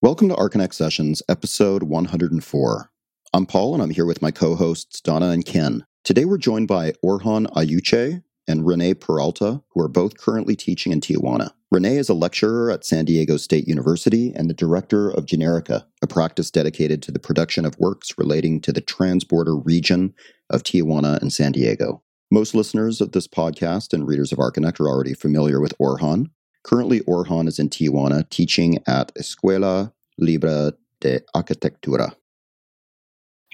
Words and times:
Welcome 0.00 0.28
to 0.28 0.36
Archinect 0.36 0.74
Sessions, 0.74 1.24
episode 1.28 1.82
104. 1.82 2.90
I'm 3.34 3.46
Paul, 3.46 3.74
and 3.74 3.82
I'm 3.82 3.90
here 3.90 4.06
with 4.06 4.22
my 4.22 4.30
co 4.30 4.54
hosts, 4.54 5.00
Donna 5.00 5.30
and 5.30 5.44
Ken. 5.44 5.84
Today 6.04 6.24
we're 6.24 6.38
joined 6.38 6.68
by 6.68 6.92
Orhan 7.04 7.46
Ayyüce 7.56 8.22
and 8.46 8.60
René 8.60 8.98
Peralta, 8.98 9.60
who 9.70 9.80
are 9.80 9.88
both 9.88 10.16
currently 10.16 10.54
teaching 10.54 10.92
in 10.92 11.00
Tijuana. 11.00 11.50
René 11.74 11.98
is 11.98 12.08
a 12.08 12.14
lecturer 12.14 12.70
at 12.70 12.84
San 12.84 13.06
Diego 13.06 13.36
State 13.36 13.66
University 13.66 14.32
and 14.36 14.48
the 14.48 14.54
director 14.54 15.10
of 15.10 15.26
Generica, 15.26 15.84
a 16.00 16.06
practice 16.06 16.52
dedicated 16.52 17.02
to 17.02 17.10
the 17.10 17.18
production 17.18 17.64
of 17.64 17.76
works 17.80 18.16
relating 18.16 18.60
to 18.60 18.72
the 18.72 18.80
transborder 18.80 19.60
region 19.66 20.14
of 20.48 20.62
Tijuana 20.62 21.20
and 21.20 21.32
San 21.32 21.50
Diego. 21.50 22.04
Most 22.30 22.54
listeners 22.54 23.00
of 23.00 23.10
this 23.10 23.26
podcast 23.26 23.92
and 23.92 24.06
readers 24.06 24.30
of 24.30 24.38
Archinect 24.38 24.78
are 24.78 24.88
already 24.88 25.14
familiar 25.14 25.60
with 25.60 25.76
Orhan, 25.78 26.30
Currently, 26.68 27.00
Orhan 27.00 27.48
is 27.48 27.58
in 27.58 27.70
Tijuana 27.70 28.28
teaching 28.28 28.78
at 28.86 29.14
Escuela 29.14 29.90
Libre 30.18 30.74
de 31.00 31.20
Arquitectura. 31.34 32.14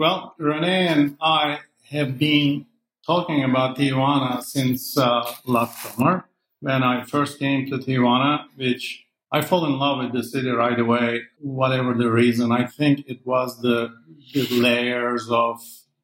Well, 0.01 0.35
René 0.41 0.89
and 0.89 1.17
I 1.21 1.61
have 1.91 2.19
been 2.19 2.67
talking 3.07 3.45
about 3.45 3.79
Tijuana 3.79 4.43
since 4.43 4.99
uh, 4.99 5.33
last 5.47 5.81
summer 5.81 6.25
when 6.59 6.83
I 6.83 7.05
first 7.05 7.39
came 7.39 7.71
to 7.71 7.79
Tijuana, 7.79 8.47
which 8.57 9.05
I 9.31 9.43
fell 9.43 9.65
in 9.65 9.79
love 9.79 9.99
with 9.99 10.13
the 10.13 10.25
city 10.25 10.51
right 10.51 10.81
away, 10.81 11.21
whatever 11.39 11.95
the 11.95 12.11
reason. 12.11 12.51
I 12.51 12.67
think 12.67 13.05
it 13.07 13.25
was 13.25 13.61
the, 13.61 13.95
the 14.33 14.49
layers 14.61 15.29
of 15.31 15.61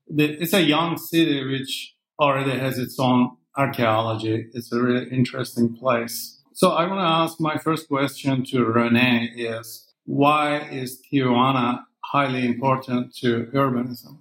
the, 0.06 0.40
it's 0.40 0.52
a 0.52 0.62
young 0.62 0.96
city 0.96 1.44
which 1.44 1.96
already 2.20 2.56
has 2.56 2.78
its 2.78 3.00
own 3.00 3.36
archaeology. 3.56 4.46
It's 4.54 4.70
a 4.70 4.80
really 4.80 5.10
interesting 5.10 5.74
place. 5.74 6.39
So 6.60 6.72
I 6.72 6.86
want 6.86 7.00
to 7.00 7.06
ask 7.06 7.40
my 7.40 7.56
first 7.56 7.88
question 7.88 8.44
to 8.50 8.58
René 8.66 9.30
is 9.34 9.90
why 10.04 10.58
is 10.58 11.00
Tijuana 11.00 11.84
highly 12.04 12.44
important 12.44 13.16
to 13.20 13.46
urbanism? 13.54 14.18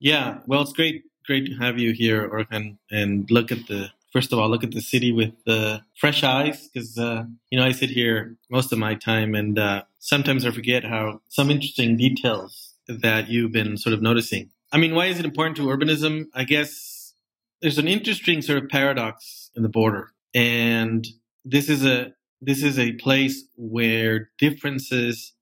Yeah, 0.00 0.38
well, 0.46 0.62
it's 0.62 0.72
great, 0.72 1.02
great 1.26 1.44
to 1.48 1.54
have 1.56 1.78
you 1.78 1.92
here, 1.92 2.26
Orhan, 2.26 2.78
and 2.90 3.30
look 3.30 3.52
at 3.52 3.66
the 3.66 3.90
first 4.10 4.32
of 4.32 4.38
all 4.38 4.48
look 4.48 4.64
at 4.64 4.70
the 4.70 4.80
city 4.80 5.12
with 5.12 5.34
uh, 5.46 5.80
fresh 5.94 6.24
eyes 6.24 6.66
because 6.66 6.96
uh, 6.96 7.24
you 7.50 7.58
know 7.58 7.66
I 7.66 7.72
sit 7.72 7.90
here 7.90 8.38
most 8.50 8.72
of 8.72 8.78
my 8.78 8.94
time, 8.94 9.34
and 9.34 9.58
uh, 9.58 9.82
sometimes 9.98 10.46
I 10.46 10.50
forget 10.50 10.84
how 10.84 11.20
some 11.28 11.50
interesting 11.50 11.98
details 11.98 12.72
that 12.88 13.28
you've 13.28 13.52
been 13.52 13.76
sort 13.76 13.92
of 13.92 14.00
noticing. 14.00 14.48
I 14.72 14.78
mean, 14.78 14.94
why 14.94 15.08
is 15.08 15.18
it 15.18 15.26
important 15.26 15.58
to 15.58 15.64
urbanism? 15.64 16.28
I 16.32 16.44
guess 16.44 17.12
there's 17.60 17.76
an 17.76 17.86
interesting 17.86 18.40
sort 18.40 18.64
of 18.64 18.70
paradox 18.70 19.50
in 19.54 19.62
the 19.62 19.68
border, 19.68 20.14
and 20.32 21.06
this 21.44 21.68
is 21.68 21.84
a 21.84 22.12
this 22.40 22.62
is 22.62 22.78
a 22.78 22.92
place 22.92 23.44
where 23.56 24.30
differences 24.38 25.34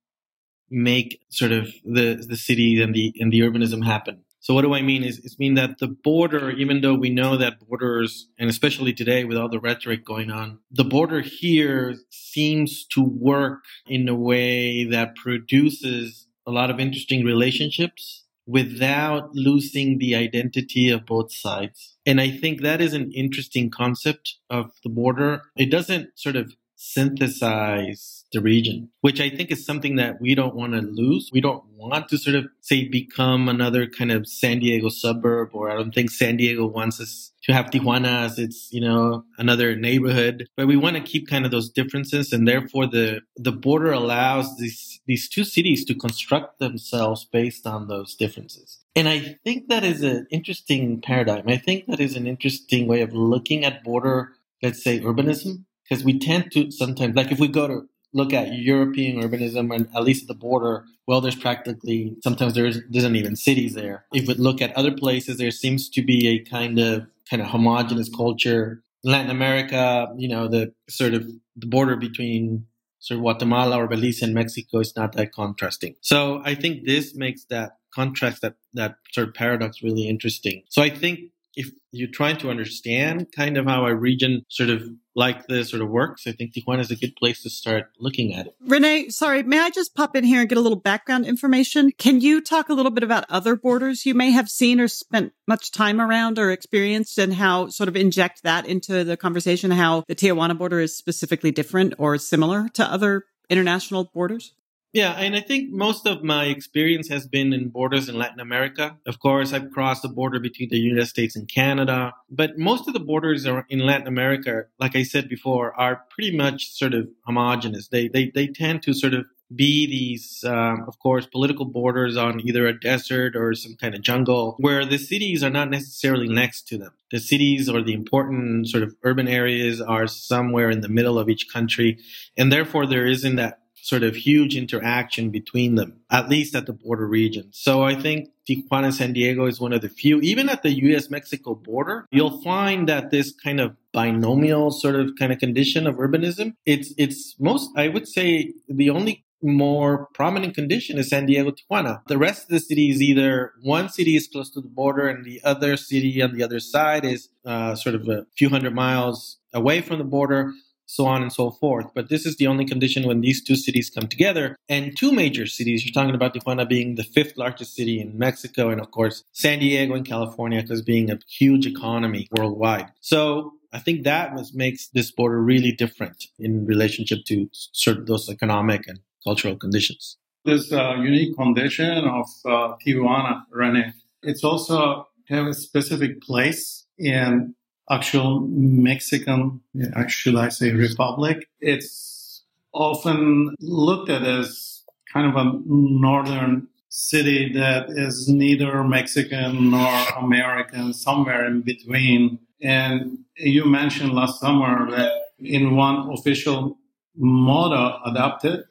make 0.70 1.20
sort 1.30 1.52
of 1.52 1.72
the 1.84 2.24
the 2.26 2.36
city 2.36 2.80
and 2.80 2.94
the 2.94 3.12
and 3.18 3.32
the 3.32 3.40
urbanism 3.40 3.84
happen. 3.84 4.22
So 4.42 4.54
what 4.54 4.62
do 4.62 4.74
I 4.74 4.80
mean 4.80 5.04
is 5.04 5.18
is 5.18 5.38
mean 5.38 5.54
that 5.54 5.78
the 5.78 5.88
border, 5.88 6.50
even 6.50 6.80
though 6.80 6.94
we 6.94 7.10
know 7.10 7.36
that 7.36 7.60
borders, 7.60 8.28
and 8.38 8.48
especially 8.48 8.94
today 8.94 9.24
with 9.24 9.36
all 9.36 9.50
the 9.50 9.60
rhetoric 9.60 10.04
going 10.04 10.30
on, 10.30 10.60
the 10.70 10.84
border 10.84 11.20
here 11.20 11.96
seems 12.10 12.86
to 12.94 13.02
work 13.02 13.64
in 13.86 14.08
a 14.08 14.14
way 14.14 14.84
that 14.84 15.14
produces 15.16 16.26
a 16.46 16.50
lot 16.50 16.70
of 16.70 16.80
interesting 16.80 17.24
relationships 17.24 18.24
without 18.46 19.34
losing 19.34 19.98
the 19.98 20.14
identity 20.14 20.90
of 20.90 21.06
both 21.06 21.32
sides. 21.32 21.98
And 22.10 22.20
I 22.20 22.28
think 22.28 22.62
that 22.62 22.80
is 22.80 22.92
an 22.92 23.12
interesting 23.12 23.70
concept 23.70 24.34
of 24.50 24.72
the 24.82 24.90
border. 24.90 25.42
It 25.56 25.70
doesn't 25.70 26.18
sort 26.18 26.34
of 26.34 26.52
synthesize 26.80 28.24
the 28.32 28.40
region, 28.40 28.88
which 29.02 29.20
I 29.20 29.28
think 29.28 29.50
is 29.50 29.66
something 29.66 29.96
that 29.96 30.20
we 30.20 30.34
don't 30.34 30.54
want 30.54 30.72
to 30.72 30.80
lose. 30.80 31.30
We 31.32 31.40
don't 31.40 31.62
want 31.76 32.08
to 32.08 32.16
sort 32.16 32.36
of 32.36 32.46
say 32.60 32.88
become 32.88 33.48
another 33.48 33.86
kind 33.86 34.10
of 34.10 34.26
San 34.26 34.60
Diego 34.60 34.88
suburb, 34.88 35.50
or 35.52 35.70
I 35.70 35.74
don't 35.74 35.94
think 35.94 36.10
San 36.10 36.36
Diego 36.36 36.66
wants 36.66 37.00
us 37.00 37.32
to 37.42 37.52
have 37.52 37.66
Tijuana 37.66 38.24
as 38.24 38.38
its, 38.38 38.68
you 38.72 38.80
know, 38.80 39.24
another 39.36 39.76
neighborhood. 39.76 40.46
But 40.56 40.68
we 40.68 40.76
want 40.76 40.96
to 40.96 41.02
keep 41.02 41.28
kind 41.28 41.44
of 41.44 41.50
those 41.50 41.68
differences, 41.68 42.32
and 42.32 42.48
therefore 42.48 42.86
the 42.86 43.20
the 43.36 43.52
border 43.52 43.92
allows 43.92 44.56
these 44.56 45.00
these 45.06 45.28
two 45.28 45.44
cities 45.44 45.84
to 45.86 45.94
construct 45.94 46.60
themselves 46.60 47.24
based 47.24 47.66
on 47.66 47.88
those 47.88 48.14
differences. 48.14 48.80
And 48.96 49.08
I 49.08 49.38
think 49.44 49.68
that 49.68 49.84
is 49.84 50.02
an 50.02 50.26
interesting 50.30 51.00
paradigm. 51.00 51.48
I 51.48 51.56
think 51.58 51.86
that 51.86 52.00
is 52.00 52.16
an 52.16 52.26
interesting 52.26 52.86
way 52.86 53.02
of 53.02 53.12
looking 53.12 53.64
at 53.64 53.84
border, 53.84 54.32
let's 54.62 54.82
say 54.82 55.00
urbanism, 55.00 55.64
because 55.90 56.04
we 56.04 56.18
tend 56.18 56.52
to 56.52 56.70
sometimes, 56.70 57.16
like 57.16 57.32
if 57.32 57.40
we 57.40 57.48
go 57.48 57.66
to 57.66 57.88
look 58.12 58.32
at 58.32 58.52
European 58.52 59.20
urbanism 59.20 59.74
and 59.74 59.88
at 59.94 60.04
least 60.04 60.22
at 60.22 60.28
the 60.28 60.34
border, 60.34 60.84
well, 61.06 61.20
there's 61.20 61.34
practically, 61.34 62.16
sometimes 62.22 62.54
there 62.54 62.66
isn't 62.66 63.16
even 63.16 63.36
cities 63.36 63.74
there. 63.74 64.04
If 64.12 64.28
we 64.28 64.34
look 64.34 64.62
at 64.62 64.76
other 64.76 64.92
places, 64.92 65.38
there 65.38 65.50
seems 65.50 65.88
to 65.90 66.02
be 66.02 66.28
a 66.28 66.38
kind 66.38 66.78
of, 66.78 67.06
kind 67.28 67.42
of 67.42 67.48
homogenous 67.48 68.08
culture. 68.08 68.82
Latin 69.02 69.30
America, 69.30 70.12
you 70.16 70.28
know, 70.28 70.46
the 70.46 70.72
sort 70.88 71.14
of 71.14 71.28
the 71.56 71.66
border 71.66 71.96
between 71.96 72.66
sort 73.00 73.18
of 73.18 73.22
Guatemala 73.22 73.78
or 73.78 73.88
Belize 73.88 74.22
and 74.22 74.34
Mexico 74.34 74.78
is 74.78 74.94
not 74.94 75.12
that 75.14 75.32
contrasting. 75.32 75.96
So 76.00 76.42
I 76.44 76.54
think 76.54 76.84
this 76.84 77.14
makes 77.14 77.44
that 77.46 77.78
contrast, 77.94 78.42
that, 78.42 78.54
that 78.74 78.96
sort 79.12 79.28
of 79.28 79.34
paradox 79.34 79.82
really 79.82 80.08
interesting. 80.08 80.62
So 80.68 80.82
I 80.82 80.90
think 80.90 81.30
if 81.56 81.70
you're 81.90 82.10
trying 82.10 82.36
to 82.38 82.50
understand 82.50 83.26
kind 83.34 83.56
of 83.56 83.66
how 83.66 83.84
a 83.84 83.94
region 83.94 84.44
sort 84.48 84.70
of 84.70 84.88
like 85.16 85.46
this 85.48 85.70
sort 85.70 85.82
of 85.82 85.88
works, 85.88 86.26
I 86.26 86.32
think 86.32 86.54
Tijuana 86.54 86.80
is 86.80 86.90
a 86.90 86.96
good 86.96 87.16
place 87.16 87.42
to 87.42 87.50
start 87.50 87.90
looking 87.98 88.32
at 88.34 88.46
it. 88.46 88.54
René, 88.66 89.10
sorry, 89.10 89.42
may 89.42 89.58
I 89.58 89.70
just 89.70 89.94
pop 89.94 90.14
in 90.14 90.24
here 90.24 90.40
and 90.40 90.48
get 90.48 90.58
a 90.58 90.60
little 90.60 90.78
background 90.78 91.26
information? 91.26 91.90
Can 91.98 92.20
you 92.20 92.40
talk 92.40 92.68
a 92.68 92.74
little 92.74 92.92
bit 92.92 93.02
about 93.02 93.24
other 93.28 93.56
borders 93.56 94.06
you 94.06 94.14
may 94.14 94.30
have 94.30 94.48
seen 94.48 94.80
or 94.80 94.88
spent 94.88 95.32
much 95.48 95.72
time 95.72 96.00
around 96.00 96.38
or 96.38 96.50
experienced 96.50 97.18
and 97.18 97.34
how 97.34 97.68
sort 97.68 97.88
of 97.88 97.96
inject 97.96 98.44
that 98.44 98.66
into 98.66 99.02
the 99.02 99.16
conversation, 99.16 99.70
how 99.72 100.04
the 100.06 100.14
Tijuana 100.14 100.56
border 100.56 100.80
is 100.80 100.96
specifically 100.96 101.50
different 101.50 101.94
or 101.98 102.16
similar 102.18 102.68
to 102.74 102.84
other 102.84 103.24
international 103.48 104.10
borders? 104.14 104.54
Yeah, 104.92 105.12
and 105.12 105.36
I 105.36 105.40
think 105.40 105.70
most 105.70 106.04
of 106.06 106.24
my 106.24 106.46
experience 106.46 107.08
has 107.08 107.28
been 107.28 107.52
in 107.52 107.68
borders 107.68 108.08
in 108.08 108.18
Latin 108.18 108.40
America. 108.40 108.98
Of 109.06 109.20
course, 109.20 109.52
I've 109.52 109.70
crossed 109.70 110.02
the 110.02 110.08
border 110.08 110.40
between 110.40 110.68
the 110.68 110.78
United 110.78 111.06
States 111.06 111.36
and 111.36 111.46
Canada, 111.48 112.12
but 112.28 112.58
most 112.58 112.88
of 112.88 112.94
the 112.94 113.00
borders 113.00 113.46
are 113.46 113.64
in 113.68 113.78
Latin 113.78 114.08
America, 114.08 114.64
like 114.80 114.96
I 114.96 115.04
said 115.04 115.28
before, 115.28 115.78
are 115.78 116.02
pretty 116.10 116.36
much 116.36 116.72
sort 116.72 116.94
of 116.94 117.08
homogenous. 117.24 117.86
They 117.86 118.08
they 118.08 118.32
they 118.34 118.48
tend 118.48 118.82
to 118.82 118.92
sort 118.92 119.14
of 119.14 119.26
be 119.54 119.86
these, 119.86 120.44
um, 120.44 120.84
of 120.86 120.98
course, 121.00 121.26
political 121.26 121.64
borders 121.64 122.16
on 122.16 122.40
either 122.46 122.66
a 122.66 122.78
desert 122.78 123.34
or 123.34 123.52
some 123.54 123.74
kind 123.74 123.94
of 123.94 124.00
jungle 124.00 124.56
where 124.58 124.84
the 124.84 124.98
cities 124.98 125.42
are 125.42 125.50
not 125.50 125.70
necessarily 125.70 126.28
next 126.28 126.68
to 126.68 126.78
them. 126.78 126.92
The 127.10 127.18
cities 127.18 127.68
or 127.68 127.82
the 127.82 127.92
important 127.92 128.68
sort 128.68 128.84
of 128.84 128.94
urban 129.02 129.26
areas 129.26 129.80
are 129.80 130.06
somewhere 130.06 130.70
in 130.70 130.82
the 130.82 130.88
middle 130.88 131.18
of 131.18 131.28
each 131.28 131.48
country. 131.52 131.98
And 132.36 132.52
therefore, 132.52 132.86
there 132.86 133.06
isn't 133.06 133.36
that 133.36 133.59
sort 133.82 134.02
of 134.02 134.16
huge 134.16 134.56
interaction 134.56 135.30
between 135.30 135.74
them, 135.74 136.00
at 136.10 136.28
least 136.28 136.54
at 136.54 136.66
the 136.66 136.72
border 136.72 137.06
region. 137.06 137.48
So 137.52 137.82
I 137.82 137.94
think 137.94 138.30
Tijuana 138.48 138.92
San 138.92 139.12
Diego 139.12 139.46
is 139.46 139.60
one 139.60 139.72
of 139.72 139.82
the 139.82 139.88
few, 139.88 140.20
even 140.20 140.48
at 140.48 140.62
the 140.62 140.70
US 140.70 141.10
Mexico 141.10 141.54
border, 141.54 142.06
you'll 142.10 142.40
find 142.42 142.88
that 142.88 143.10
this 143.10 143.32
kind 143.32 143.60
of 143.60 143.76
binomial 143.92 144.70
sort 144.70 144.96
of 144.96 145.12
kind 145.18 145.32
of 145.32 145.38
condition 145.38 145.86
of 145.86 145.96
urbanism, 145.96 146.54
it's, 146.66 146.92
it's 146.96 147.36
most, 147.38 147.70
I 147.76 147.88
would 147.88 148.08
say 148.08 148.52
the 148.68 148.90
only 148.90 149.24
more 149.42 150.08
prominent 150.12 150.54
condition 150.54 150.98
is 150.98 151.08
San 151.08 151.26
Diego, 151.26 151.52
Tijuana. 151.52 152.02
The 152.06 152.18
rest 152.18 152.44
of 152.44 152.48
the 152.50 152.60
city 152.60 152.90
is 152.90 153.00
either 153.00 153.52
one 153.62 153.88
city 153.88 154.16
is 154.16 154.26
close 154.26 154.50
to 154.50 154.60
the 154.60 154.68
border 154.68 155.08
and 155.08 155.24
the 155.24 155.40
other 155.42 155.76
city 155.76 156.20
on 156.22 156.34
the 156.36 156.42
other 156.42 156.60
side 156.60 157.04
is 157.04 157.30
uh, 157.44 157.74
sort 157.74 157.94
of 157.94 158.08
a 158.08 158.26
few 158.36 158.50
hundred 158.50 158.74
miles 158.74 159.38
away 159.52 159.80
from 159.80 159.98
the 159.98 160.04
border 160.04 160.52
so 160.90 161.06
on 161.06 161.22
and 161.22 161.32
so 161.32 161.50
forth. 161.50 161.86
But 161.94 162.08
this 162.08 162.26
is 162.26 162.36
the 162.36 162.48
only 162.48 162.64
condition 162.64 163.06
when 163.06 163.20
these 163.20 163.42
two 163.42 163.56
cities 163.56 163.90
come 163.90 164.08
together. 164.08 164.56
And 164.68 164.96
two 164.96 165.12
major 165.12 165.46
cities, 165.46 165.84
you're 165.84 165.92
talking 165.92 166.14
about 166.14 166.34
Tijuana 166.34 166.68
being 166.68 166.96
the 166.96 167.04
fifth 167.04 167.36
largest 167.36 167.74
city 167.74 168.00
in 168.00 168.18
Mexico, 168.18 168.70
and 168.70 168.80
of 168.80 168.90
course, 168.90 169.22
San 169.32 169.60
Diego 169.60 169.94
in 169.94 170.04
California, 170.04 170.60
because 170.60 170.82
being 170.82 171.10
a 171.10 171.18
huge 171.28 171.66
economy 171.66 172.28
worldwide. 172.36 172.88
So 173.00 173.52
I 173.72 173.78
think 173.78 174.02
that 174.04 174.34
was, 174.34 174.52
makes 174.52 174.88
this 174.88 175.12
border 175.12 175.40
really 175.40 175.72
different 175.72 176.26
in 176.38 176.66
relationship 176.66 177.20
to 177.26 177.48
certain 177.52 178.04
those 178.06 178.28
economic 178.28 178.88
and 178.88 178.98
cultural 179.22 179.56
conditions. 179.56 180.16
This 180.44 180.72
uh, 180.72 180.94
unique 180.94 181.36
condition 181.36 181.98
of 182.04 182.26
uh, 182.44 182.74
Tijuana, 182.84 183.42
René, 183.54 183.92
it's 184.22 184.42
also 184.42 185.06
have 185.28 185.46
a 185.46 185.54
specific 185.54 186.20
place 186.20 186.86
in 186.98 187.54
actual 187.90 188.40
Mexican, 188.48 189.60
should 190.08 190.36
I 190.36 190.48
say, 190.48 190.70
republic. 190.72 191.48
It's 191.60 192.42
often 192.72 193.54
looked 193.60 194.10
at 194.10 194.22
as 194.22 194.82
kind 195.12 195.26
of 195.28 195.36
a 195.36 195.58
northern 195.66 196.68
city 196.88 197.52
that 197.54 197.88
is 197.90 198.28
neither 198.28 198.82
Mexican 198.84 199.70
nor 199.70 199.92
American, 200.16 200.92
somewhere 200.92 201.46
in 201.46 201.62
between. 201.62 202.38
And 202.62 203.18
you 203.36 203.64
mentioned 203.64 204.12
last 204.12 204.40
summer 204.40 204.90
that 204.90 205.12
in 205.38 205.76
one 205.76 206.10
official 206.12 206.78
motto 207.16 208.00
adopted, 208.04 208.64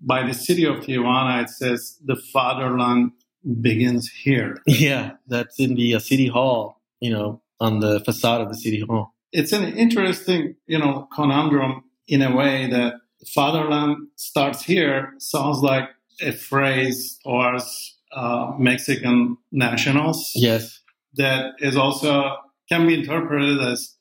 by 0.00 0.26
the 0.26 0.34
city 0.34 0.64
of 0.64 0.76
Tijuana, 0.76 1.42
it 1.42 1.50
says 1.50 1.98
the 2.04 2.16
fatherland 2.16 3.12
begins 3.60 4.10
here. 4.10 4.62
Yeah, 4.66 5.12
that's 5.26 5.58
in 5.58 5.74
the 5.74 5.94
uh, 5.94 5.98
city 5.98 6.28
hall, 6.28 6.82
you 7.00 7.10
know, 7.10 7.40
on 7.60 7.80
the 7.80 8.00
facade 8.00 8.40
of 8.40 8.48
the 8.48 8.56
city 8.56 8.80
hall. 8.80 9.14
It's 9.32 9.52
an 9.52 9.64
interesting, 9.76 10.56
you 10.66 10.78
know, 10.78 11.08
conundrum 11.14 11.84
in 12.08 12.22
a 12.22 12.34
way 12.34 12.68
that 12.70 12.94
fatherland 13.34 14.08
starts 14.16 14.62
here 14.62 15.12
sounds 15.18 15.58
like 15.58 15.88
a 16.20 16.32
phrase 16.32 17.18
towards 17.24 17.96
uh, 18.12 18.52
Mexican 18.58 19.36
nationals. 19.52 20.32
Yes. 20.34 20.80
That 21.14 21.54
is 21.58 21.76
also 21.76 22.36
can 22.68 22.86
be 22.86 22.94
interpreted 22.94 23.60
as 23.60 23.94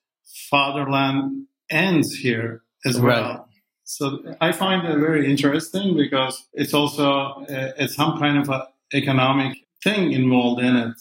fatherland 0.50 1.48
ends 1.70 2.14
here 2.14 2.64
as 2.86 3.00
well. 3.00 3.48
So 3.84 4.36
I 4.42 4.52
find 4.52 4.88
it 4.88 4.98
very 4.98 5.30
interesting 5.30 5.96
because 5.96 6.48
it's 6.54 6.74
also 6.74 7.46
uh, 7.50 7.72
it's 7.78 7.96
some 7.96 8.18
kind 8.18 8.38
of 8.38 8.50
a 8.50 8.68
economic 8.94 9.58
thing 9.84 10.12
involved 10.12 10.62
in 10.62 10.76
it. 10.76 10.96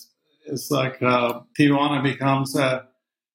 It's 0.46 0.70
like 0.70 1.02
uh, 1.02 1.40
Tijuana 1.58 2.02
becomes 2.02 2.56
a 2.56 2.86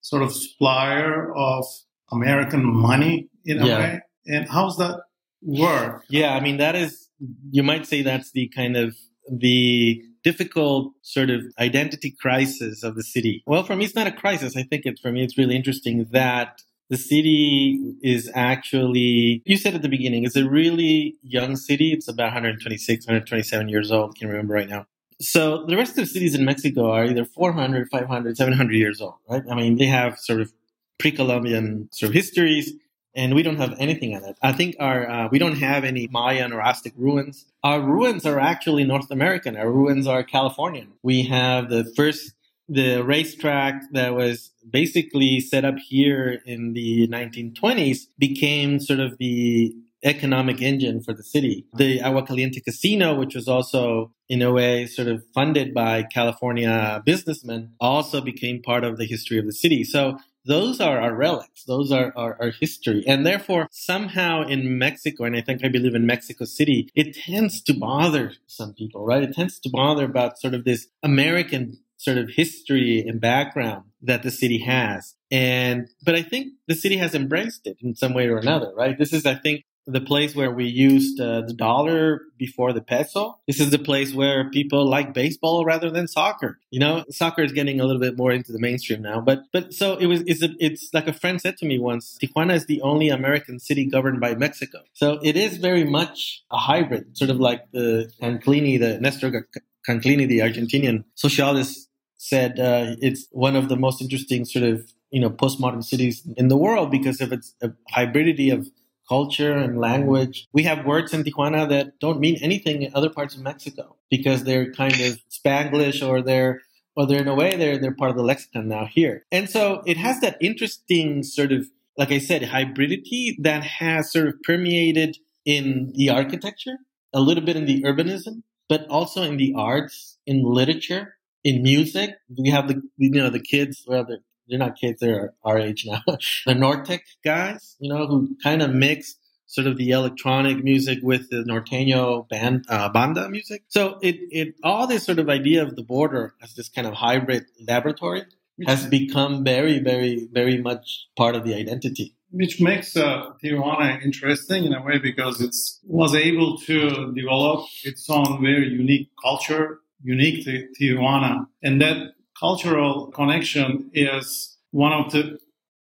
sort 0.02 0.24
of 0.24 0.34
supplier 0.34 1.34
of 1.36 1.66
American 2.12 2.66
money 2.66 3.30
in 3.46 3.62
a 3.62 3.66
yeah. 3.66 3.80
way. 3.80 4.02
And 4.28 4.50
how's 4.50 4.78
that 4.78 5.02
work? 5.42 6.06
Yeah, 6.10 6.36
I 6.36 6.40
mean 6.40 6.58
that 6.58 6.76
is 6.76 7.10
you 7.52 7.64
might 7.64 7.86
say 7.86 8.02
that's 8.02 8.32
the 8.32 8.48
kind 8.50 8.78
of 8.78 8.96
the 9.32 10.02
difficult 10.24 10.94
sort 11.02 11.30
of 11.30 11.42
identity 11.60 12.16
crisis 12.20 12.84
of 12.84 12.96
the 12.96 13.04
city. 13.04 13.44
Well, 13.46 13.64
for 13.64 13.76
me, 13.76 13.86
it's 13.86 13.96
not 13.96 14.08
a 14.08 14.12
crisis. 14.12 14.56
I 14.58 14.64
think 14.64 14.84
it's 14.86 15.00
for 15.00 15.12
me, 15.12 15.24
it's 15.24 15.38
really 15.38 15.56
interesting 15.56 16.08
that 16.12 16.62
the 16.90 16.98
city 16.98 17.80
is 18.02 18.32
actually, 18.34 19.44
you 19.46 19.58
said 19.58 19.76
at 19.76 19.82
the 19.82 19.90
beginning, 19.90 20.24
it's 20.26 20.36
a 20.36 20.50
really 20.50 21.16
young 21.22 21.56
city. 21.56 21.94
It's 21.94 22.08
about 22.08 22.26
126, 22.26 23.06
127 23.06 23.70
years 23.70 23.92
old. 23.92 24.12
I 24.12 24.20
can't 24.20 24.32
remember 24.32 24.56
right 24.56 24.68
now. 24.68 24.88
So 25.22 25.66
the 25.66 25.76
rest 25.76 25.92
of 25.92 25.98
the 25.98 26.06
cities 26.06 26.34
in 26.34 26.46
Mexico 26.46 26.92
are 26.92 27.06
either 27.06 27.26
400, 27.26 27.90
500, 27.90 28.38
700 28.38 28.74
years 28.74 29.02
old, 29.02 29.16
right? 29.30 29.44
I 29.50 29.56
mean, 29.56 29.78
they 29.78 29.86
have 29.88 30.18
sort 30.18 30.40
of 30.40 30.54
pre-Columbian 30.98 31.90
sort 31.92 32.10
of 32.10 32.14
histories 32.14 32.74
and 33.16 33.34
we 33.34 33.44
don't 33.44 33.58
have 33.58 33.76
anything 33.80 34.16
on 34.16 34.24
it. 34.24 34.38
I 34.42 34.52
think 34.54 34.76
our 34.80 35.10
uh, 35.10 35.28
we 35.32 35.40
don't 35.40 35.58
have 35.58 35.84
any 35.84 36.08
Mayan 36.08 36.54
or 36.54 36.62
Aztec 36.62 36.94
ruins. 36.96 37.46
Our 37.64 37.82
ruins 37.82 38.26
are 38.26 38.40
actually 38.40 38.84
North 38.84 39.12
American. 39.12 39.58
Our 39.58 39.72
ruins 39.72 40.08
are 40.08 40.24
Californian. 40.24 40.94
We 41.04 41.24
have 41.24 41.70
the 41.70 41.84
first 41.96 42.34
the 42.70 43.02
racetrack 43.04 43.82
that 43.92 44.14
was 44.14 44.52
basically 44.70 45.40
set 45.40 45.66
up 45.66 45.78
here 45.80 46.42
in 46.46 46.74
the 46.74 47.08
1920s 47.08 48.06
became 48.20 48.80
sort 48.80 49.00
of 49.00 49.18
the 49.18 49.76
economic 50.04 50.62
engine 50.62 51.02
for 51.02 51.14
the 51.14 51.24
city. 51.24 51.66
The 51.74 52.02
Agua 52.02 52.26
Caliente 52.26 52.60
Casino, 52.62 53.16
which 53.16 53.36
was 53.36 53.48
also 53.48 54.14
in 54.28 54.42
a 54.42 54.52
way 54.52 54.86
sort 54.86 55.08
of 55.08 55.24
funded 55.34 55.74
by 55.74 56.04
California 56.04 57.02
businessmen, 57.06 57.74
also 57.80 58.22
became 58.22 58.62
part 58.62 58.84
of 58.84 58.98
the 58.98 59.06
history 59.06 59.38
of 59.40 59.46
the 59.46 59.54
city. 59.54 59.84
So 59.84 60.18
those 60.46 60.80
are 60.80 61.00
our 61.00 61.14
relics. 61.14 61.64
Those 61.66 61.92
are 61.92 62.14
our, 62.16 62.52
history. 62.60 63.04
And 63.06 63.26
therefore, 63.26 63.68
somehow 63.72 64.48
in 64.48 64.78
Mexico, 64.78 65.26
and 65.26 65.36
I 65.36 65.42
think 65.42 65.64
I 65.64 65.68
believe 65.68 65.96
in 65.96 66.06
Mexico 66.06 66.46
City, 66.46 66.90
it 66.96 67.16
tends 67.16 67.62
to 67.64 67.74
bother 67.74 68.34
some 68.48 68.74
people, 68.74 69.06
right? 69.06 69.22
It 69.22 69.34
tends 69.34 69.60
to 69.60 69.70
bother 69.70 70.06
about 70.06 70.40
sort 70.40 70.54
of 70.54 70.64
this 70.64 70.88
American 71.04 71.78
sort 71.98 72.18
of 72.18 72.30
history 72.30 73.04
and 73.06 73.20
background 73.20 73.84
that 74.02 74.24
the 74.24 74.32
city 74.32 74.60
has. 74.60 75.16
And, 75.30 75.90
but 76.04 76.16
I 76.16 76.24
think 76.24 76.54
the 76.68 76.76
city 76.76 76.98
has 76.98 77.14
embraced 77.14 77.68
it 77.68 77.78
in 77.82 77.96
some 77.96 78.14
way 78.14 78.28
or 78.28 78.38
another, 78.38 78.74
right? 78.76 78.98
This 78.98 79.14
is, 79.14 79.26
I 79.26 79.36
think, 79.36 79.66
the 79.92 80.02
place 80.02 80.36
where 80.36 80.52
we 80.52 80.66
used 80.66 81.20
uh, 81.20 81.42
the 81.42 81.54
dollar 81.54 82.22
before 82.38 82.74
the 82.74 82.82
peso. 82.82 83.40
This 83.48 83.60
is 83.60 83.72
the 83.72 83.80
place 83.80 84.14
where 84.14 84.50
people 84.50 84.88
like 84.88 85.14
baseball 85.14 85.66
rather 85.66 85.90
than 85.90 86.08
soccer. 86.08 86.60
You 86.70 86.80
know, 86.80 87.06
soccer 87.10 87.42
is 87.42 87.52
getting 87.52 87.80
a 87.80 87.86
little 87.86 88.02
bit 88.02 88.18
more 88.18 88.32
into 88.32 88.52
the 88.52 88.60
mainstream 88.60 89.02
now. 89.02 89.20
But 89.22 89.44
but 89.52 89.74
so 89.74 89.96
it 89.98 90.06
was. 90.06 90.22
It's, 90.28 90.44
a, 90.44 90.50
it's 90.60 90.94
like 90.94 91.08
a 91.08 91.14
friend 91.14 91.42
said 91.42 91.58
to 91.58 91.66
me 91.66 91.80
once. 91.80 92.18
Tijuana 92.22 92.54
is 92.54 92.66
the 92.68 92.82
only 92.82 93.10
American 93.10 93.60
city 93.60 93.86
governed 93.86 94.20
by 94.20 94.36
Mexico. 94.36 94.80
So 94.94 95.20
it 95.24 95.36
is 95.36 95.58
very 95.58 95.84
much 95.84 96.44
a 96.52 96.58
hybrid, 96.58 97.18
sort 97.18 97.32
of 97.32 97.40
like 97.40 97.72
the 97.72 98.12
Canclini, 98.22 98.80
the 98.80 99.00
Nestor 99.00 99.48
Canclini, 99.88 100.28
the 100.28 100.40
Argentinian 100.40 101.04
socialist, 101.16 101.90
said 102.18 102.60
uh, 102.60 102.96
it's 103.02 103.28
one 103.32 103.56
of 103.56 103.70
the 103.70 103.76
most 103.76 104.02
interesting 104.02 104.46
sort 104.46 104.66
of 104.66 104.92
you 105.12 105.20
know 105.20 105.30
postmodern 105.30 105.84
cities 105.84 106.28
in 106.38 106.48
the 106.48 106.58
world 106.58 106.92
because 106.92 107.22
of 107.22 107.32
its 107.32 107.56
hybridity 107.96 108.54
of 108.54 108.68
culture 109.10 109.58
and 109.58 109.80
language. 109.80 110.48
We 110.54 110.64
have 110.64 110.86
words 110.86 111.14
in 111.14 111.24
Tijuana 111.24 111.68
that 111.70 112.00
don't 112.00 112.20
mean 112.20 112.38
anything 112.42 112.84
in 112.84 112.92
other 112.94 113.10
parts 113.10 113.36
of 113.36 113.42
Mexico 113.42 113.96
because 114.10 114.44
they're 114.44 114.72
kind 114.72 114.94
of 114.94 115.20
Spanglish 115.30 116.08
or 116.08 116.22
they're 116.22 116.62
or 116.96 117.06
they're 117.08 117.22
in 117.22 117.28
a 117.28 117.36
way 117.36 117.56
they're 117.56 117.78
they're 117.78 117.96
part 117.96 118.12
of 118.12 118.18
the 118.18 118.24
lexicon 118.24 118.68
now 118.68 118.86
here. 118.86 119.26
And 119.32 119.50
so 119.50 119.84
it 119.86 119.98
has 119.98 120.22
that 120.22 120.38
interesting 120.40 121.24
sort 121.24 121.52
of 121.52 121.68
like 122.00 122.12
I 122.14 122.20
said, 122.20 122.44
hybridity 122.44 123.36
that 123.40 123.62
has 123.64 124.14
sort 124.14 124.28
of 124.30 124.42
permeated 124.44 125.18
in 125.44 125.92
the 125.96 126.10
architecture, 126.10 126.78
a 127.14 127.20
little 127.20 127.44
bit 127.44 127.58
in 127.58 127.66
the 127.66 127.84
urbanism, 127.84 128.44
but 128.70 128.88
also 128.88 129.24
in 129.24 129.36
the 129.36 129.54
arts, 129.58 130.18
in 130.26 130.44
literature, 130.44 131.18
in 131.44 131.62
music. 131.62 132.12
We 132.38 132.50
have 132.52 132.70
the 132.70 132.82
you 132.98 133.10
know 133.12 133.30
the 133.30 133.42
kids, 133.42 133.84
well, 133.86 134.06
the 134.06 134.20
they're 134.50 134.60
not 134.60 134.78
kids, 134.78 135.00
they're 135.00 135.34
our 135.44 135.58
age 135.58 135.86
now. 135.86 136.02
the 136.08 136.54
Nortec 136.54 137.02
guys, 137.24 137.76
you 137.80 137.94
know, 137.94 138.08
who 138.08 138.36
kind 138.44 138.62
of 138.62 138.74
mix 138.74 139.16
sort 139.50 139.66
of 139.66 139.78
the 139.78 139.90
electronic 139.92 140.64
music 140.64 141.00
with 141.02 141.30
the 141.32 141.44
norteño 141.44 142.30
band 142.30 142.66
uh, 142.70 142.88
banda 142.90 143.28
music. 143.30 143.64
So 143.68 143.98
it 144.02 144.18
it 144.32 144.56
all 144.64 144.86
this 144.88 145.04
sort 145.06 145.20
of 145.20 145.28
idea 145.28 145.64
of 145.64 145.76
the 145.76 145.84
border 145.84 146.36
as 146.42 146.54
this 146.54 146.70
kind 146.70 146.88
of 146.88 146.94
hybrid 146.94 147.46
laboratory 147.68 148.24
has 148.68 148.86
become 148.86 149.44
very 149.44 149.80
very 149.80 150.28
very 150.32 150.62
much 150.62 151.08
part 151.18 151.36
of 151.36 151.44
the 151.44 151.56
identity. 151.56 152.16
Which 152.32 152.62
makes 152.62 152.96
uh, 152.96 153.32
Tijuana 153.44 154.04
interesting 154.04 154.66
in 154.66 154.74
a 154.76 154.84
way 154.84 155.00
because 155.00 155.42
it 155.42 155.56
was 155.84 156.14
able 156.14 156.60
to 156.60 157.12
develop 157.14 157.66
its 157.84 158.08
own 158.08 158.40
very 158.40 158.68
unique 158.68 159.10
culture, 159.20 159.80
unique 160.04 160.46
to 160.46 160.68
Tijuana, 160.80 161.48
and 161.64 161.82
that 161.82 161.98
cultural 162.40 163.08
connection 163.08 163.90
is 163.94 164.58
one 164.72 164.94
of 164.94 165.12
the 165.12 165.40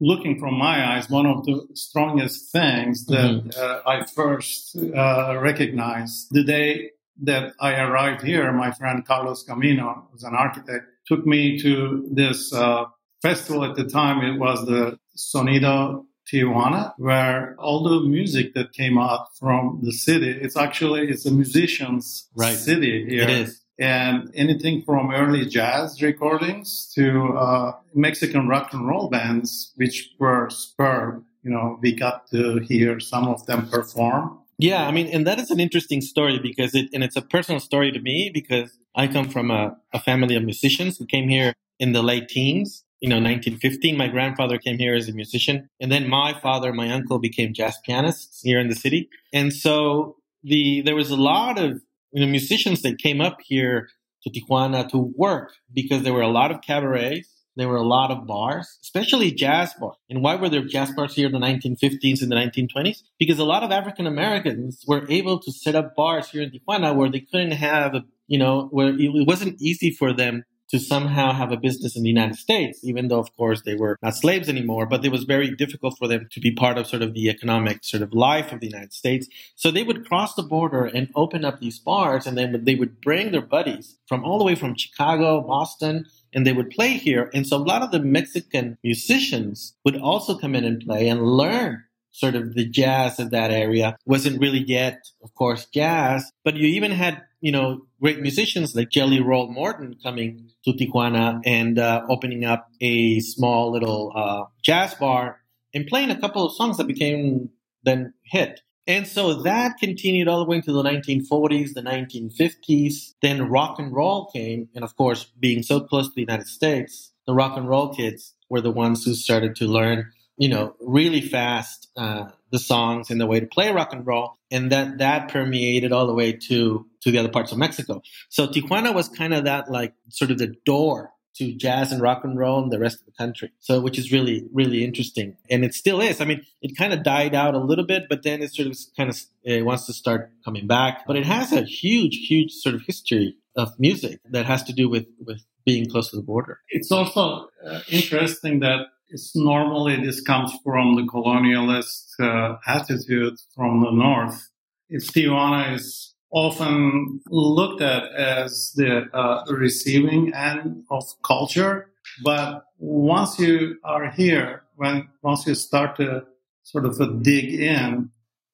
looking 0.02 0.40
from 0.40 0.58
my 0.58 0.96
eyes, 0.96 1.10
one 1.10 1.26
of 1.26 1.46
the 1.46 1.68
strongest 1.74 2.52
things 2.52 3.06
that 3.08 3.32
mm-hmm. 3.32 3.50
uh, 3.60 3.82
I 3.86 4.06
first 4.06 4.76
uh, 4.78 5.38
recognized. 5.40 6.28
The 6.32 6.44
day 6.44 6.92
that 7.24 7.54
I 7.60 7.80
arrived 7.82 8.22
here, 8.24 8.52
my 8.54 8.72
friend 8.72 9.06
Carlos 9.06 9.44
Camino, 9.44 10.08
who's 10.12 10.24
an 10.24 10.36
architect, 10.36 10.86
took 11.06 11.26
me 11.26 11.60
to 11.62 12.08
this 12.12 12.54
uh, 12.54 12.86
festival 13.22 13.66
at 13.66 13.76
the 13.76 13.84
time. 13.84 14.24
It 14.24 14.40
was 14.40 14.66
the 14.66 14.98
Sonido 15.18 16.06
Tijuana, 16.32 16.94
where 16.98 17.56
all 17.60 17.84
the 17.84 18.08
music 18.08 18.54
that 18.54 18.72
came 18.72 18.98
out 18.98 19.36
from 19.38 19.82
the 19.84 19.92
city, 19.92 20.30
it's 20.30 20.56
actually, 20.56 21.10
it's 21.10 21.26
a 21.26 21.32
musician's 21.32 22.30
right. 22.36 22.56
city 22.56 23.06
here. 23.10 23.24
It 23.24 23.30
is 23.32 23.62
and 23.80 24.30
anything 24.36 24.82
from 24.82 25.12
early 25.12 25.46
jazz 25.46 26.02
recordings 26.02 26.92
to 26.96 27.34
uh, 27.38 27.72
Mexican 27.94 28.48
rock 28.48 28.74
and 28.74 28.88
roll 28.88 29.10
bands, 29.10 29.72
which 29.78 30.10
were 30.20 30.50
superb. 30.50 31.24
You 31.44 31.52
know, 31.52 31.80
we 31.82 31.96
got 31.96 32.28
to 32.32 32.60
hear 32.60 33.00
some 33.00 33.28
of 33.28 33.46
them 33.46 33.70
perform. 33.70 34.40
Yeah, 34.58 34.86
I 34.86 34.92
mean, 34.92 35.08
and 35.08 35.26
that 35.26 35.40
is 35.40 35.52
an 35.52 35.62
interesting 35.62 36.02
story 36.02 36.38
because 36.38 36.76
it, 36.76 36.90
and 36.94 37.02
it's 37.02 37.16
a 37.16 37.22
personal 37.22 37.62
story 37.62 37.94
to 37.94 38.00
me 38.02 38.30
because 38.34 38.78
I 38.94 39.08
come 39.08 39.30
from 39.30 39.50
a, 39.50 39.78
a 39.94 40.00
family 40.02 40.36
of 40.36 40.44
musicians 40.44 40.98
who 40.98 41.06
came 41.06 41.30
here 41.30 41.54
in 41.80 41.94
the 41.94 42.04
late 42.04 42.28
teens. 42.28 42.84
You 43.00 43.08
know, 43.08 43.16
1915, 43.16 43.96
my 43.96 44.10
grandfather 44.10 44.58
came 44.58 44.78
here 44.78 44.94
as 44.94 45.08
a 45.08 45.14
musician. 45.14 45.70
And 45.80 45.90
then 45.90 46.10
my 46.10 46.34
father, 46.34 46.74
my 46.74 46.92
uncle 46.92 47.20
became 47.20 47.54
jazz 47.54 47.78
pianists 47.86 48.42
here 48.42 48.60
in 48.60 48.68
the 48.68 48.76
city. 48.76 49.08
And 49.32 49.54
so 49.54 50.18
the, 50.44 50.82
there 50.82 50.96
was 50.96 51.10
a 51.10 51.16
lot 51.16 51.58
of 51.58 51.82
you 52.12 52.26
know, 52.26 52.32
musicians 52.32 52.82
that 52.82 52.98
came 52.98 53.22
up 53.22 53.38
here 53.44 53.90
to 54.24 54.30
Tijuana 54.30 54.90
to 54.90 55.14
work 55.16 55.54
because 55.74 56.04
there 56.04 56.14
were 56.14 56.22
a 56.22 56.30
lot 56.30 56.52
of 56.52 56.62
cabarets, 56.62 57.30
there 57.56 57.68
were 57.68 57.78
a 57.78 57.88
lot 57.88 58.12
of 58.12 58.26
bars, 58.26 58.78
especially 58.84 59.32
jazz 59.32 59.74
bars. 59.80 59.98
And 60.10 60.22
why 60.22 60.36
were 60.36 60.50
there 60.50 60.64
jazz 60.64 60.92
bars 60.92 61.16
here 61.16 61.28
in 61.28 61.34
the 61.34 61.40
1950s 61.40 62.22
and 62.22 62.32
the 62.32 62.36
1920s? 62.36 63.04
Because 63.18 63.40
a 63.40 63.44
lot 63.44 63.64
of 63.64 63.72
African 63.72 64.08
Americans 64.08 64.84
were 64.88 65.10
able 65.10 65.40
to 65.40 65.52
set 65.52 65.76
up 65.76 65.96
bars 65.96 66.30
here 66.30 66.42
in 66.42 66.52
Tijuana 66.52 66.96
where 66.96 67.12
they 67.12 67.20
couldn't 67.20 67.52
have, 67.52 67.96
you 68.28 68.40
know, 68.40 68.68
where 68.72 68.90
it 68.90 69.28
wasn't 69.28 69.62
easy 69.62 69.92
for 69.92 70.14
them 70.14 70.46
to 70.70 70.80
somehow 70.80 71.34
have 71.34 71.52
a 71.52 71.58
business 71.58 71.96
in 71.96 72.04
the 72.04 72.10
United 72.10 72.36
States, 72.36 72.80
even 72.84 73.08
though, 73.08 73.20
of 73.20 73.36
course, 73.36 73.62
they 73.64 73.76
were 73.76 73.98
not 74.02 74.16
slaves 74.16 74.50
anymore, 74.50 74.86
but 74.86 75.04
it 75.04 75.12
was 75.12 75.24
very 75.24 75.56
difficult 75.56 75.98
for 75.98 76.08
them 76.08 76.28
to 76.32 76.40
be 76.40 76.52
part 76.52 76.78
of 76.78 76.88
sort 76.88 77.02
of 77.02 77.14
the 77.14 77.30
economic 77.30 77.84
sort 77.84 78.04
of 78.04 78.14
life 78.14 78.52
of 78.52 78.60
the 78.60 78.68
United 78.68 78.94
States. 78.94 79.28
So 79.56 79.72
they 79.72 79.84
would 79.84 80.08
cross 80.08 80.36
the 80.36 80.44
border 80.44 80.86
and 80.86 81.10
open 81.16 81.44
up 81.44 81.60
these 81.60 81.80
bars, 81.80 82.28
and 82.28 82.38
then 82.38 82.64
they 82.64 82.76
would 82.76 83.02
bring 83.02 83.32
their 83.32 83.42
buddies 83.42 83.98
from 84.08 84.24
all 84.24 84.38
the 84.38 84.46
way 84.46 84.56
from 84.56 84.76
Chicago, 84.76 85.42
Boston, 85.42 86.06
and 86.34 86.46
they 86.46 86.54
would 86.54 86.70
play 86.70 86.94
here. 86.94 87.30
And 87.34 87.48
so 87.48 87.58
a 87.58 87.60
lot 87.60 87.82
of 87.82 87.92
the 87.92 88.00
Mexican 88.00 88.78
musicians 88.84 89.76
would 89.84 89.98
also 89.98 90.38
come 90.38 90.56
in 90.56 90.64
and 90.64 90.82
play 90.82 91.08
and 91.10 91.24
learn 91.24 91.84
sort 92.12 92.36
of 92.36 92.54
the 92.54 92.66
jazz 92.66 93.20
of 93.20 93.32
that 93.32 93.52
area 93.52 93.96
wasn't 94.06 94.42
really 94.42 94.60
yet, 94.60 95.00
of 95.24 95.34
course, 95.36 95.66
jazz, 95.66 96.32
but 96.44 96.56
you 96.56 96.68
even 96.68 96.92
had, 96.92 97.22
you 97.42 97.52
know, 97.52 97.82
great 98.02 98.20
musicians 98.20 98.76
like 98.76 98.90
Jelly 98.90 99.22
Roll 99.22 99.52
Morton 99.52 99.96
coming 100.02 100.52
to 100.66 100.74
Tijuana 100.74 101.42
and 101.46 101.80
uh, 101.80 102.06
opening 102.10 102.46
up 102.46 102.70
a 102.82 103.20
small 103.20 103.72
little 103.72 104.12
uh, 104.16 104.44
jazz 104.62 104.94
bar 104.96 105.40
and 105.74 105.88
playing 105.88 106.12
a 106.12 106.20
couple 106.20 106.46
of 106.46 106.54
songs 106.54 106.78
that 106.78 106.88
became 106.88 107.50
then 107.84 108.14
hit. 108.24 108.62
And 108.88 109.08
so 109.08 109.44
that 109.44 109.78
continued 109.78 110.28
all 110.28 110.40
the 110.40 110.50
way 110.50 110.58
into 110.58 110.74
the 110.74 110.82
1940s, 110.82 111.74
the 111.74 111.82
1950s. 111.82 113.14
Then 113.22 113.48
rock 113.48 113.78
and 113.78 113.94
roll 113.94 114.32
came. 114.34 114.68
And 114.74 114.84
of 114.84 114.96
course, 114.96 115.26
being 115.40 115.62
so 115.62 115.80
close 115.80 116.08
to 116.08 116.16
the 116.16 116.22
United 116.22 116.48
States, 116.48 117.14
the 117.28 117.36
rock 117.36 117.56
and 117.56 117.70
roll 117.70 117.94
kids 117.94 118.34
were 118.50 118.62
the 118.62 118.72
ones 118.72 119.06
who 119.06 119.14
started 119.14 119.56
to 119.58 119.66
learn, 119.66 120.12
you 120.40 120.48
know, 120.48 120.74
really 120.80 121.20
fast 121.20 121.90
uh, 121.98 122.30
the 122.50 122.58
songs 122.58 123.12
and 123.12 123.20
the 123.20 123.28
way 123.28 123.42
to 123.42 123.46
play 123.46 123.72
rock 123.72 123.92
and 123.92 124.08
roll. 124.08 124.38
And 124.50 124.72
that, 124.72 124.98
that 125.00 125.28
permeated 125.30 125.92
all 125.92 126.08
the 126.08 126.14
way 126.14 126.32
to, 126.32 126.88
to 127.02 127.12
the 127.12 127.18
other 127.18 127.30
parts 127.30 127.52
of 127.52 127.58
Mexico. 127.58 128.02
So 128.30 128.48
Tijuana 128.48 128.96
was 128.96 129.10
kind 129.10 129.34
of 129.34 129.44
that 129.44 129.70
like 129.70 129.94
sort 130.08 130.32
of 130.32 130.38
the 130.38 130.56
door 130.66 131.12
to 131.36 131.54
jazz 131.54 131.92
and 131.92 132.02
rock 132.02 132.24
and 132.24 132.38
roll 132.38 132.64
and 132.64 132.72
the 132.72 132.80
rest 132.80 133.02
of 133.02 133.06
the 133.06 133.12
country. 133.12 133.52
So, 133.60 133.82
which 133.82 134.00
is 134.00 134.14
really, 134.14 134.48
really 134.54 134.84
interesting. 134.86 135.36
And 135.50 135.66
it 135.66 135.74
still 135.74 136.00
is. 136.00 136.22
I 136.22 136.26
mean, 136.26 136.46
it 136.62 136.78
kind 136.78 136.94
of 136.94 137.04
died 137.04 137.36
out 137.36 137.54
a 137.54 137.60
little 137.60 137.86
bit, 137.86 138.04
but 138.10 138.24
then 138.24 138.42
it 138.42 138.54
sort 138.54 138.70
of 138.70 138.78
kind 138.96 139.10
of 139.10 139.22
it 139.44 139.66
wants 139.66 139.88
to 139.88 139.94
start 139.94 140.32
coming 140.46 140.68
back. 140.68 141.04
But 141.06 141.18
it 141.18 141.26
has 141.26 141.52
a 141.52 141.64
huge, 141.64 142.16
huge 142.30 142.54
sort 142.54 142.76
of 142.76 142.82
history 142.88 143.36
of 143.58 143.78
music 143.78 144.22
that 144.32 144.46
has 144.46 144.64
to 144.64 144.74
do 144.74 144.88
with, 144.88 145.06
with 145.20 145.42
being 145.66 145.90
close 145.90 146.10
to 146.12 146.16
the 146.16 146.22
border. 146.22 146.62
It's 146.70 146.92
also 146.94 147.50
uh, 147.66 147.82
interesting 147.90 148.62
that 148.62 148.88
it's 149.10 149.36
normally 149.36 150.04
this 150.06 150.22
comes 150.22 150.52
from 150.64 150.96
the 150.96 151.04
colonialist 151.04 152.20
uh, 152.20 152.58
attitude 152.68 153.36
from 153.56 153.82
the 153.82 153.92
north. 153.92 154.50
If 154.90 155.08
Tijuana 155.08 155.76
is 155.76 156.10
often 156.32 157.22
looked 157.28 157.82
at 157.82 158.04
as 158.14 158.72
the 158.76 159.08
uh, 159.14 159.44
receiving 159.52 160.34
end 160.34 160.84
of 160.92 161.04
culture. 161.24 161.92
But 162.24 162.64
once 162.78 163.40
you 163.40 163.78
are 163.84 164.12
here, 164.12 164.64
when 164.76 165.10
once 165.22 165.46
you 165.48 165.56
start 165.56 165.96
to 165.98 166.24
sort 166.64 166.86
of 166.86 167.24
dig 167.24 167.54
in, 167.54 168.10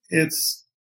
it 0.10 0.34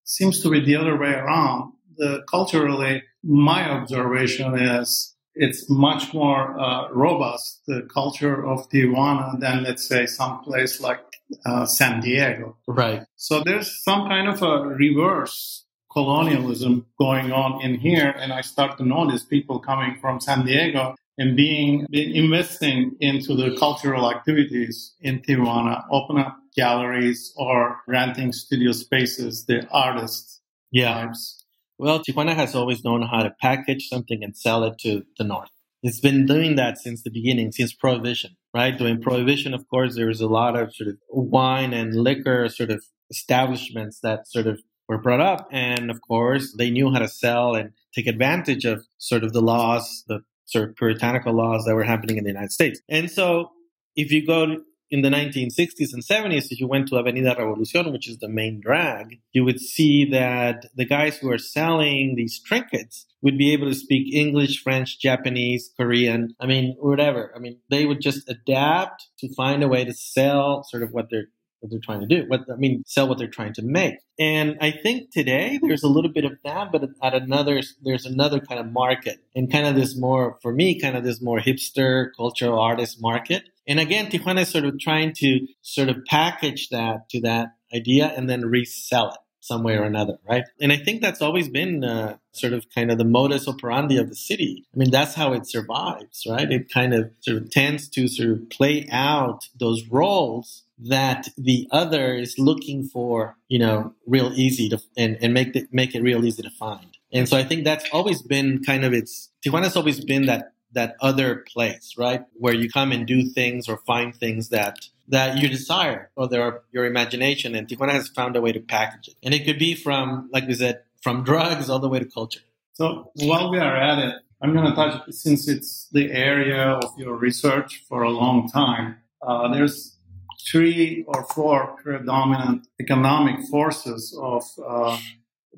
seems 0.03 0.41
to 0.41 0.49
be 0.49 0.59
the 0.59 0.75
other 0.75 0.97
way 0.97 1.13
around. 1.13 1.73
The 1.97 2.23
culturally, 2.29 3.03
my 3.23 3.69
observation 3.69 4.57
is 4.57 5.14
it's 5.35 5.69
much 5.69 6.13
more 6.13 6.59
uh, 6.59 6.89
robust, 6.91 7.61
the 7.67 7.87
culture 7.93 8.45
of 8.45 8.69
Tijuana, 8.69 9.39
than 9.39 9.63
let's 9.63 9.87
say 9.87 10.05
some 10.05 10.41
place 10.41 10.79
like 10.79 11.01
uh, 11.45 11.65
San 11.65 12.01
Diego. 12.01 12.57
Right. 12.67 13.03
So 13.15 13.41
there's 13.43 13.83
some 13.83 14.07
kind 14.07 14.27
of 14.27 14.41
a 14.41 14.67
reverse 14.67 15.65
colonialism 15.95 16.85
going 16.99 17.31
on 17.31 17.61
in 17.61 17.79
here. 17.79 18.13
And 18.19 18.33
I 18.33 18.41
start 18.41 18.77
to 18.77 18.85
notice 18.85 19.23
people 19.23 19.59
coming 19.59 19.97
from 20.01 20.19
San 20.19 20.45
Diego 20.45 20.95
and 21.17 21.37
being, 21.37 21.87
investing 21.93 22.97
into 22.99 23.33
the 23.33 23.55
cultural 23.57 24.11
activities 24.11 24.93
in 24.99 25.21
Tijuana, 25.21 25.85
open 25.89 26.17
up 26.17 26.37
galleries 26.55 27.33
or 27.37 27.77
renting 27.87 28.33
studio 28.33 28.73
spaces, 28.73 29.45
the 29.45 29.65
artists. 29.71 30.41
Yeah. 30.71 31.05
Types. 31.05 31.34
Well, 31.77 32.01
Tijuana 32.01 32.35
has 32.35 32.55
always 32.55 32.83
known 32.83 33.01
how 33.01 33.23
to 33.23 33.35
package 33.41 33.89
something 33.89 34.23
and 34.23 34.35
sell 34.35 34.63
it 34.63 34.77
to 34.79 35.03
the 35.17 35.25
north. 35.25 35.49
It's 35.83 35.99
been 35.99 36.25
doing 36.25 36.55
that 36.55 36.77
since 36.77 37.03
the 37.03 37.11
beginning, 37.11 37.51
since 37.51 37.73
prohibition, 37.73 38.37
right? 38.53 38.75
During 38.75 39.01
prohibition, 39.01 39.53
of 39.53 39.67
course, 39.69 39.95
there 39.95 40.07
was 40.07 40.21
a 40.21 40.27
lot 40.27 40.55
of 40.55 40.73
sort 40.73 40.89
of 40.89 40.97
wine 41.09 41.73
and 41.73 41.93
liquor 41.93 42.47
sort 42.49 42.71
of 42.71 42.83
establishments 43.11 43.99
that 44.01 44.27
sort 44.27 44.47
of 44.47 44.61
were 44.87 44.97
brought 44.97 45.19
up. 45.19 45.47
And 45.51 45.91
of 45.91 45.99
course, 46.01 46.55
they 46.57 46.71
knew 46.71 46.91
how 46.91 46.99
to 46.99 47.07
sell 47.07 47.55
and 47.55 47.71
take 47.93 48.07
advantage 48.07 48.65
of 48.65 48.85
sort 48.97 49.23
of 49.23 49.33
the 49.33 49.41
laws, 49.41 50.03
the 50.07 50.21
sort 50.45 50.69
of 50.69 50.75
puritanical 50.75 51.33
laws 51.33 51.65
that 51.65 51.75
were 51.75 51.83
happening 51.83 52.17
in 52.17 52.23
the 52.23 52.29
United 52.29 52.51
States. 52.51 52.79
And 52.89 53.11
so 53.11 53.51
if 53.95 54.11
you 54.11 54.25
go 54.25 54.61
in 54.91 55.01
the 55.01 55.09
1960s 55.09 55.93
and 55.93 56.03
70s, 56.03 56.51
if 56.51 56.59
you 56.59 56.67
went 56.67 56.87
to 56.89 56.97
Avenida 56.97 57.35
Revolucion, 57.35 57.91
which 57.91 58.07
is 58.07 58.19
the 58.19 58.29
main 58.29 58.59
drag, 58.61 59.19
you 59.33 59.43
would 59.43 59.59
see 59.59 60.05
that 60.11 60.67
the 60.75 60.85
guys 60.85 61.17
who 61.17 61.31
are 61.31 61.37
selling 61.37 62.15
these 62.15 62.39
trinkets 62.39 63.05
would 63.21 63.37
be 63.37 63.53
able 63.53 63.67
to 63.67 63.75
speak 63.75 64.13
English, 64.13 64.61
French, 64.61 64.99
Japanese, 64.99 65.71
Korean, 65.75 66.35
I 66.39 66.45
mean, 66.45 66.75
whatever. 66.79 67.33
I 67.35 67.39
mean, 67.39 67.59
they 67.69 67.85
would 67.85 67.99
just 67.99 68.29
adapt 68.29 69.07
to 69.19 69.33
find 69.33 69.63
a 69.63 69.67
way 69.67 69.83
to 69.83 69.93
sell 69.93 70.63
sort 70.63 70.83
of 70.83 70.91
what 70.91 71.07
they're 71.09 71.29
what 71.65 71.71
they're 71.71 71.79
trying 71.79 72.01
to 72.01 72.07
do. 72.07 72.25
What 72.27 72.41
I 72.51 72.55
mean, 72.55 72.83
sell 72.85 73.07
what 73.07 73.17
they're 73.17 73.27
trying 73.27 73.53
to 73.53 73.61
make. 73.61 73.95
And 74.19 74.57
I 74.61 74.71
think 74.71 75.11
today 75.11 75.59
there's 75.61 75.83
a 75.83 75.87
little 75.87 76.11
bit 76.11 76.25
of 76.25 76.33
that, 76.43 76.71
but 76.71 76.83
at 77.03 77.13
another 77.13 77.61
there's 77.83 78.05
another 78.05 78.39
kind 78.39 78.59
of 78.59 78.71
market 78.71 79.19
and 79.35 79.51
kind 79.51 79.65
of 79.65 79.75
this 79.75 79.97
more 79.97 80.37
for 80.41 80.53
me, 80.53 80.79
kind 80.79 80.95
of 80.95 81.03
this 81.03 81.21
more 81.21 81.39
hipster 81.39 82.09
cultural 82.15 82.59
artist 82.59 83.01
market. 83.01 83.43
And 83.67 83.79
again, 83.79 84.07
Tijuana 84.07 84.41
is 84.41 84.49
sort 84.49 84.65
of 84.65 84.79
trying 84.79 85.13
to 85.17 85.47
sort 85.61 85.89
of 85.89 86.05
package 86.05 86.69
that 86.69 87.09
to 87.09 87.21
that 87.21 87.49
idea 87.73 88.13
and 88.15 88.29
then 88.29 88.45
resell 88.45 89.09
it 89.09 89.17
some 89.45 89.63
way 89.63 89.77
or 89.77 89.83
another, 89.83 90.17
right? 90.27 90.43
And 90.59 90.71
I 90.71 90.77
think 90.77 91.01
that's 91.01 91.21
always 91.21 91.49
been 91.49 91.83
uh, 91.83 92.17
sort 92.31 92.53
of 92.53 92.65
kind 92.73 92.91
of 92.91 92.97
the 92.97 93.05
modus 93.05 93.47
operandi 93.47 93.97
of 93.97 94.09
the 94.09 94.15
city. 94.15 94.65
I 94.73 94.77
mean, 94.77 94.89
that's 94.89 95.13
how 95.13 95.33
it 95.33 95.47
survives, 95.47 96.25
right? 96.27 96.51
It 96.51 96.71
kind 96.71 96.93
of 96.93 97.11
sort 97.21 97.37
of 97.37 97.51
tends 97.51 97.87
to 97.89 98.07
sort 98.07 98.31
of 98.31 98.49
play 98.49 98.87
out 98.91 99.49
those 99.59 99.85
roles 99.87 100.63
that 100.79 101.27
the 101.37 101.67
other 101.71 102.15
is 102.15 102.39
looking 102.39 102.83
for, 102.83 103.37
you 103.47 103.59
know, 103.59 103.93
real 104.07 104.31
easy 104.35 104.67
to 104.69 104.81
and, 104.97 105.17
and 105.21 105.33
make 105.33 105.55
it 105.55 105.67
make 105.71 105.95
it 105.95 106.01
real 106.01 106.25
easy 106.25 106.41
to 106.41 106.49
find. 106.49 106.97
And 107.13 107.29
so 107.29 107.37
I 107.37 107.43
think 107.43 107.63
that's 107.63 107.85
always 107.93 108.21
been 108.21 108.63
kind 108.63 108.83
of 108.83 108.93
its 108.93 109.29
Tijuana's 109.45 109.75
always 109.77 110.03
been 110.03 110.25
that 110.25 110.53
that 110.73 110.95
other 111.01 111.45
place, 111.53 111.93
right? 111.97 112.25
Where 112.33 112.53
you 112.53 112.69
come 112.69 112.91
and 112.91 113.07
do 113.07 113.29
things 113.29 113.69
or 113.69 113.77
find 113.77 114.13
things 114.13 114.49
that 114.49 114.89
that 115.07 115.37
you 115.37 115.47
desire 115.47 116.09
or 116.15 116.27
there 116.27 116.61
your 116.71 116.85
imagination 116.85 117.55
and 117.55 117.67
Tijuana 117.67 117.91
has 117.91 118.07
found 118.07 118.35
a 118.35 118.41
way 118.41 118.51
to 118.51 118.59
package 118.59 119.09
it. 119.09 119.15
And 119.23 119.33
it 119.33 119.45
could 119.45 119.59
be 119.59 119.75
from, 119.75 120.29
like 120.31 120.47
we 120.47 120.53
said, 120.53 120.81
from 121.01 121.23
drugs 121.23 121.69
all 121.69 121.79
the 121.79 121.89
way 121.89 121.99
to 121.99 122.05
culture. 122.05 122.41
So 122.73 123.11
while 123.15 123.51
we 123.51 123.59
are 123.59 123.75
at 123.75 123.99
it, 123.99 124.15
I'm 124.41 124.53
going 124.53 124.65
to 124.65 124.75
touch, 124.75 125.01
since 125.11 125.47
it's 125.47 125.87
the 125.91 126.11
area 126.11 126.61
of 126.61 126.97
your 126.97 127.15
research 127.15 127.83
for 127.87 128.03
a 128.03 128.09
long 128.09 128.49
time, 128.49 128.97
uh, 129.21 129.53
there's 129.53 129.97
three 130.45 131.03
or 131.07 131.23
four 131.33 131.75
predominant 131.81 132.67
economic 132.79 133.47
forces 133.49 134.17
of 134.21 134.43
uh, 134.65 134.97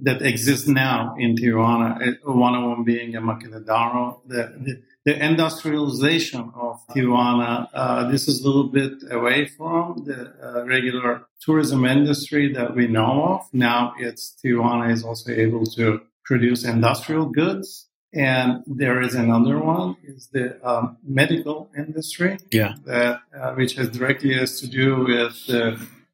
that 0.01 0.21
exist 0.21 0.67
now 0.67 1.15
in 1.17 1.35
Tijuana. 1.35 2.17
Uh, 2.25 2.31
one 2.31 2.55
of 2.55 2.63
them 2.69 2.83
being 2.83 3.15
a 3.15 3.21
maquiladora, 3.21 4.19
the, 4.27 4.53
the, 4.59 4.81
the, 5.05 5.25
industrialization 5.25 6.51
of 6.55 6.79
Tijuana. 6.89 7.67
Uh, 7.73 8.09
this 8.11 8.27
is 8.27 8.41
a 8.41 8.47
little 8.47 8.69
bit 8.69 8.93
away 9.09 9.47
from 9.47 10.03
the 10.05 10.33
uh, 10.41 10.65
regular 10.65 11.25
tourism 11.41 11.85
industry 11.85 12.53
that 12.53 12.75
we 12.75 12.87
know 12.87 13.23
of. 13.23 13.41
Now 13.53 13.93
it's 13.97 14.35
Tijuana 14.43 14.91
is 14.91 15.03
also 15.03 15.31
able 15.31 15.65
to 15.77 16.01
produce 16.25 16.65
industrial 16.65 17.25
goods 17.25 17.87
and 18.13 18.63
there 18.65 19.01
is 19.01 19.15
another 19.15 19.59
one 19.59 19.95
is 20.03 20.27
the 20.31 20.57
um, 20.67 20.97
medical 21.03 21.69
industry 21.77 22.37
yeah 22.51 22.73
that 22.85 23.19
uh, 23.37 23.53
which 23.53 23.75
has 23.75 23.89
directly 23.89 24.33
has 24.33 24.59
to 24.59 24.67
do 24.67 25.05
with 25.05 25.37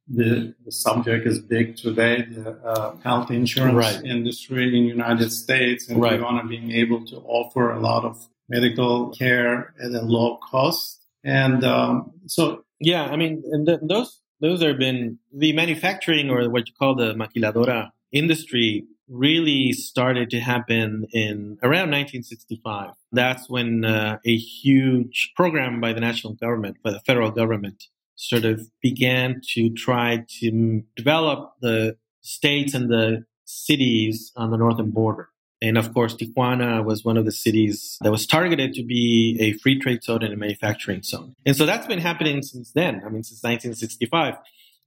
the, 0.08 0.54
the, 0.66 0.72
subject 0.72 1.26
is 1.26 1.40
big 1.40 1.78
today 1.78 2.24
the 2.30 2.52
uh, 2.66 2.96
health 2.98 3.32
insurance 3.32 3.76
right. 3.76 4.04
industry 4.04 4.68
in 4.78 4.84
united 4.84 5.32
states 5.32 5.88
and 5.88 6.02
right. 6.02 6.18
we 6.18 6.24
want 6.24 6.42
to 6.42 6.48
being 6.48 6.72
able 6.72 7.06
to 7.06 7.18
offer 7.26 7.72
a 7.72 7.80
lot 7.80 8.04
of 8.04 8.28
medical 8.50 9.10
care 9.12 9.74
at 9.82 9.92
a 9.92 10.02
low 10.02 10.38
cost 10.38 11.06
and 11.24 11.64
um, 11.64 12.12
so 12.26 12.64
yeah 12.80 13.06
i 13.06 13.16
mean 13.16 13.42
th- 13.66 13.80
those 13.82 14.20
those 14.42 14.62
have 14.62 14.78
been 14.78 15.18
the 15.34 15.54
manufacturing 15.54 16.30
or 16.30 16.50
what 16.50 16.68
you 16.68 16.74
call 16.78 16.96
the 16.96 17.14
maquiladora 17.14 17.90
industry 18.12 18.86
really 19.10 19.72
started 19.74 20.30
to 20.30 20.40
happen 20.40 21.06
in 21.12 21.58
around 21.62 21.92
1965. 21.92 22.92
That's 23.12 23.50
when 23.50 23.86
uh, 23.86 24.18
a 24.26 24.36
huge 24.36 25.34
program 25.36 25.82
by 25.82 25.94
the 25.94 26.00
national 26.00 26.34
government, 26.34 26.78
by 26.84 26.92
the 26.92 27.00
federal 27.02 27.32
government, 27.32 27.86
sort 28.16 28.46
of 28.46 28.70
began 28.82 29.42
to 29.54 29.70
try 29.72 30.26
to 30.40 30.84
develop 30.96 31.54
the 31.62 31.98
states 32.22 32.74
and 32.74 32.90
the 32.90 33.26
cities 33.46 34.32
on 34.36 34.52
the 34.52 34.58
northern 34.58 34.92
border. 34.92 35.30
And 35.62 35.78
of 35.78 35.94
course, 35.94 36.14
Tijuana 36.16 36.84
was 36.84 37.06
one 37.06 37.16
of 37.16 37.24
the 37.24 37.32
cities 37.32 37.98
that 38.02 38.12
was 38.12 38.28
targeted 38.28 38.74
to 38.74 38.84
be 38.84 39.38
a 39.40 39.54
free 39.60 39.80
trade 39.80 40.04
zone 40.04 40.22
and 40.22 40.34
a 40.34 40.38
manufacturing 40.38 41.04
zone. 41.04 41.36
And 41.46 41.56
so 41.56 41.66
that's 41.66 41.88
been 41.88 42.00
happening 42.00 42.42
since 42.42 42.72
then. 42.74 42.96
I 42.96 43.10
mean, 43.10 43.24
since 43.24 43.42
1965. 43.44 44.36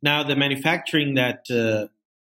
Now, 0.03 0.23
the 0.23 0.37
manufacturing 0.37 1.15
that 1.15 1.51
uh, 1.51 1.89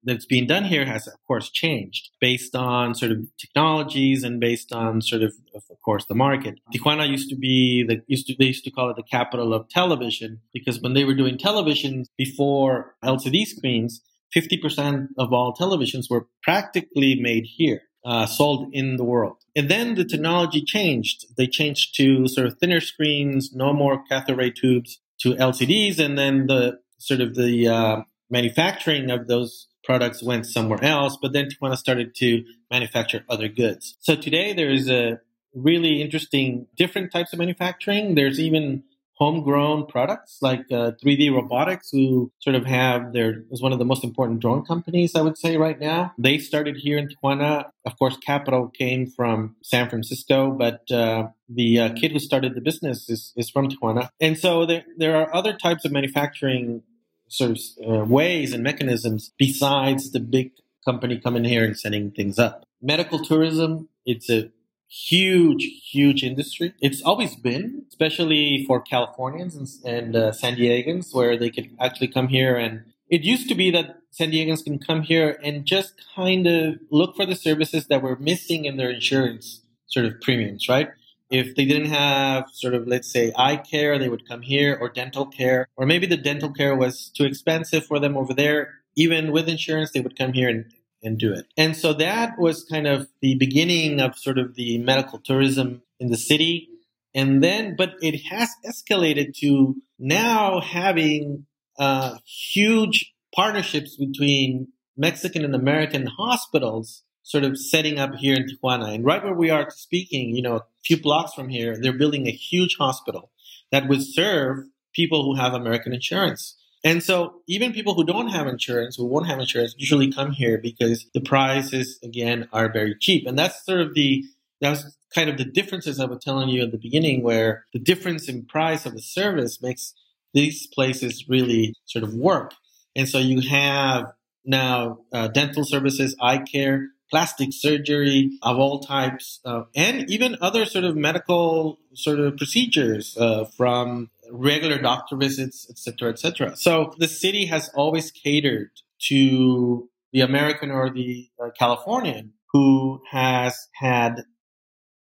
that's 0.07 0.25
being 0.25 0.47
done 0.47 0.65
here 0.65 0.87
has, 0.87 1.07
of 1.07 1.15
course, 1.27 1.51
changed 1.51 2.11
based 2.21 2.55
on 2.55 2.95
sort 2.95 3.13
of 3.13 3.19
technologies 3.39 4.25
and 4.25 4.41
based 4.41 4.73
on 4.73 5.03
sort 5.03 5.23
of, 5.23 5.35
of 5.55 5.63
course, 5.85 6.07
the 6.07 6.15
market. 6.15 6.61
Tijuana 6.73 7.09
used 7.09 7.29
to 7.31 7.37
be 7.37 7.85
the 7.87 8.03
used 8.07 8.27
to 8.29 8.37
they 8.39 8.47
used 8.47 8.65
to 8.65 8.71
call 8.71 8.89
it 8.91 8.97
the 8.97 9.03
capital 9.03 9.53
of 9.53 9.69
television 9.69 10.41
because 10.55 10.81
when 10.81 10.95
they 10.95 11.05
were 11.05 11.15
doing 11.15 11.37
television 11.37 12.05
before 12.17 12.95
LCD 13.05 13.45
screens, 13.45 14.01
50% 14.35 15.09
of 15.19 15.33
all 15.33 15.55
televisions 15.55 16.09
were 16.09 16.27
practically 16.43 17.21
made 17.21 17.45
here. 17.45 17.83
Uh, 18.05 18.25
sold 18.25 18.69
in 18.73 18.99
the 18.99 19.03
world. 19.03 19.39
And 19.57 19.69
then 19.69 19.97
the 19.97 20.05
technology 20.05 20.63
changed. 20.65 21.27
They 21.37 21.49
changed 21.49 21.97
to 21.97 22.29
sort 22.29 22.47
of 22.47 22.57
thinner 22.57 22.81
screens, 22.81 23.53
no 23.53 23.73
more 23.73 24.01
cathode 24.09 24.39
ray 24.39 24.51
tubes, 24.51 25.01
to 25.23 25.35
LCDs, 25.35 25.99
and 25.99 26.17
then 26.17 26.47
the 26.47 26.79
sort 26.99 27.21
of 27.21 27.35
the 27.35 27.67
uh, 27.67 28.03
manufacturing 28.31 29.11
of 29.11 29.27
those 29.27 29.67
products 29.87 30.23
went 30.23 30.45
somewhere 30.47 30.85
else. 30.85 31.17
But 31.21 31.33
then 31.33 31.49
Tijuana 31.49 31.77
started 31.77 32.15
to 32.17 32.45
manufacture 32.71 33.25
other 33.29 33.49
goods. 33.49 33.97
So 34.01 34.17
today 34.17 34.53
there 34.53 34.71
is 34.71 34.91
a 34.91 35.21
really 35.55 36.03
interesting 36.03 36.67
different 36.77 37.13
types 37.13 37.33
of 37.33 37.39
manufacturing. 37.39 38.15
There's 38.15 38.39
even 38.39 38.83
homegrown 39.17 39.87
products 39.87 40.39
like 40.43 40.61
uh, 40.71 40.93
3D 41.03 41.35
Robotics, 41.35 41.89
who 41.91 42.31
sort 42.39 42.55
of 42.55 42.67
have 42.67 43.15
their 43.15 43.45
is 43.51 43.63
one 43.63 43.73
of 43.73 43.79
the 43.79 43.85
most 43.85 44.05
important 44.05 44.41
drone 44.41 44.65
companies 44.65 45.15
I 45.15 45.23
would 45.23 45.39
say 45.39 45.57
right 45.57 45.81
now. 45.81 46.13
They 46.19 46.39
started 46.39 46.77
here 46.77 46.99
in 46.99 47.09
Tijuana. 47.09 47.71
Of 47.85 47.99
course, 47.99 48.17
capital 48.19 48.69
came 48.69 49.07
from 49.07 49.57
San 49.63 49.89
Francisco, 49.89 50.51
but 50.51 50.91
uh, 50.91 51.29
the 51.49 51.81
uh, 51.81 51.93
kid 51.95 52.13
who 52.13 52.19
started 52.19 52.55
the 52.55 52.61
business 52.61 53.09
is, 53.09 53.33
is 53.37 53.49
from 53.49 53.69
Tijuana. 53.69 54.11
And 54.21 54.37
so 54.39 54.67
there 54.67 54.85
there 54.99 55.17
are 55.17 55.35
other 55.35 55.57
types 55.57 55.85
of 55.85 55.93
manufacturing 55.93 56.83
sort 57.29 57.53
of 57.53 57.59
uh, 57.87 58.05
ways 58.05 58.53
and 58.53 58.63
mechanisms 58.63 59.33
besides 59.39 60.13
the 60.13 60.21
big 60.21 60.53
company 60.85 61.19
coming 61.19 61.45
here 61.45 61.65
and 61.65 61.79
setting 61.79 62.11
things 62.11 62.39
up. 62.39 62.65
Medical 62.81 63.19
tourism, 63.19 63.89
it's 64.05 64.31
a 64.31 64.51
huge, 64.89 65.65
huge 65.91 66.23
industry. 66.23 66.75
It's 66.81 67.03
always 67.03 67.35
been, 67.37 67.85
especially 67.89 68.65
for 68.67 68.81
Californians 68.81 69.57
and, 69.57 69.69
and 69.85 70.17
uh, 70.17 70.33
San 70.33 70.57
Diegans, 70.57 71.15
where 71.15 71.37
they 71.37 71.51
could 71.51 71.71
actually 71.81 72.09
come 72.09 72.29
here. 72.29 72.57
And 72.57 72.85
it 73.09 73.23
used 73.23 73.49
to 73.49 73.55
be 73.55 73.71
that 73.73 73.97
San 74.11 74.31
Diegans 74.31 74.65
can 74.65 74.79
come 74.79 75.03
here 75.03 75.39
and 75.43 75.65
just 75.65 75.95
kind 76.15 76.47
of 76.47 76.77
look 76.91 77.17
for 77.17 77.27
the 77.27 77.35
services 77.35 77.89
that 77.89 78.03
were 78.03 78.17
missing 78.17 78.65
in 78.65 78.77
their 78.77 78.91
insurance 78.91 79.63
sort 79.87 80.07
of 80.07 80.21
premiums, 80.21 80.69
right? 80.69 80.91
If 81.31 81.57
they 81.57 81.65
didn't 81.65 81.91
have 81.91 82.45
sort 82.53 82.75
of, 82.75 82.87
let's 82.87 83.11
say, 83.11 83.33
eye 83.37 83.57
care, 83.57 83.99
they 83.99 84.09
would 84.09 84.29
come 84.29 84.43
here 84.43 84.79
or 84.81 84.89
dental 84.89 85.27
care, 85.27 85.69
or 85.77 85.87
maybe 85.87 86.07
the 86.07 86.17
dental 86.17 86.53
care 86.53 86.77
was 86.77 87.11
too 87.17 87.25
expensive 87.25 87.85
for 87.85 87.99
them 87.99 88.17
over 88.17 88.33
there. 88.33 88.75
Even 88.97 89.33
with 89.33 89.49
insurance, 89.49 89.91
they 89.93 90.01
would 90.01 90.17
come 90.17 90.33
here 90.33 90.49
and, 90.49 90.73
and 91.03 91.19
do 91.19 91.33
it. 91.33 91.47
And 91.57 91.77
so 91.77 91.93
that 91.95 92.39
was 92.39 92.65
kind 92.65 92.87
of 92.87 93.09
the 93.21 93.35
beginning 93.35 94.01
of 94.01 94.17
sort 94.17 94.39
of 94.39 94.55
the 94.55 94.79
medical 94.79 95.19
tourism 95.19 95.83
in 95.99 96.11
the 96.11 96.17
city. 96.17 96.69
And 97.15 97.43
then, 97.43 97.75
but 97.77 97.95
it 98.01 98.21
has 98.31 98.51
escalated 98.65 99.35
to 99.39 99.77
now 99.99 100.61
having 100.61 101.47
uh, 101.79 102.19
huge 102.25 103.13
partnerships 103.35 103.97
between 103.97 104.69
Mexican 104.97 105.45
and 105.45 105.55
American 105.55 106.07
hospitals 106.07 107.03
sort 107.27 107.43
of 107.43 107.59
setting 107.59 107.99
up 107.99 108.15
here 108.15 108.37
in 108.37 108.47
Tijuana. 108.47 108.95
And 108.95 109.05
right 109.05 109.23
where 109.23 109.35
we 109.35 109.51
are 109.51 109.69
speaking, 109.71 110.37
you 110.37 110.43
know, 110.43 110.57
a 110.57 110.65
few 110.85 110.97
blocks 110.97 111.35
from 111.35 111.49
here, 111.49 111.77
they're 111.77 111.93
building 111.93 112.29
a 112.29 112.31
huge 112.31 112.77
hospital 112.77 113.33
that 113.73 113.89
would 113.89 114.01
serve 114.01 114.59
people 114.95 115.25
who 115.25 115.35
have 115.35 115.53
American 115.53 115.93
insurance. 115.93 116.57
And 116.85 117.03
so 117.03 117.41
even 117.49 117.73
people 117.73 117.95
who 117.95 118.05
don't 118.05 118.29
have 118.29 118.47
insurance, 118.47 118.95
who 118.95 119.07
won't 119.07 119.27
have 119.27 119.41
insurance, 119.41 119.75
usually 119.77 120.13
come 120.13 120.31
here 120.31 120.57
because 120.57 121.05
the 121.15 121.21
prices, 121.21 121.99
again, 122.05 122.49
are 122.53 122.73
very 122.73 122.95
cheap. 123.01 123.27
And 123.27 123.37
that's 123.37 123.67
sort 123.67 123.81
of 123.81 123.95
the, 123.95 124.25
that's 124.61 124.97
kind 125.13 125.29
of 125.29 125.37
the 125.37 125.45
differences 125.45 125.99
I 125.99 126.05
was 126.05 126.23
telling 126.23 126.49
you 126.49 126.63
at 126.63 126.71
the 126.71 126.79
beginning, 126.79 127.25
where 127.25 127.65
the 127.73 127.81
difference 127.81 128.29
in 128.29 128.45
price 128.45 128.87
of 128.87 128.95
a 128.95 129.01
service 129.01 129.61
makes 129.61 129.95
these 130.33 130.69
places 130.69 131.25
really 131.29 131.75
sort 131.87 132.05
of 132.05 132.15
work. 132.15 132.55
And 132.95 133.09
so 133.09 133.19
you 133.19 133.41
have 133.49 134.13
now 134.45 134.99
uh, 135.13 135.27
dental 135.27 135.65
services, 135.65 136.15
eye 136.21 136.39
care, 136.39 136.91
plastic 137.11 137.51
surgery 137.53 138.39
of 138.43 138.59
all 138.59 138.81
types, 138.81 139.41
uh, 139.45 139.63
and 139.75 140.11
even 140.11 140.37
other 140.41 140.65
sort 140.65 140.85
of 140.85 140.97
medical 140.97 141.79
sort 141.95 142.19
of 142.19 142.37
procedures 142.37 143.17
uh, 143.17 143.45
from 143.57 144.11
regular 144.31 144.79
doctor 144.79 145.17
visits, 145.17 145.69
etc., 145.71 146.11
etc. 146.11 146.57
So 146.57 146.95
the 146.99 147.09
city 147.09 147.47
has 147.47 147.71
always 147.75 148.11
catered 148.11 148.71
to 149.09 149.89
the 150.13 150.21
American 150.21 150.71
or 150.71 150.91
the 150.91 151.29
uh, 151.43 151.51
Californian 151.59 152.33
who 152.53 153.03
has 153.11 153.69
had 153.75 154.23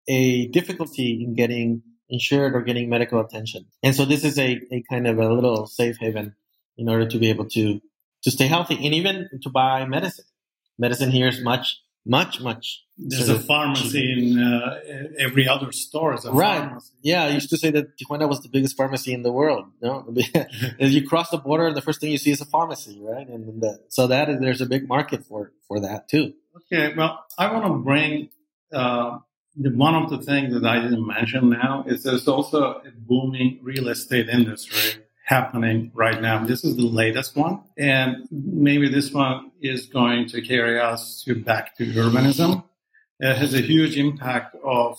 a 0.09 0.47
difficulty 0.49 1.23
in 1.25 1.35
getting 1.35 1.83
insured 2.09 2.55
or 2.55 2.63
getting 2.63 2.89
medical 2.89 3.21
attention. 3.21 3.67
And 3.83 3.95
so 3.95 4.05
this 4.05 4.25
is 4.25 4.39
a, 4.39 4.61
a 4.71 4.83
kind 4.91 5.07
of 5.07 5.19
a 5.19 5.33
little 5.33 5.67
safe 5.67 5.97
haven 5.99 6.35
in 6.77 6.89
order 6.89 7.07
to 7.07 7.19
be 7.19 7.31
able 7.31 7.47
to 7.51 7.81
to 8.23 8.31
stay 8.31 8.47
healthy 8.47 8.75
and 8.75 8.95
even 8.95 9.29
to 9.43 9.51
buy 9.51 9.85
medicine. 9.85 10.25
Medicine 10.79 11.11
here 11.11 11.27
is 11.27 11.41
much 11.41 11.82
much 12.05 12.41
much 12.41 12.85
there's 12.99 13.29
a 13.29 13.39
pharmacy 13.39 14.13
in 14.13 14.39
uh, 14.39 14.79
every 15.19 15.47
other 15.49 15.71
store 15.73 16.15
is 16.15 16.25
a 16.25 16.33
right. 16.33 16.59
pharmacy. 16.59 16.93
yeah 17.03 17.25
i 17.25 17.29
used 17.29 17.49
to 17.51 17.57
say 17.57 17.71
that 17.71 17.97
tijuana 17.97 18.29
was 18.29 18.41
the 18.41 18.49
biggest 18.49 18.77
pharmacy 18.77 19.13
in 19.13 19.23
the 19.23 19.31
world 19.33 19.67
you 19.81 19.89
know? 19.89 20.07
you 20.79 21.07
cross 21.07 21.31
the 21.31 21.39
border 21.39 21.73
the 21.73 21.81
first 21.81 22.01
thing 22.01 22.11
you 22.11 22.19
see 22.19 22.31
is 22.31 22.41
a 22.41 22.45
pharmacy 22.45 23.01
right? 23.03 23.29
And 23.29 23.63
the, 23.63 23.81
so 23.89 24.07
that 24.09 24.29
is, 24.29 24.41
there's 24.41 24.61
a 24.61 24.67
big 24.67 24.89
market 24.89 25.25
for 25.25 25.53
for 25.69 25.81
that 25.81 26.09
too. 26.09 26.33
Okay 26.57 26.93
well 26.97 27.25
i 27.39 27.53
want 27.53 27.67
to 27.67 27.79
bring 27.79 28.31
uh, 28.73 29.19
one 29.55 29.95
of 29.95 30.11
the 30.11 30.19
things 30.19 30.53
that 30.55 30.65
i 30.65 30.81
didn't 30.81 31.07
mention 31.07 31.51
now 31.51 31.85
is 31.87 32.03
there's 32.03 32.27
also 32.27 32.63
a 32.63 32.91
booming 32.97 33.61
real 33.63 33.89
estate 33.89 34.29
industry 34.29 35.02
happening 35.25 35.91
right 35.95 36.21
now. 36.21 36.45
This 36.45 36.65
is 36.65 36.77
the 36.77 36.87
latest 36.87 37.37
one. 37.37 37.61
And 37.79 38.27
maybe 38.31 38.89
this 38.89 39.13
one 39.13 39.53
is 39.61 39.87
going 39.87 40.29
to 40.29 40.43
carry 40.43 40.81
us 40.81 41.23
to 41.25 41.35
back 41.35 41.77
to 41.77 41.85
urbanism. 41.85 42.65
It 43.21 43.37
has 43.37 43.55
a 43.55 43.61
huge 43.61 43.97
impact 43.97 44.57
of 44.65 44.99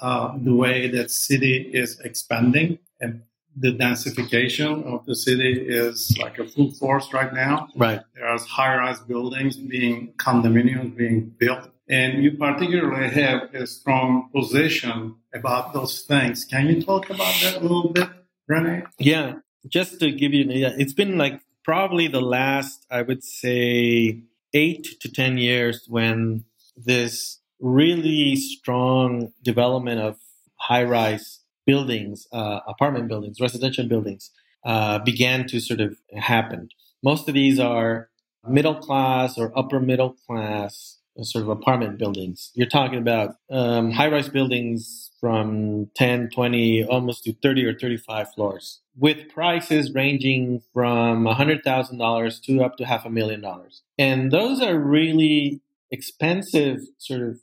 uh, 0.00 0.36
the 0.38 0.54
way 0.54 0.88
that 0.88 1.10
city 1.10 1.70
is 1.72 1.98
expanding 2.00 2.78
and 3.00 3.22
the 3.58 3.72
densification 3.72 4.84
of 4.84 5.06
the 5.06 5.16
city 5.16 5.52
is 5.66 6.16
like 6.20 6.38
a 6.38 6.46
full 6.46 6.70
force 6.72 7.12
right 7.12 7.32
now. 7.32 7.68
Right. 7.74 8.00
There's 8.14 8.44
high-rise 8.44 9.00
buildings 9.00 9.56
being 9.56 10.12
condominiums 10.18 10.94
being 10.94 11.34
built. 11.38 11.70
And 11.88 12.22
you 12.22 12.32
particularly 12.32 13.08
have 13.08 13.54
a 13.54 13.66
strong 13.66 14.28
position 14.34 15.16
about 15.34 15.72
those 15.72 16.02
things. 16.02 16.44
Can 16.44 16.66
you 16.66 16.82
talk 16.82 17.08
about 17.08 17.34
that 17.42 17.56
a 17.56 17.60
little 17.60 17.92
bit, 17.92 18.08
René? 18.50 18.86
Yeah 18.98 19.36
just 19.68 20.00
to 20.00 20.10
give 20.10 20.32
you 20.32 20.44
an 20.44 20.50
idea, 20.50 20.74
it's 20.78 20.92
been 20.92 21.18
like 21.18 21.40
probably 21.64 22.08
the 22.08 22.20
last, 22.20 22.86
I 22.90 23.02
would 23.02 23.24
say, 23.24 24.20
eight 24.54 25.00
to 25.00 25.10
10 25.10 25.38
years 25.38 25.86
when 25.88 26.44
this 26.76 27.40
really 27.60 28.36
strong 28.36 29.32
development 29.42 30.00
of 30.00 30.16
high 30.56 30.84
rise 30.84 31.40
buildings, 31.66 32.26
uh, 32.32 32.60
apartment 32.66 33.08
buildings, 33.08 33.40
residential 33.40 33.86
buildings, 33.86 34.30
uh, 34.64 34.98
began 35.00 35.46
to 35.48 35.60
sort 35.60 35.80
of 35.80 35.96
happen. 36.16 36.68
Most 37.02 37.28
of 37.28 37.34
these 37.34 37.58
are 37.58 38.08
middle 38.48 38.76
class 38.76 39.36
or 39.36 39.52
upper 39.58 39.80
middle 39.80 40.16
class 40.26 40.95
sort 41.22 41.42
of 41.42 41.48
apartment 41.48 41.98
buildings. 41.98 42.50
You're 42.54 42.68
talking 42.68 42.98
about 42.98 43.36
um, 43.50 43.90
high 43.90 44.08
rise 44.08 44.28
buildings 44.28 45.10
from 45.20 45.90
10, 45.96 46.30
20, 46.30 46.84
almost 46.84 47.24
to 47.24 47.32
30 47.42 47.64
or 47.66 47.78
35 47.78 48.32
floors 48.34 48.80
with 48.98 49.28
prices 49.28 49.92
ranging 49.92 50.62
from 50.72 51.24
$100,000 51.24 52.42
to 52.42 52.62
up 52.62 52.76
to 52.76 52.86
half 52.86 53.04
a 53.04 53.10
million 53.10 53.40
dollars. 53.40 53.82
And 53.98 54.32
those 54.32 54.60
are 54.60 54.78
really 54.78 55.60
expensive 55.90 56.80
sort 56.98 57.22
of 57.22 57.40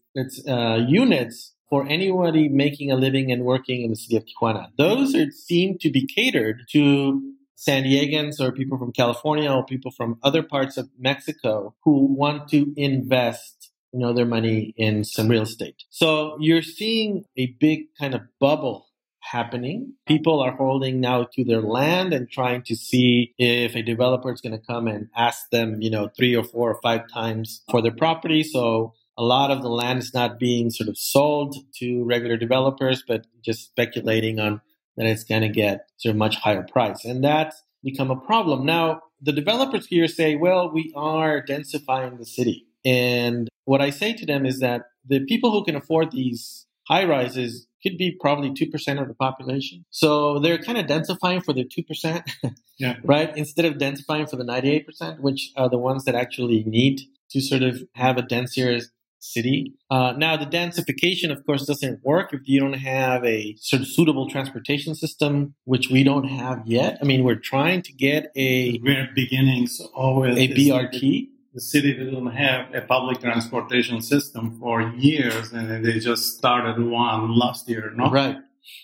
uh, 0.47 0.85
units 0.87 1.53
for 1.69 1.87
anybody 1.87 2.49
making 2.49 2.91
a 2.91 2.95
living 2.95 3.31
and 3.31 3.43
working 3.43 3.81
in 3.81 3.89
the 3.89 3.95
city 3.95 4.17
of 4.17 4.25
Tijuana. 4.25 4.69
Those 4.77 5.15
are, 5.15 5.31
seem 5.31 5.77
to 5.79 5.89
be 5.89 6.05
catered 6.05 6.63
to 6.71 7.33
San 7.55 7.83
Diegans 7.83 8.39
or 8.39 8.51
people 8.51 8.77
from 8.77 8.91
California 8.91 9.51
or 9.51 9.65
people 9.65 9.91
from 9.91 10.19
other 10.21 10.43
parts 10.43 10.77
of 10.77 10.89
Mexico 10.99 11.73
who 11.83 12.05
want 12.05 12.49
to 12.49 12.73
invest 12.75 13.62
you 13.93 13.99
know 13.99 14.13
their 14.13 14.25
money 14.25 14.73
in 14.75 15.03
some 15.03 15.27
real 15.27 15.43
estate. 15.43 15.83
So 15.89 16.35
you're 16.39 16.63
seeing 16.63 17.25
a 17.37 17.55
big 17.59 17.95
kind 17.99 18.15
of 18.15 18.21
bubble 18.39 18.87
happening. 19.19 19.93
People 20.05 20.41
are 20.41 20.55
holding 20.55 20.99
now 20.99 21.27
to 21.33 21.45
their 21.45 21.61
land 21.61 22.13
and 22.13 22.29
trying 22.29 22.63
to 22.63 22.75
see 22.75 23.33
if 23.37 23.75
a 23.75 23.81
developer 23.81 24.31
is 24.31 24.41
going 24.41 24.59
to 24.59 24.65
come 24.65 24.87
and 24.87 25.07
ask 25.15 25.49
them, 25.51 25.81
you 25.81 25.89
know, 25.89 26.09
three 26.17 26.35
or 26.35 26.43
four 26.43 26.71
or 26.71 26.79
five 26.81 27.01
times 27.11 27.63
for 27.71 27.81
their 27.81 27.93
property. 27.93 28.43
So 28.43 28.93
a 29.17 29.23
lot 29.23 29.51
of 29.51 29.61
the 29.61 29.69
land 29.69 29.99
is 29.99 30.13
not 30.13 30.39
being 30.39 30.71
sort 30.71 30.89
of 30.89 30.97
sold 30.97 31.55
to 31.75 32.03
regular 32.03 32.35
developers, 32.35 33.03
but 33.07 33.25
just 33.43 33.63
speculating 33.63 34.39
on 34.39 34.61
that 34.97 35.05
it's 35.05 35.23
going 35.23 35.41
to 35.41 35.49
get 35.49 35.87
sort 35.97 36.11
of 36.11 36.17
much 36.17 36.35
higher 36.35 36.63
price. 36.63 37.05
And 37.05 37.23
that 37.23 37.53
become 37.83 38.11
a 38.11 38.19
problem. 38.19 38.65
Now, 38.65 39.01
the 39.21 39.31
developers 39.31 39.87
here 39.87 40.07
say, 40.07 40.35
well, 40.35 40.71
we 40.71 40.91
are 40.95 41.43
densifying 41.43 42.17
the 42.17 42.25
city. 42.25 42.67
And 42.85 43.49
what 43.65 43.81
I 43.81 43.89
say 43.89 44.13
to 44.13 44.25
them 44.25 44.45
is 44.45 44.59
that 44.59 44.83
the 45.07 45.25
people 45.25 45.51
who 45.51 45.63
can 45.63 45.75
afford 45.75 46.11
these 46.11 46.65
high 46.87 47.05
rises 47.05 47.67
could 47.81 47.97
be 47.97 48.15
probably 48.19 48.49
2% 48.51 49.01
of 49.01 49.07
the 49.07 49.13
population. 49.13 49.85
So 49.89 50.39
they're 50.39 50.57
kind 50.57 50.77
of 50.77 50.85
densifying 50.85 51.43
for 51.43 51.53
the 51.53 51.65
2%, 51.65 52.23
Yeah. 52.77 52.95
right? 53.03 53.35
Instead 53.37 53.65
of 53.65 53.73
densifying 53.75 54.29
for 54.29 54.37
the 54.37 54.43
98%, 54.45 55.19
which 55.19 55.51
are 55.55 55.69
the 55.69 55.77
ones 55.77 56.05
that 56.05 56.15
actually 56.15 56.63
need 56.65 57.01
to 57.31 57.41
sort 57.41 57.61
of 57.63 57.83
have 57.95 58.17
a 58.17 58.21
denser 58.21 58.79
city. 59.19 59.73
Uh, 59.89 60.13
now, 60.17 60.35
the 60.35 60.45
densification, 60.45 61.31
of 61.31 61.45
course, 61.45 61.65
doesn't 61.65 62.03
work 62.03 62.33
if 62.33 62.41
you 62.45 62.59
don't 62.59 62.73
have 62.73 63.23
a 63.23 63.55
sort 63.59 63.81
of 63.81 63.87
suitable 63.87 64.29
transportation 64.29 64.93
system, 64.95 65.55
which 65.63 65.89
we 65.89 66.03
don't 66.03 66.25
have 66.27 66.61
yet. 66.65 66.97
I 67.01 67.05
mean, 67.05 67.23
we're 67.23 67.39
trying 67.39 67.81
to 67.83 67.93
get 67.93 68.31
a, 68.35 68.77
very 68.79 69.09
beginnings 69.15 69.79
always 69.93 70.37
a 70.37 70.47
BRT. 70.49 71.29
The 71.53 71.61
city 71.61 71.93
didn't 71.93 72.27
have 72.31 72.73
a 72.73 72.81
public 72.81 73.19
transportation 73.21 74.01
system 74.01 74.57
for 74.59 74.81
years, 74.81 75.51
and 75.53 75.85
they 75.85 75.99
just 75.99 76.35
started 76.37 76.81
one 76.83 77.37
last 77.37 77.69
year. 77.69 77.91
No, 77.95 78.09
Right. 78.09 78.37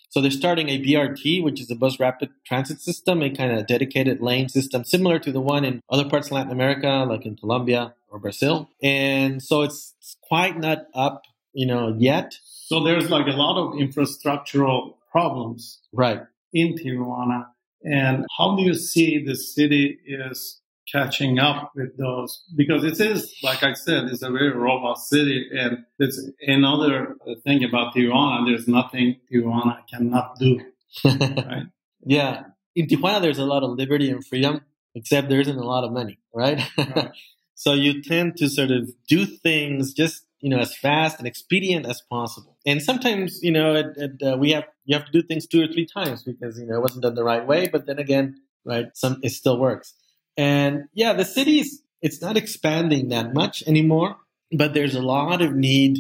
So 0.10 0.22
they're 0.22 0.32
starting 0.32 0.70
a 0.70 0.78
BRT, 0.80 1.42
which 1.44 1.62
is 1.62 1.72
a 1.72 1.76
bus 1.76 2.00
rapid 2.00 2.30
transit 2.46 2.82
system, 2.82 3.22
a 3.22 3.30
kind 3.30 3.52
of 3.54 3.66
dedicated 3.66 4.22
lane 4.22 4.50
system 4.50 4.84
similar 4.84 5.20
to 5.20 5.32
the 5.32 5.40
one 5.40 5.64
in 5.64 5.82
other 5.90 6.04
parts 6.10 6.28
of 6.28 6.34
Latin 6.34 6.52
America, 6.52 7.06
like 7.08 7.26
in 7.26 7.38
Colombia 7.38 7.94
or 8.10 8.20
Brazil. 8.20 8.70
And 8.84 9.42
so 9.42 9.62
it's 9.62 9.94
it's 10.00 10.18
quite 10.22 10.60
not 10.60 10.88
up, 10.94 11.24
you 11.54 11.66
know, 11.66 11.96
yet. 11.98 12.36
So 12.44 12.84
there's 12.84 13.10
like 13.10 13.28
a 13.28 13.38
lot 13.46 13.58
of 13.58 13.74
infrastructural 13.80 14.96
problems 15.12 15.80
Right. 15.94 16.22
in 16.54 16.76
Tijuana. 16.76 17.48
And 17.84 18.26
how 18.38 18.56
do 18.58 18.64
you 18.64 18.74
see 18.74 19.24
the 19.24 19.36
city 19.36 19.98
is 20.06 20.60
catching 20.92 21.40
up 21.40 21.72
with 21.76 21.98
those? 21.98 22.44
Because 22.56 22.84
it 22.84 23.00
is, 23.00 23.36
like 23.44 23.64
I 23.64 23.74
said, 23.74 24.06
it's 24.06 24.22
a 24.22 24.30
very 24.30 24.52
robust 24.52 25.10
city. 25.10 25.50
And 25.52 25.86
it's 25.98 26.22
another 26.42 27.16
thing 27.44 27.64
about 27.64 27.94
Tijuana. 27.94 28.48
There's 28.48 28.68
nothing 28.68 29.18
Tijuana 29.32 29.80
cannot 29.92 30.38
do, 30.40 30.60
right? 31.06 31.64
yeah. 32.06 32.44
In 32.76 32.88
Tijuana, 32.88 33.22
there's 33.22 33.40
a 33.40 33.46
lot 33.46 33.64
of 33.64 33.72
liberty 33.72 34.10
and 34.10 34.26
freedom, 34.26 34.62
except 34.96 35.30
there 35.30 35.42
isn't 35.42 35.58
a 35.58 35.66
lot 35.66 35.84
of 35.84 35.92
money, 35.92 36.20
right? 36.34 36.62
Right. 36.78 37.12
so 37.56 37.74
you 37.74 38.02
tend 38.02 38.38
to 38.38 38.50
sort 38.50 38.72
of 38.72 38.92
do 39.08 39.26
things 39.26 39.94
just, 39.94 40.26
you 40.40 40.50
know, 40.50 40.60
as 40.60 40.76
fast 40.76 41.20
and 41.20 41.28
expedient 41.28 41.86
as 41.86 42.02
possible. 42.02 42.58
And 42.66 42.82
sometimes, 42.82 43.44
you 43.44 43.52
know, 43.52 43.76
it, 43.76 43.88
it, 43.98 44.24
uh, 44.24 44.38
we 44.38 44.52
have, 44.52 44.66
you 44.86 44.96
have 44.96 45.06
to 45.06 45.12
do 45.12 45.22
things 45.22 45.46
two 45.46 45.62
or 45.62 45.68
three 45.68 45.86
times 45.86 46.24
because, 46.24 46.58
you 46.60 46.66
know, 46.66 46.76
it 46.76 46.82
wasn't 46.82 47.04
done 47.04 47.16
the 47.16 47.24
right 47.24 47.46
way. 47.46 47.68
But 47.68 47.86
then 47.86 48.00
again, 48.00 48.42
right, 48.64 48.86
some, 48.94 49.20
it 49.24 49.32
still 49.32 49.60
works. 49.60 49.94
And 50.40 50.86
yeah, 50.94 51.12
the 51.12 51.26
city's, 51.26 51.82
it's 52.02 52.22
not 52.22 52.38
expanding 52.38 53.10
that 53.10 53.34
much 53.34 53.62
anymore, 53.68 54.16
but 54.58 54.74
there's 54.74 54.96
a 54.96 55.02
lot 55.02 55.42
of 55.42 55.54
need 55.54 55.98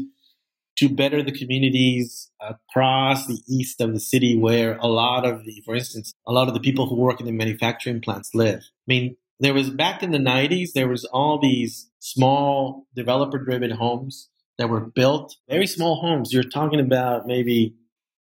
to 0.77 0.87
better 0.87 1.21
the 1.21 1.33
communities 1.33 2.31
across 2.39 3.27
the 3.27 3.41
east 3.49 3.81
of 3.81 3.93
the 3.93 3.99
city 3.99 4.37
where 4.37 4.77
a 4.77 4.87
lot 4.87 5.25
of 5.25 5.43
the, 5.43 5.61
for 5.65 5.75
instance, 5.75 6.13
a 6.25 6.31
lot 6.31 6.47
of 6.47 6.53
the 6.53 6.61
people 6.61 6.87
who 6.87 6.95
work 6.95 7.19
in 7.19 7.25
the 7.25 7.33
manufacturing 7.33 7.99
plants 7.99 8.29
live. 8.33 8.59
I 8.61 8.87
mean, 8.87 9.17
there 9.41 9.53
was 9.53 9.71
back 9.71 10.03
in 10.03 10.11
the 10.11 10.19
90s, 10.19 10.69
there 10.73 10.87
was 10.87 11.03
all 11.03 11.37
these 11.37 11.91
small 11.99 12.87
developer 12.95 13.39
driven 13.39 13.71
homes 13.71 14.29
that 14.57 14.69
were 14.69 14.79
built, 14.79 15.35
very 15.49 15.67
small 15.67 15.99
homes. 15.99 16.31
You're 16.31 16.43
talking 16.43 16.79
about 16.79 17.27
maybe 17.27 17.75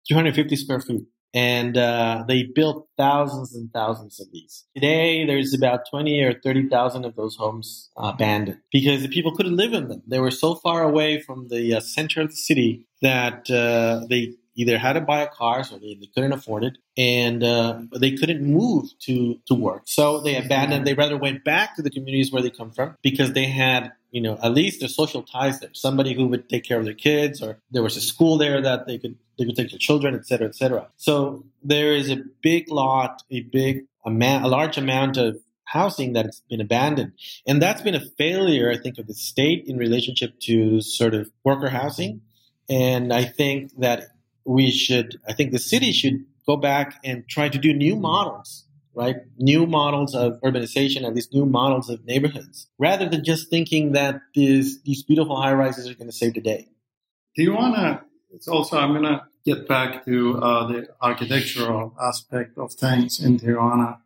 250 0.08 0.56
square 0.56 0.82
feet. 0.82 1.04
And 1.34 1.78
uh, 1.78 2.26
they 2.28 2.44
built 2.44 2.88
thousands 2.98 3.56
and 3.56 3.72
thousands 3.72 4.20
of 4.20 4.28
these. 4.32 4.66
Today, 4.76 5.26
there's 5.26 5.54
about 5.54 5.90
20 5.90 6.22
or 6.22 6.34
30,000 6.34 7.06
of 7.06 7.16
those 7.16 7.38
homes 7.38 7.90
uh, 7.96 8.12
abandoned 8.14 8.60
because 8.72 9.02
the 9.02 9.08
people 9.08 9.36
couldn't 9.36 9.56
live 9.56 9.74
in 9.74 9.88
them. 9.88 10.04
They 10.06 10.20
were 10.20 10.32
so 10.32 10.56
far 10.56 10.84
away 10.84 11.22
from 11.22 11.48
the 11.48 11.76
uh, 11.76 11.80
center 11.80 12.22
of 12.22 12.30
the 12.30 12.36
city 12.36 12.86
that 13.02 13.50
uh, 13.50 14.06
they 14.10 14.34
either 14.56 14.78
had 14.78 14.94
to 14.94 15.02
buy 15.02 15.22
a 15.22 15.28
car, 15.28 15.64
so 15.64 15.78
they, 15.78 15.96
they 15.96 16.08
couldn't 16.14 16.34
afford 16.34 16.64
it, 16.64 16.78
and 16.98 17.44
uh, 17.44 17.80
they 17.98 18.12
couldn't 18.12 18.44
move 18.44 18.90
to, 19.00 19.40
to 19.48 19.56
work. 19.56 19.84
So 19.86 20.20
they 20.20 20.36
abandoned, 20.36 20.86
they 20.86 20.94
rather 20.94 21.18
went 21.18 21.44
back 21.44 21.76
to 21.76 21.82
the 21.82 21.90
communities 21.90 22.32
where 22.32 22.42
they 22.42 22.50
come 22.50 22.72
from 22.72 22.98
because 23.02 23.34
they 23.34 23.46
had 23.46 23.94
you 24.12 24.22
know, 24.22 24.38
at 24.44 24.54
least 24.54 24.80
their 24.80 24.90
social 24.90 25.24
ties 25.24 25.60
there. 25.60 25.70
Somebody 25.74 26.14
who 26.14 26.28
would 26.28 26.50
take 26.50 26.64
care 26.64 26.78
of 26.78 26.86
their 26.86 26.94
kids, 26.94 27.42
or 27.42 27.60
there 27.72 27.84
was 27.84 27.98
a 27.98 28.02
school 28.02 28.38
there 28.38 28.62
that 28.62 28.86
they 28.88 28.98
could 28.98 29.18
they 29.38 29.46
could 29.46 29.56
take 29.56 29.72
their 29.72 29.80
children, 29.80 30.14
et 30.16 30.26
cetera, 30.28 30.48
et 30.48 30.56
cetera. 30.56 30.88
So 30.98 31.46
there 31.64 31.96
is 31.96 32.10
a 32.12 32.18
big 32.42 32.70
lot, 32.70 33.24
a 33.32 33.42
big 33.42 33.86
amount, 34.06 34.46
a 34.46 34.50
large 34.50 34.78
amount 34.78 35.18
of 35.18 35.38
housing 35.64 36.12
that's 36.14 36.42
been 36.50 36.62
abandoned, 36.62 37.14
and 37.48 37.62
that's 37.62 37.82
been 37.82 37.96
a 37.96 38.06
failure, 38.18 38.70
I 38.70 38.78
think, 38.78 38.98
of 38.98 39.08
the 39.08 39.14
state 39.14 39.66
in 39.66 39.78
relationship 39.78 40.40
to 40.42 40.82
sort 40.82 41.14
of 41.14 41.32
worker 41.44 41.70
housing. 41.70 42.22
And 42.70 43.12
I 43.12 43.26
think 43.26 43.72
that 43.80 44.10
we 44.46 44.72
should, 44.72 45.20
I 45.28 45.34
think 45.34 45.52
the 45.52 45.60
city 45.60 45.92
should 45.92 46.26
go 46.46 46.58
back 46.58 47.00
and 47.04 47.28
try 47.28 47.50
to 47.50 47.58
do 47.58 47.74
new 47.74 47.96
models 47.96 48.66
right? 48.94 49.18
New 49.38 49.66
models 49.66 50.16
of 50.16 50.40
urbanization 50.42 51.06
and 51.06 51.16
these 51.16 51.32
new 51.32 51.46
models 51.46 51.90
of 51.90 52.06
neighborhoods, 52.06 52.68
rather 52.78 53.08
than 53.08 53.24
just 53.24 53.50
thinking 53.50 53.94
that 53.94 54.22
these 54.36 54.82
these 54.84 55.04
beautiful 55.04 55.42
high 55.42 55.54
rises 55.54 55.90
are 55.90 55.94
going 55.94 56.10
to 56.10 56.16
save 56.16 56.34
the 56.34 56.42
day. 56.42 56.68
Tijuana, 57.38 58.02
it's 58.34 58.48
also, 58.48 58.78
I'm 58.78 58.92
going 58.92 59.04
to 59.04 59.24
get 59.46 59.68
back 59.68 60.06
to 60.06 60.38
uh, 60.40 60.68
the 60.68 60.88
architectural 61.02 61.96
aspect 62.02 62.58
of 62.58 62.74
things 62.74 63.20
in 63.24 63.40
Tijuana 63.40 64.00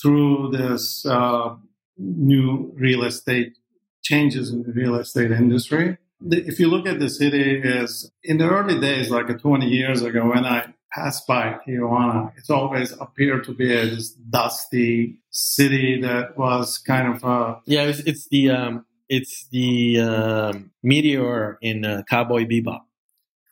through 0.00 0.50
this 0.52 1.04
uh, 1.06 1.56
new 1.96 2.72
real 2.76 3.04
estate 3.04 3.56
changes 4.02 4.50
in 4.50 4.62
the 4.62 4.72
real 4.72 4.94
estate 4.94 5.30
industry. 5.30 5.98
If 6.20 6.58
you 6.58 6.68
look 6.68 6.86
at 6.86 6.98
the 6.98 7.10
city, 7.10 7.60
is 7.60 8.10
in 8.22 8.38
the 8.38 8.48
early 8.48 8.80
days, 8.80 9.10
like 9.10 9.26
20 9.38 9.66
years 9.66 10.02
ago, 10.02 10.30
when 10.30 10.44
I 10.44 10.74
passed 10.92 11.26
by 11.26 11.58
Tijuana, 11.66 12.32
it's 12.36 12.50
always 12.50 12.92
appeared 12.92 13.44
to 13.44 13.54
be 13.54 13.74
a 13.74 13.86
this 13.86 14.10
dusty 14.10 15.20
city 15.30 16.00
that 16.00 16.36
was 16.36 16.78
kind 16.78 17.14
of 17.14 17.24
a 17.24 17.60
Yeah, 17.66 17.84
it's, 17.84 18.00
it's 18.00 18.28
the 18.28 18.50
um, 18.50 18.86
it's 19.08 19.48
the 19.50 20.00
um, 20.00 20.70
meteor 20.82 21.58
in 21.62 21.84
uh, 21.84 22.02
Cowboy 22.08 22.44
Bebop. 22.44 22.80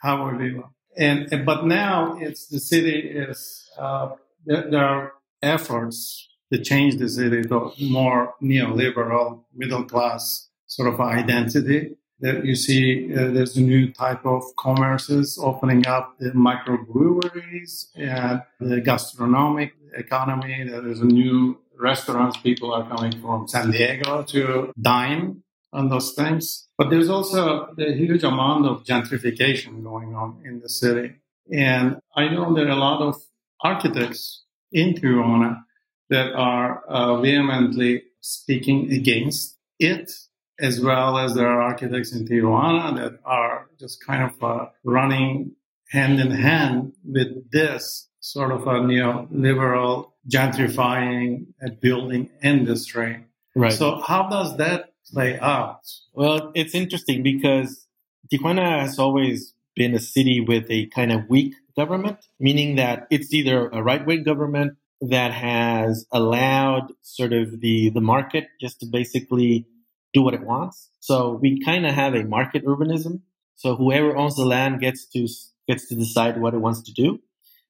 Cowboy 0.03 0.33
Bebop. 0.39 0.71
And, 0.97 1.31
and 1.33 1.45
but 1.45 1.67
now 1.67 2.19
it's 2.19 2.47
the 2.49 2.61
city 2.61 3.01
is 3.01 3.69
uh, 3.79 4.11
there, 4.45 4.71
there 4.71 4.85
are 4.85 5.13
efforts 5.43 6.29
to 6.53 6.63
change 6.63 6.97
the 6.97 7.09
city 7.09 7.43
to 7.43 7.73
more 7.81 8.35
neoliberal 8.43 9.45
middle 9.55 9.85
class 9.85 10.49
sort 10.67 10.93
of 10.93 11.01
identity. 11.01 11.97
That 12.21 12.45
you 12.47 12.55
see, 12.55 13.13
uh, 13.15 13.31
there's 13.31 13.57
a 13.57 13.61
new 13.61 13.93
type 13.93 14.25
of 14.25 14.43
commerces 14.57 15.39
opening 15.39 15.87
up, 15.87 16.17
the 16.19 16.31
microbreweries 16.31 17.89
and 17.95 18.43
the 18.59 18.81
gastronomic 18.81 19.75
economy. 19.95 20.65
There's 20.67 21.01
a 21.01 21.05
new 21.05 21.59
restaurants. 21.79 22.39
People 22.39 22.73
are 22.73 22.89
coming 22.89 23.21
from 23.21 23.47
San 23.47 23.71
Diego 23.71 24.23
to 24.23 24.73
dine 24.81 25.43
on 25.73 25.91
those 25.91 26.13
things. 26.13 26.69
But 26.79 26.91
there's 26.91 27.11
also 27.11 27.75
a 27.79 27.93
huge 27.93 28.25
amount 28.25 28.67
of 28.67 28.85
gentrification 28.85 29.83
going 29.83 30.15
on 30.15 30.43
in 30.45 30.61
the 30.61 30.69
city. 30.69 31.17
And 31.53 31.99
I 32.15 32.29
know 32.29 32.55
there 32.55 32.67
are 32.67 32.71
a 32.71 32.77
lot 32.77 33.03
of 33.03 33.17
architects 33.61 34.45
in 34.73 34.95
Tijuana 34.95 35.63
that 36.11 36.33
are 36.33 36.85
uh, 36.89 37.21
vehemently 37.21 38.05
speaking 38.21 38.93
against 38.93 39.59
it, 39.79 40.11
as 40.61 40.81
well 40.81 41.19
as 41.19 41.35
there 41.35 41.47
are 41.47 41.63
architects 41.63 42.13
in 42.13 42.27
Tijuana 42.27 42.97
that 42.97 43.21
are 43.25 43.69
just 43.79 44.05
kind 44.05 44.31
of 44.31 44.43
uh, 44.43 44.67
running 44.85 45.53
hand 45.91 46.21
in 46.21 46.31
hand 46.31 46.93
with 47.05 47.51
this 47.51 48.09
sort 48.21 48.51
of 48.51 48.63
a 48.63 48.81
neoliberal 48.81 50.13
gentrifying 50.29 51.47
a 51.63 51.71
building 51.71 52.31
industry. 52.43 53.25
Right. 53.55 53.73
So 53.73 54.01
how 54.01 54.29
does 54.29 54.57
that 54.57 54.93
play 55.13 55.39
out? 55.39 55.81
Well, 56.13 56.51
it's 56.55 56.75
interesting 56.75 57.23
because 57.23 57.87
Tijuana 58.33 58.81
has 58.81 58.99
always 58.99 59.55
been 59.77 59.95
a 59.95 60.01
city 60.01 60.41
with 60.41 60.67
a 60.71 60.87
kind 60.87 61.13
of 61.13 61.29
weak 61.29 61.55
government, 61.77 62.19
meaning 62.41 62.77
that 62.77 63.07
it's 63.11 63.33
either 63.33 63.69
a 63.69 63.83
right 63.83 64.05
wing 64.05 64.25
government 64.25 64.77
that 65.01 65.33
has 65.33 66.07
allowed 66.11 66.93
sort 67.03 67.33
of 67.33 67.61
the, 67.61 67.91
the 67.91 68.01
market 68.01 68.47
just 68.61 68.81
to 68.81 68.87
basically 68.87 69.67
do 70.13 70.23
what 70.23 70.35
it 70.35 70.43
wants. 70.43 70.91
So 71.01 71.39
we 71.41 71.63
kind 71.65 71.87
of 71.87 71.95
have 71.95 72.15
a 72.15 72.25
market 72.25 72.65
urbanism. 72.65 73.21
So 73.57 73.77
whoever 73.77 74.17
owns 74.17 74.37
the 74.37 74.45
land 74.45 74.81
gets 74.81 75.07
to 75.13 75.29
gets 75.69 75.89
to 75.89 75.95
decide 75.95 76.41
what 76.41 76.55
it 76.55 76.59
wants 76.59 76.83
to 76.83 76.93
do. 76.93 77.21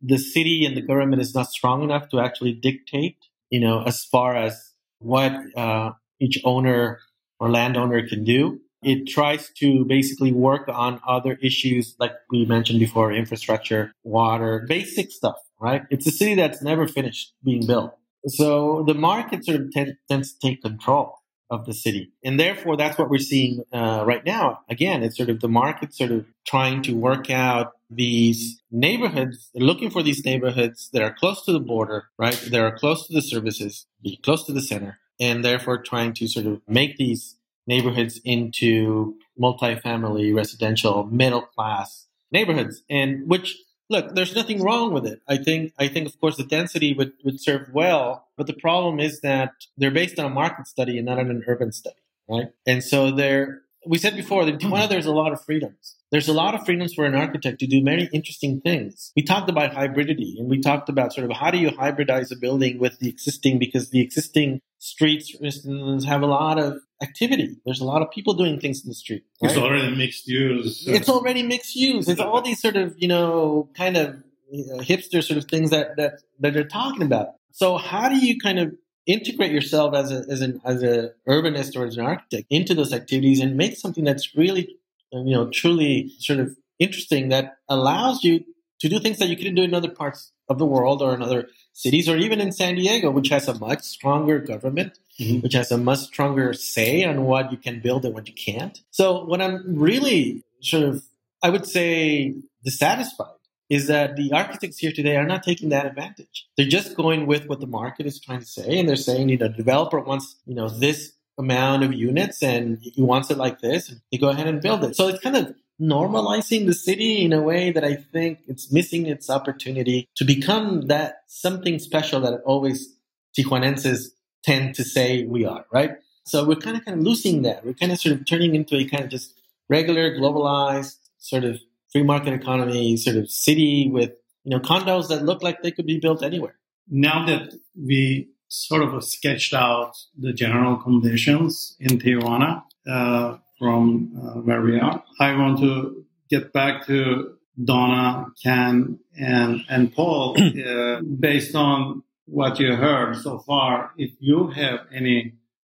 The 0.02 0.18
city 0.18 0.64
and 0.66 0.76
the 0.76 0.82
government 0.82 1.22
is 1.22 1.34
not 1.34 1.48
strong 1.48 1.82
enough 1.82 2.08
to 2.10 2.20
actually 2.20 2.52
dictate, 2.52 3.16
you 3.50 3.60
know, 3.60 3.82
as 3.82 4.04
far 4.04 4.36
as 4.36 4.74
what 4.98 5.32
uh, 5.56 5.92
each 6.20 6.38
owner 6.44 7.00
or 7.40 7.50
landowner 7.50 8.06
can 8.06 8.24
do. 8.24 8.60
It 8.82 9.08
tries 9.08 9.50
to 9.58 9.84
basically 9.84 10.32
work 10.32 10.68
on 10.68 11.00
other 11.08 11.38
issues 11.42 11.96
like 11.98 12.12
we 12.30 12.44
mentioned 12.44 12.78
before, 12.78 13.12
infrastructure, 13.12 13.92
water, 14.04 14.64
basic 14.68 15.10
stuff, 15.10 15.36
right? 15.60 15.82
It's 15.90 16.06
a 16.06 16.10
city 16.10 16.34
that's 16.34 16.62
never 16.62 16.86
finished 16.86 17.32
being 17.42 17.66
built. 17.66 17.96
So 18.28 18.84
the 18.86 18.94
market 18.94 19.44
sort 19.44 19.60
of 19.60 19.70
tend, 19.72 19.96
tends 20.08 20.34
to 20.34 20.48
take 20.48 20.62
control 20.62 21.18
of 21.50 21.66
the 21.66 21.74
city. 21.74 22.12
And 22.24 22.38
therefore, 22.38 22.76
that's 22.76 22.98
what 22.98 23.08
we're 23.08 23.18
seeing 23.18 23.62
uh, 23.72 24.04
right 24.06 24.24
now. 24.24 24.60
Again, 24.68 25.02
it's 25.02 25.16
sort 25.16 25.28
of 25.28 25.40
the 25.40 25.48
market 25.48 25.94
sort 25.94 26.10
of 26.10 26.26
trying 26.46 26.82
to 26.82 26.92
work 26.92 27.30
out 27.30 27.72
these 27.88 28.60
neighborhoods, 28.70 29.50
looking 29.54 29.90
for 29.90 30.02
these 30.02 30.24
neighborhoods 30.24 30.90
that 30.92 31.02
are 31.02 31.14
close 31.14 31.44
to 31.44 31.52
the 31.52 31.60
border, 31.60 32.08
right? 32.18 32.36
That 32.50 32.60
are 32.60 32.76
close 32.76 33.06
to 33.06 33.14
the 33.14 33.22
services, 33.22 33.86
be 34.02 34.18
close 34.24 34.44
to 34.46 34.52
the 34.52 34.62
center, 34.62 34.98
and 35.20 35.44
therefore 35.44 35.82
trying 35.82 36.12
to 36.14 36.26
sort 36.26 36.46
of 36.46 36.60
make 36.66 36.96
these 36.96 37.36
neighborhoods 37.66 38.20
into 38.24 39.16
multifamily, 39.40 40.34
residential, 40.34 41.04
middle 41.04 41.42
class 41.42 42.06
neighborhoods. 42.32 42.82
And 42.90 43.28
which 43.28 43.56
look, 43.88 44.14
there's 44.14 44.34
nothing 44.34 44.62
wrong 44.62 44.92
with 44.92 45.06
it. 45.06 45.20
I 45.28 45.36
think, 45.36 45.72
I 45.78 45.88
think, 45.88 46.06
of 46.06 46.20
course, 46.20 46.36
the 46.36 46.44
density 46.44 46.94
would, 46.94 47.12
would 47.24 47.40
serve 47.40 47.68
well, 47.72 48.28
but 48.36 48.46
the 48.46 48.52
problem 48.52 49.00
is 49.00 49.20
that 49.20 49.52
they're 49.76 49.90
based 49.90 50.18
on 50.18 50.26
a 50.26 50.30
market 50.30 50.66
study 50.66 50.96
and 50.96 51.06
not 51.06 51.18
on 51.18 51.30
an 51.30 51.44
urban 51.46 51.72
study, 51.72 51.96
right? 52.28 52.48
And 52.66 52.82
so 52.82 53.10
there, 53.10 53.62
we 53.86 53.98
said 53.98 54.16
before 54.16 54.44
that 54.44 54.54
in 54.54 54.58
Tijuana 54.58 54.88
there's 54.88 55.06
a 55.06 55.12
lot 55.12 55.32
of 55.32 55.44
freedoms. 55.44 55.96
There's 56.10 56.28
a 56.28 56.32
lot 56.32 56.54
of 56.54 56.64
freedoms 56.64 56.94
for 56.94 57.04
an 57.04 57.14
architect 57.14 57.58
to 57.60 57.66
do 57.66 57.82
many 57.82 58.08
interesting 58.12 58.60
things. 58.60 59.12
We 59.16 59.22
talked 59.22 59.50
about 59.50 59.72
hybridity 59.72 60.38
and 60.38 60.48
we 60.48 60.60
talked 60.60 60.88
about 60.88 61.12
sort 61.12 61.28
of 61.28 61.36
how 61.36 61.50
do 61.50 61.58
you 61.58 61.70
hybridize 61.70 62.32
a 62.32 62.36
building 62.36 62.78
with 62.78 62.98
the 63.00 63.08
existing 63.08 63.58
because 63.58 63.90
the 63.90 64.00
existing 64.00 64.60
streets, 64.78 65.30
for 65.30 65.44
instance, 65.44 66.04
have 66.04 66.22
a 66.22 66.26
lot 66.26 66.58
of 66.58 66.80
activity. 67.02 67.56
There's 67.64 67.80
a 67.80 67.84
lot 67.84 68.02
of 68.02 68.10
people 68.10 68.34
doing 68.34 68.58
things 68.60 68.82
in 68.82 68.88
the 68.88 68.94
street. 68.94 69.24
Right? 69.42 69.50
It's 69.50 69.58
already 69.58 69.94
mixed 69.94 70.26
use. 70.26 70.86
It's 70.86 71.08
already 71.08 71.42
mixed 71.42 71.76
use. 71.76 72.08
It's 72.08 72.20
all 72.20 72.42
these 72.42 72.60
sort 72.60 72.76
of, 72.76 72.94
you 72.98 73.08
know, 73.08 73.68
kind 73.76 73.96
of 73.96 74.16
you 74.50 74.66
know, 74.66 74.78
hipster 74.78 75.22
sort 75.22 75.38
of 75.38 75.44
things 75.44 75.70
that, 75.70 75.96
that, 75.96 76.20
that 76.40 76.54
they're 76.54 76.64
talking 76.64 77.02
about. 77.02 77.34
So 77.52 77.76
how 77.76 78.08
do 78.08 78.16
you 78.16 78.38
kind 78.38 78.58
of 78.58 78.74
integrate 79.06 79.52
yourself 79.52 79.94
as 79.94 80.10
a, 80.10 80.24
as 80.28 80.40
an, 80.40 80.60
as 80.64 80.82
a 80.82 81.12
urbanist 81.28 81.76
or 81.76 81.86
as 81.86 81.96
an 81.96 82.04
architect 82.04 82.46
into 82.50 82.74
those 82.74 82.92
activities 82.92 83.40
and 83.40 83.56
make 83.56 83.76
something 83.76 84.04
that's 84.04 84.34
really, 84.36 84.76
you 85.12 85.34
know, 85.34 85.48
truly 85.48 86.12
sort 86.18 86.40
of 86.40 86.56
interesting 86.78 87.28
that 87.30 87.56
allows 87.68 88.24
you 88.24 88.44
to 88.80 88.88
do 88.88 88.98
things 88.98 89.18
that 89.18 89.28
you 89.28 89.36
couldn't 89.36 89.54
do 89.54 89.62
in 89.62 89.74
other 89.74 89.90
parts 89.90 90.32
of 90.48 90.58
the 90.58 90.66
world 90.66 91.02
or 91.02 91.14
in 91.14 91.22
other 91.22 91.48
cities 91.72 92.08
or 92.08 92.16
even 92.16 92.40
in 92.40 92.52
San 92.52 92.74
Diego, 92.74 93.10
which 93.10 93.28
has 93.28 93.48
a 93.48 93.58
much 93.58 93.82
stronger 93.82 94.38
government, 94.38 94.98
mm-hmm. 95.20 95.40
which 95.40 95.54
has 95.54 95.70
a 95.70 95.78
much 95.78 96.00
stronger 96.00 96.52
say 96.52 97.04
on 97.04 97.24
what 97.24 97.52
you 97.52 97.58
can 97.58 97.80
build 97.80 98.04
and 98.04 98.14
what 98.14 98.28
you 98.28 98.34
can't. 98.34 98.80
So 98.90 99.24
what 99.24 99.42
I'm 99.42 99.62
really 99.76 100.44
sort 100.60 100.84
of, 100.84 101.02
I 101.42 101.50
would 101.50 101.66
say 101.66 102.34
dissatisfied 102.64 103.32
is 103.68 103.88
that 103.88 104.16
the 104.16 104.32
architects 104.32 104.78
here 104.78 104.92
today 104.92 105.16
are 105.16 105.26
not 105.26 105.42
taking 105.42 105.70
that 105.70 105.86
advantage. 105.86 106.46
They're 106.56 106.66
just 106.66 106.96
going 106.96 107.26
with 107.26 107.46
what 107.46 107.60
the 107.60 107.66
market 107.66 108.06
is 108.06 108.20
trying 108.20 108.40
to 108.40 108.46
say. 108.46 108.78
And 108.78 108.88
they're 108.88 108.96
saying, 108.96 109.28
you 109.28 109.38
know, 109.38 109.48
the 109.48 109.54
developer 109.54 109.98
wants, 109.98 110.36
you 110.46 110.54
know, 110.54 110.68
this 110.68 111.12
amount 111.38 111.82
of 111.82 111.92
units 111.92 112.42
and 112.42 112.78
he 112.80 113.02
wants 113.02 113.30
it 113.30 113.38
like 113.38 113.60
this. 113.60 113.90
And 113.90 114.00
they 114.10 114.18
go 114.18 114.28
ahead 114.28 114.46
and 114.46 114.62
build 114.62 114.84
it. 114.84 114.96
So 114.96 115.08
it's 115.08 115.20
kind 115.20 115.36
of 115.36 115.54
normalizing 115.80 116.66
the 116.66 116.74
city 116.74 117.24
in 117.24 117.32
a 117.32 117.42
way 117.42 117.70
that 117.70 117.84
I 117.84 117.94
think 117.94 118.40
it's 118.48 118.72
missing 118.72 119.06
its 119.06 119.28
opportunity 119.28 120.08
to 120.16 120.24
become 120.24 120.82
that 120.88 121.22
something 121.28 121.78
special 121.78 122.20
that 122.20 122.40
always 122.44 122.94
Tijuanenses 123.38 124.08
tend 124.44 124.74
to 124.76 124.84
say 124.84 125.24
we 125.24 125.44
are, 125.44 125.66
right? 125.72 125.96
So 126.24 126.44
we're 126.44 126.56
kind 126.56 126.76
of 126.76 126.84
kind 126.84 126.98
of 126.98 127.04
losing 127.04 127.42
that. 127.42 127.64
We're 127.64 127.74
kind 127.74 127.92
of 127.92 128.00
sort 128.00 128.14
of 128.16 128.26
turning 128.26 128.54
into 128.54 128.76
a 128.76 128.84
kind 128.84 129.04
of 129.04 129.10
just 129.10 129.34
regular, 129.68 130.16
globalized, 130.16 130.96
sort 131.18 131.44
of 131.44 131.60
free 131.92 132.02
market 132.02 132.32
economy 132.32 132.96
sort 132.96 133.16
of 133.16 133.30
city 133.30 133.88
with 133.90 134.10
you 134.44 134.50
know 134.50 134.60
condos 134.60 135.08
that 135.08 135.24
look 135.24 135.42
like 135.42 135.62
they 135.62 135.70
could 135.70 135.86
be 135.86 135.98
built 135.98 136.22
anywhere. 136.22 136.56
Now 136.88 137.26
that 137.26 137.54
we 137.76 138.28
sort 138.48 138.82
of 138.82 139.04
sketched 139.04 139.54
out 139.54 139.96
the 140.16 140.32
general 140.32 140.76
conditions 140.76 141.76
in 141.80 141.98
Tijuana, 141.98 142.62
uh, 142.88 143.38
from 143.58 144.12
uh, 144.16 144.40
where 144.40 144.62
we 144.62 144.78
are. 144.78 145.02
I 145.20 145.34
want 145.36 145.58
to 145.60 146.04
get 146.30 146.52
back 146.52 146.86
to 146.86 147.36
Donna, 147.62 148.26
Ken, 148.42 148.98
and 149.18 149.62
and 149.68 149.94
Paul. 149.94 150.36
uh, 150.66 151.00
based 151.02 151.54
on 151.54 152.02
what 152.26 152.58
you 152.58 152.74
heard 152.74 153.16
so 153.16 153.38
far, 153.38 153.92
if 153.96 154.10
you 154.18 154.48
have 154.48 154.80
any 154.92 155.34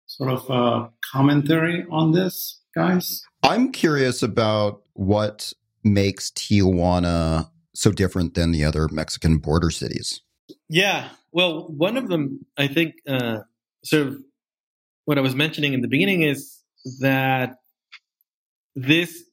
sort 0.06 0.32
of 0.32 0.50
uh, 0.50 0.88
commentary 1.12 1.86
on 1.92 2.14
this, 2.14 2.62
guys. 2.74 3.24
I'm 3.44 3.72
curious 3.72 4.24
about 4.24 4.82
what 4.94 5.54
makes 5.84 6.32
Tijuana 6.32 7.50
so 7.76 7.92
different 7.92 8.34
than 8.34 8.52
the 8.52 8.64
other 8.64 8.88
Mexican 8.90 9.38
border 9.38 9.70
cities. 9.70 10.22
Yeah, 10.70 11.10
well, 11.32 11.68
one 11.68 11.98
of 11.98 12.08
them, 12.08 12.46
I 12.58 12.68
think, 12.68 12.96
uh, 13.08 13.40
sort 13.84 14.08
of 14.08 14.18
what 15.06 15.18
I 15.18 15.22
was 15.22 15.36
mentioning 15.36 15.74
in 15.74 15.82
the 15.82 15.88
beginning 15.88 16.24
is 16.24 16.64
that 17.00 17.58
this 18.78 19.24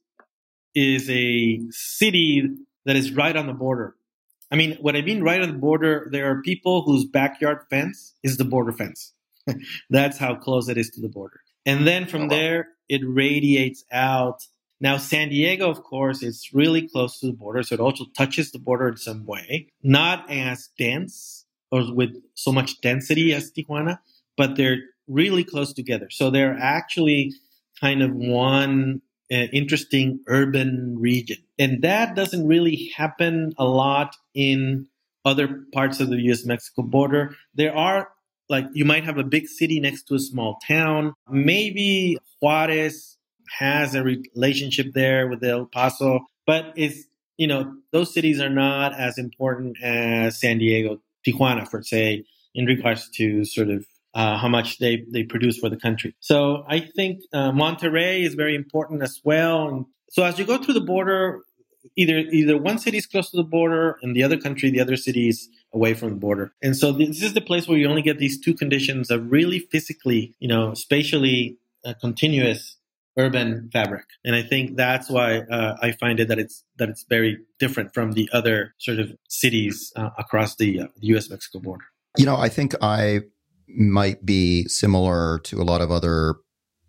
is 0.73 1.07
a 1.09 1.61
city 1.69 2.49
that 2.85 2.95
is 2.95 3.11
right 3.11 3.37
on 3.37 3.45
the 3.45 3.53
border. 3.53 3.95
I 4.51 4.55
mean, 4.55 4.77
what 4.81 4.95
I 4.95 5.01
mean 5.01 5.21
right 5.21 5.39
on 5.39 5.51
the 5.51 5.57
border, 5.57 6.07
there 6.11 6.29
are 6.31 6.41
people 6.41 6.81
whose 6.81 7.05
backyard 7.05 7.59
fence 7.69 8.15
is 8.23 8.37
the 8.37 8.43
border 8.43 8.71
fence. 8.71 9.13
That's 9.89 10.17
how 10.17 10.35
close 10.35 10.67
it 10.67 10.77
is 10.77 10.89
to 10.91 11.01
the 11.01 11.09
border. 11.09 11.41
And 11.65 11.85
then 11.85 12.07
from 12.07 12.23
oh, 12.23 12.25
wow. 12.25 12.29
there, 12.29 12.67
it 12.89 13.01
radiates 13.05 13.85
out. 13.91 14.41
Now, 14.81 14.97
San 14.97 15.29
Diego, 15.29 15.69
of 15.69 15.83
course, 15.83 16.23
is 16.23 16.49
really 16.51 16.87
close 16.87 17.19
to 17.19 17.27
the 17.27 17.33
border, 17.33 17.61
so 17.63 17.75
it 17.75 17.79
also 17.79 18.05
touches 18.17 18.51
the 18.51 18.59
border 18.59 18.89
in 18.89 18.97
some 18.97 19.25
way. 19.25 19.67
Not 19.83 20.29
as 20.29 20.69
dense 20.77 21.45
or 21.71 21.93
with 21.93 22.15
so 22.33 22.51
much 22.51 22.81
density 22.81 23.33
as 23.33 23.51
Tijuana, 23.51 23.99
but 24.37 24.55
they're 24.55 24.79
really 25.07 25.43
close 25.43 25.71
together. 25.71 26.09
So 26.09 26.29
they're 26.29 26.57
actually 26.59 27.33
kind 27.79 28.01
of 28.01 28.13
one 28.13 29.01
uh, 29.31 29.35
interesting 29.51 30.19
urban 30.27 30.97
region. 30.99 31.37
And 31.57 31.81
that 31.81 32.15
doesn't 32.15 32.47
really 32.47 32.91
happen 32.95 33.53
a 33.57 33.65
lot 33.65 34.15
in 34.33 34.87
other 35.23 35.63
parts 35.73 35.99
of 35.99 36.09
the 36.09 36.17
US 36.31 36.45
Mexico 36.45 36.83
border. 36.83 37.35
There 37.55 37.75
are 37.75 38.09
like 38.49 38.65
you 38.73 38.85
might 38.85 39.05
have 39.05 39.17
a 39.17 39.23
big 39.23 39.47
city 39.47 39.79
next 39.79 40.03
to 40.03 40.15
a 40.15 40.19
small 40.19 40.59
town. 40.67 41.13
Maybe 41.29 42.17
Juarez 42.41 43.17
has 43.59 43.95
a 43.95 44.03
relationship 44.03 44.93
there 44.93 45.27
with 45.27 45.43
El 45.43 45.65
Paso, 45.65 46.19
but 46.45 46.73
it's 46.75 47.05
you 47.37 47.47
know 47.47 47.75
those 47.91 48.13
cities 48.13 48.39
are 48.39 48.49
not 48.49 48.97
as 48.99 49.17
important 49.17 49.77
as 49.81 50.39
San 50.39 50.59
Diego, 50.59 51.01
Tijuana, 51.25 51.67
for 51.67 51.81
say, 51.81 52.23
in 52.53 52.65
regards 52.65 53.09
to 53.11 53.43
sort 53.45 53.69
of 53.69 53.85
uh, 54.15 54.37
how 54.37 54.47
much 54.47 54.79
they, 54.79 55.03
they 55.11 55.23
produce 55.23 55.59
for 55.59 55.69
the 55.69 55.77
country. 55.77 56.15
So 56.21 56.63
I 56.67 56.79
think 56.79 57.19
uh, 57.33 57.51
is 57.51 58.33
very 58.33 58.55
important 58.55 59.03
as 59.03 59.19
well. 59.23 59.67
And 59.67 59.85
so 60.09 60.23
as 60.23 60.39
you 60.39 60.45
go 60.45 60.57
through 60.57 60.73
the 60.73 60.81
border, 60.81 61.41
either 61.97 62.17
either 62.17 62.57
one 62.57 62.79
city 62.79 62.97
is 62.97 63.05
close 63.05 63.29
to 63.31 63.37
the 63.37 63.43
border 63.43 63.97
and 64.01 64.15
the 64.15 64.23
other 64.23 64.37
country, 64.37 64.71
the 64.71 64.79
other 64.79 64.95
city 64.95 65.27
is 65.27 65.49
away 65.73 65.93
from 65.93 66.09
the 66.09 66.15
border. 66.15 66.53
And 66.63 66.75
so 66.75 66.93
this 66.93 67.21
is 67.21 67.33
the 67.33 67.41
place 67.41 67.67
where 67.67 67.77
you 67.77 67.87
only 67.87 68.01
get 68.01 68.17
these 68.17 68.39
two 68.39 68.53
conditions 68.53 69.11
of 69.11 69.31
really 69.31 69.59
physically, 69.59 70.33
you 70.39 70.47
know, 70.47 70.73
spatially 70.73 71.57
uh, 71.83 71.93
continuous 71.99 72.77
urban 73.17 73.69
fabric. 73.71 74.05
And 74.23 74.35
I 74.35 74.43
think 74.43 74.75
that's 74.77 75.09
why 75.09 75.39
uh, 75.39 75.77
I 75.81 75.91
find 75.91 76.19
it 76.19 76.29
that 76.29 76.39
it's 76.39 76.63
that 76.77 76.89
it's 76.89 77.03
very 77.03 77.39
different 77.59 77.93
from 77.93 78.13
the 78.13 78.29
other 78.33 78.73
sort 78.77 78.99
of 78.99 79.11
cities 79.27 79.91
uh, 79.95 80.09
across 80.17 80.55
the, 80.55 80.81
uh, 80.81 80.87
the 80.97 81.07
U.S. 81.07 81.29
Mexico 81.29 81.59
border. 81.59 81.85
You 82.17 82.25
know, 82.25 82.37
I 82.37 82.49
think 82.49 82.75
I 82.81 83.21
might 83.67 84.25
be 84.25 84.65
similar 84.67 85.39
to 85.39 85.61
a 85.61 85.63
lot 85.63 85.81
of 85.81 85.91
other 85.91 86.35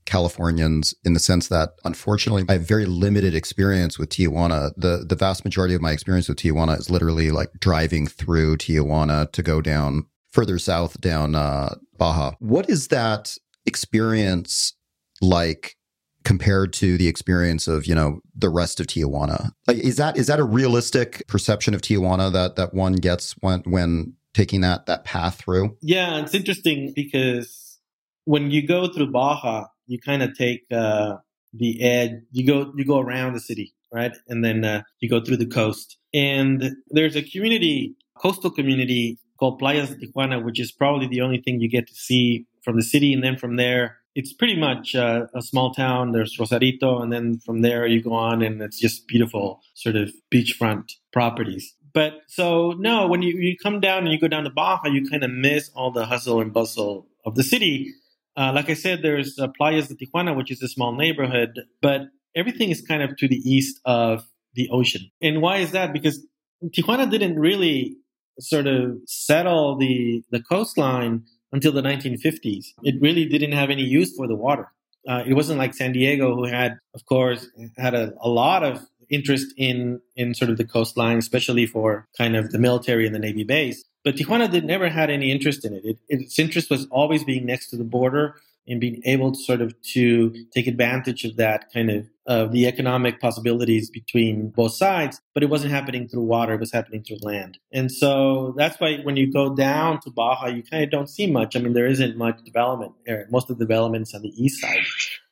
Californians 0.07 0.95
in 1.05 1.15
the 1.15 1.21
sense 1.21 1.49
that 1.49 1.71
unfortunately 1.85 2.45
I 2.49 2.55
have 2.55 2.67
very 2.67 2.87
limited 2.87 3.35
experience 3.35 3.99
with 3.99 4.09
Tijuana. 4.09 4.71
The 4.77 5.05
the 5.07 5.17
vast 5.17 5.45
majority 5.45 5.75
of 5.75 5.83
my 5.83 5.91
experience 5.91 6.29
with 6.29 6.39
Tijuana 6.39 6.79
is 6.79 6.89
literally 6.89 7.31
like 7.33 7.51
driving 7.59 8.07
through 8.07 8.57
Tijuana 8.59 9.31
to 9.33 9.43
go 9.43 9.61
down 9.61 10.07
further 10.31 10.59
south 10.59 11.01
down 11.01 11.35
uh, 11.35 11.75
Baja. 11.99 12.33
What 12.39 12.71
is 12.71 12.89
that 12.89 13.35
experience 13.67 14.75
like 15.21 15.77
compared 16.25 16.73
to 16.75 16.99
the 16.99 17.09
experience 17.09 17.67
of, 17.67 17.87
you 17.87 17.95
know, 17.95 18.21
the 18.35 18.49
rest 18.49 18.79
of 18.79 18.87
Tijuana? 18.87 19.51
Like 19.67 19.79
is 19.79 19.97
that 19.97 20.17
is 20.17 20.29
that 20.29 20.39
a 20.39 20.45
realistic 20.45 21.27
perception 21.27 21.75
of 21.75 21.83
Tijuana 21.83 22.33
that 22.33 22.57
that 22.57 22.75
one 22.75 22.95
gets 22.95 23.33
when 23.41 23.61
when 23.61 24.15
taking 24.37 24.61
that 24.61 24.87
that 24.87 25.05
path 25.05 25.37
through? 25.37 25.77
Yeah, 25.81 26.21
it's 26.21 26.35
interesting 26.35 26.93
because 26.95 27.79
when 28.25 28.51
you 28.51 28.67
go 28.67 28.93
through 28.93 29.11
Baja, 29.11 29.67
you 29.87 29.99
kind 29.99 30.23
of 30.23 30.37
take 30.37 30.65
uh, 30.71 31.17
the 31.53 31.83
edge. 31.83 32.13
You 32.33 32.47
go 32.47 32.73
you 32.77 32.85
go 32.85 33.01
around 33.01 33.33
the 33.33 33.41
city, 33.41 33.75
right, 33.93 34.15
and 34.29 34.45
then 34.45 34.65
uh, 34.65 34.83
you 35.01 35.09
go 35.09 35.21
through 35.25 35.39
the 35.39 35.47
coast. 35.47 35.97
And 36.13 36.77
there's 36.89 37.17
a 37.17 37.23
community, 37.23 37.97
coastal 38.19 38.51
community 38.51 39.19
called 39.39 39.61
Playas 39.61 39.89
de 39.89 40.07
Tijuana, 40.07 40.45
which 40.45 40.61
is 40.61 40.73
probably 40.73 41.07
the 41.07 41.21
only 41.21 41.41
thing 41.41 41.61
you 41.61 41.69
get 41.69 41.87
to 41.89 41.95
see 41.95 42.47
from 42.63 42.77
the 42.77 42.83
city. 42.83 43.13
And 43.13 43.23
then 43.23 43.37
from 43.37 43.57
there, 43.57 43.99
it's 44.15 44.33
pretty 44.33 44.59
much 44.59 44.95
uh, 44.95 45.27
a 45.35 45.43
small 45.43 45.73
town. 45.75 46.13
There's 46.13 46.39
Rosarito, 46.39 47.01
and 47.01 47.13
then 47.13 47.39
from 47.39 47.61
there 47.63 47.87
you 47.87 48.03
go 48.03 48.15
on, 48.15 48.43
and 48.43 48.63
it's 48.63 48.81
just 48.81 49.07
beautiful 49.07 49.61
sort 49.75 49.97
of 49.97 50.11
beachfront 50.33 50.93
properties. 51.13 51.76
But 51.97 52.25
so 52.27 52.75
no, 52.79 53.07
when 53.07 53.23
you, 53.23 53.39
you 53.39 53.57
come 53.57 53.81
down 53.81 54.01
and 54.01 54.13
you 54.13 54.21
go 54.21 54.29
down 54.29 54.45
to 54.45 54.51
Baja, 54.51 54.87
you 54.87 55.09
kind 55.09 55.25
of 55.25 55.31
miss 55.31 55.71
all 55.75 55.91
the 55.91 56.05
hustle 56.05 56.43
and 56.43 56.53
bustle 56.53 57.07
of 57.25 57.37
the 57.37 57.43
city. 57.43 57.95
Uh, 58.37 58.53
like 58.55 58.69
I 58.69 58.75
said, 58.75 59.01
there's 59.01 59.39
uh, 59.39 59.49
Playas 59.59 59.89
de 59.89 59.95
Tijuana, 59.95 60.37
which 60.37 60.51
is 60.51 60.63
a 60.63 60.69
small 60.69 60.95
neighborhood, 60.95 61.59
but 61.81 62.03
everything 62.35 62.69
is 62.69 62.83
kind 62.83 63.03
of 63.03 63.17
to 63.17 63.29
the 63.29 63.39
east 63.39 63.81
of 63.87 64.27
the 64.53 64.69
ocean. 64.71 65.11
And 65.23 65.41
why 65.41 65.57
is 65.57 65.71
that? 65.71 65.95
Because 65.95 66.23
Tijuana 66.63 67.11
didn't 67.11 67.39
really 67.39 67.97
sort 68.41 68.67
of 68.67 68.99
settle 69.07 69.79
the 69.79 70.23
the 70.31 70.43
coastline 70.43 71.25
until 71.51 71.73
the 71.73 71.81
1950s. 71.81 72.67
It 72.83 72.97
really 73.01 73.25
didn't 73.25 73.53
have 73.53 73.71
any 73.71 73.85
use 73.85 74.15
for 74.15 74.29
the 74.29 74.37
water. 74.37 74.71
Uh, 75.09 75.23
it 75.27 75.33
wasn't 75.33 75.59
like 75.59 75.73
San 75.73 75.93
Diego, 75.93 76.35
who 76.35 76.45
had, 76.45 76.79
of 76.95 77.07
course, 77.07 77.47
had 77.79 77.95
a, 77.95 78.13
a 78.21 78.29
lot 78.29 78.63
of 78.65 78.85
interest 79.11 79.53
in 79.57 80.01
in 80.15 80.35
sort 80.35 80.51
of 80.51 80.57
the 80.57 80.65
coastline, 80.65 81.19
especially 81.19 81.67
for 81.67 82.07
kind 82.17 82.37
of 82.37 82.51
the 82.51 82.59
military 82.59 83.07
and 83.07 83.15
the 83.15 83.19
navy 83.19 83.45
base. 83.45 83.85
But 84.05 84.17
Tijuana 84.17 84.51
did 84.51 84.65
never 84.65 84.89
had 84.89 85.11
any 85.11 85.33
interest 85.33 85.65
in 85.65 85.75
it. 85.75 85.85
it. 85.85 85.99
Its 86.09 86.39
interest 86.39 86.71
was 86.71 86.87
always 86.91 87.25
being 87.25 87.45
next 87.45 87.71
to 87.71 87.77
the 87.77 87.85
border 87.85 88.37
and 88.69 88.81
being 88.81 89.01
able 89.05 89.33
to 89.33 89.39
sort 89.39 89.61
of 89.61 89.81
to 89.81 90.33
take 90.53 90.67
advantage 90.67 91.25
of 91.25 91.37
that 91.37 91.73
kind 91.73 91.91
of 91.91 92.07
of 92.27 92.51
the 92.51 92.67
economic 92.67 93.21
possibilities 93.21 93.89
between 93.89 94.49
both 94.49 94.75
sides, 94.75 95.21
but 95.33 95.45
it 95.45 95.47
wasn't 95.47 95.73
happening 95.73 96.09
through 96.09 96.23
water, 96.23 96.55
it 96.55 96.61
was 96.61 96.73
happening 96.73 97.05
through 97.05 97.19
land. 97.23 97.59
And 97.73 97.91
so 97.91 98.53
that's 98.57 98.81
why 98.81 98.99
when 99.05 99.17
you 99.17 99.33
go 99.33 99.55
down 99.55 100.01
to 100.01 100.11
Baja, 100.11 100.49
you 100.49 100.65
kind 100.65 100.83
of 100.83 100.91
don't 100.91 101.09
see 101.09 101.31
much. 101.31 101.55
I 101.55 101.61
mean, 101.61 101.73
there 101.73 101.87
isn't 101.87 102.17
much 102.17 102.43
development 102.43 102.93
there. 103.07 103.29
Most 103.31 103.49
of 103.49 103.59
the 103.59 103.65
development's 103.65 104.13
on 104.13 104.23
the 104.23 104.33
east 104.37 104.61
side. 104.61 104.81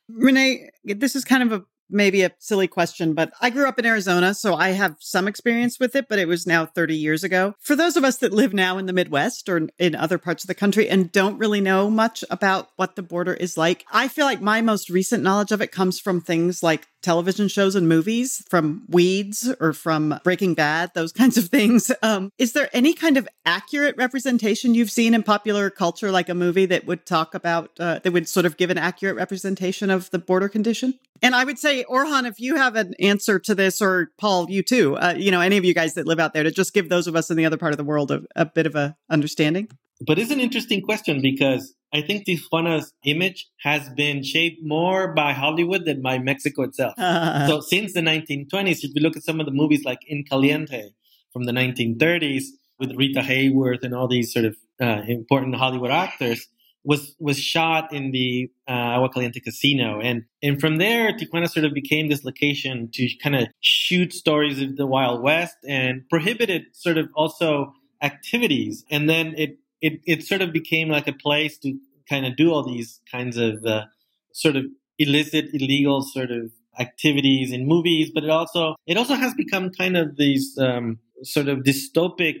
René, 0.09 0.69
this 0.85 1.15
is 1.15 1.25
kind 1.25 1.43
of 1.43 1.51
a 1.51 1.65
maybe 1.89 2.23
a 2.23 2.31
silly 2.39 2.67
question, 2.67 3.13
but 3.13 3.31
I 3.41 3.49
grew 3.49 3.67
up 3.67 3.79
in 3.79 3.85
Arizona, 3.85 4.33
so 4.33 4.55
I 4.55 4.69
have 4.69 4.95
some 4.99 5.27
experience 5.27 5.79
with 5.79 5.95
it, 5.95 6.07
but 6.07 6.19
it 6.19 6.27
was 6.27 6.47
now 6.47 6.65
30 6.65 6.95
years 6.95 7.23
ago. 7.23 7.55
For 7.59 7.75
those 7.75 7.97
of 7.97 8.03
us 8.03 8.17
that 8.17 8.33
live 8.33 8.53
now 8.53 8.77
in 8.77 8.85
the 8.85 8.93
Midwest 8.93 9.49
or 9.49 9.67
in 9.77 9.95
other 9.95 10.17
parts 10.17 10.43
of 10.43 10.47
the 10.47 10.55
country 10.55 10.89
and 10.89 11.11
don't 11.11 11.37
really 11.37 11.61
know 11.61 11.89
much 11.89 12.23
about 12.29 12.69
what 12.75 12.95
the 12.95 13.03
border 13.03 13.33
is 13.33 13.57
like, 13.57 13.85
I 13.91 14.07
feel 14.07 14.25
like 14.25 14.41
my 14.41 14.61
most 14.61 14.89
recent 14.89 15.23
knowledge 15.23 15.51
of 15.51 15.61
it 15.61 15.71
comes 15.71 15.99
from 15.99 16.21
things 16.21 16.63
like 16.63 16.87
television 17.05 17.47
shows 17.47 17.75
and 17.75 17.87
movies, 17.87 18.43
from 18.49 18.83
Weeds 18.89 19.53
or 19.59 19.73
from 19.73 20.19
Breaking 20.23 20.55
Bad, 20.55 20.91
those 20.95 21.11
kinds 21.21 21.37
of 21.37 21.45
things. 21.45 21.91
Um, 22.01 22.31
is 22.39 22.53
there 22.53 22.69
any 22.73 22.93
kind 22.93 23.15
of 23.15 23.27
accurate 23.45 23.95
representation 23.95 24.73
you've 24.73 24.89
seen 24.89 25.13
in 25.13 25.21
popular 25.21 25.69
culture, 25.69 26.11
like 26.11 26.29
a 26.29 26.33
movie 26.33 26.65
that 26.65 26.87
would 26.87 27.05
talk 27.05 27.35
about, 27.35 27.71
uh, 27.79 27.99
that 27.99 28.11
would 28.11 28.27
sort 28.27 28.47
of 28.47 28.57
give 28.57 28.71
an 28.71 28.79
accurate 28.79 29.15
representation 29.15 29.91
of 29.91 30.09
the 30.09 30.19
border 30.19 30.49
condition? 30.49 30.95
And 31.21 31.35
I 31.35 31.43
would 31.43 31.57
say, 31.57 31.74
Orhan, 31.83 32.27
if 32.27 32.39
you 32.39 32.55
have 32.55 32.75
an 32.75 32.93
answer 32.99 33.39
to 33.39 33.53
this, 33.53 33.81
or 33.81 34.11
Paul, 34.17 34.49
you 34.49 34.63
too, 34.63 34.95
uh, 34.97 35.13
you 35.17 35.31
know, 35.31 35.41
any 35.41 35.57
of 35.57 35.65
you 35.65 35.73
guys 35.73 35.93
that 35.95 36.07
live 36.07 36.19
out 36.19 36.33
there, 36.33 36.43
to 36.43 36.51
just 36.51 36.73
give 36.73 36.89
those 36.89 37.07
of 37.07 37.15
us 37.15 37.29
in 37.29 37.37
the 37.37 37.45
other 37.45 37.57
part 37.57 37.73
of 37.73 37.77
the 37.77 37.83
world 37.83 38.11
a, 38.11 38.21
a 38.35 38.45
bit 38.45 38.65
of 38.65 38.75
a 38.75 38.95
understanding. 39.09 39.67
But 40.01 40.19
it's 40.19 40.31
an 40.31 40.39
interesting 40.39 40.81
question 40.81 41.21
because 41.21 41.73
I 41.93 42.01
think 42.01 42.25
Tijuana's 42.25 42.91
image 43.05 43.47
has 43.61 43.89
been 43.89 44.23
shaped 44.23 44.61
more 44.63 45.13
by 45.13 45.31
Hollywood 45.31 45.85
than 45.85 46.01
by 46.01 46.19
Mexico 46.19 46.63
itself. 46.63 46.93
Uh, 46.97 47.47
so 47.47 47.61
since 47.61 47.93
the 47.93 48.01
1920s, 48.01 48.83
if 48.83 48.91
you 48.93 49.01
look 49.01 49.15
at 49.15 49.23
some 49.23 49.39
of 49.39 49.45
the 49.45 49.53
movies 49.53 49.85
like 49.85 49.99
In 50.07 50.25
Caliente 50.25 50.89
from 51.31 51.45
the 51.45 51.53
1930s 51.53 52.43
with 52.79 52.91
Rita 52.95 53.21
Hayworth 53.21 53.83
and 53.83 53.95
all 53.95 54.07
these 54.07 54.33
sort 54.33 54.45
of 54.45 54.57
uh, 54.81 55.03
important 55.07 55.55
Hollywood 55.55 55.91
actors, 55.91 56.47
was 56.85 57.15
was 57.19 57.37
shot 57.37 57.91
in 57.91 58.11
the 58.11 58.49
uh, 58.67 58.95
Agua 58.95 59.09
Caliente 59.09 59.39
Casino, 59.39 59.99
and 59.99 60.23
and 60.41 60.59
from 60.59 60.77
there, 60.77 61.11
Tijuana 61.13 61.49
sort 61.49 61.65
of 61.65 61.73
became 61.73 62.07
this 62.07 62.23
location 62.23 62.89
to 62.93 63.09
kind 63.21 63.35
of 63.35 63.47
shoot 63.59 64.13
stories 64.13 64.61
of 64.61 64.77
the 64.77 64.85
Wild 64.85 65.21
West 65.21 65.57
and 65.67 66.07
prohibited 66.09 66.63
sort 66.73 66.97
of 66.97 67.09
also 67.15 67.73
activities, 68.01 68.85
and 68.89 69.09
then 69.09 69.33
it 69.35 69.57
it 69.81 69.99
it 70.05 70.23
sort 70.23 70.41
of 70.41 70.53
became 70.53 70.89
like 70.89 71.07
a 71.07 71.13
place 71.13 71.57
to 71.59 71.77
kind 72.07 72.25
of 72.25 72.35
do 72.35 72.51
all 72.51 72.63
these 72.63 73.01
kinds 73.11 73.37
of 73.37 73.65
uh, 73.65 73.85
sort 74.31 74.55
of 74.55 74.65
illicit, 74.99 75.49
illegal 75.53 76.01
sort 76.03 76.31
of 76.31 76.51
activities 76.79 77.51
in 77.51 77.67
movies, 77.67 78.11
but 78.13 78.23
it 78.23 78.29
also 78.29 78.75
it 78.85 78.95
also 78.97 79.15
has 79.15 79.33
become 79.33 79.71
kind 79.71 79.97
of 79.97 80.17
these 80.17 80.57
um, 80.59 80.99
sort 81.23 81.47
of 81.47 81.59
dystopic 81.59 82.35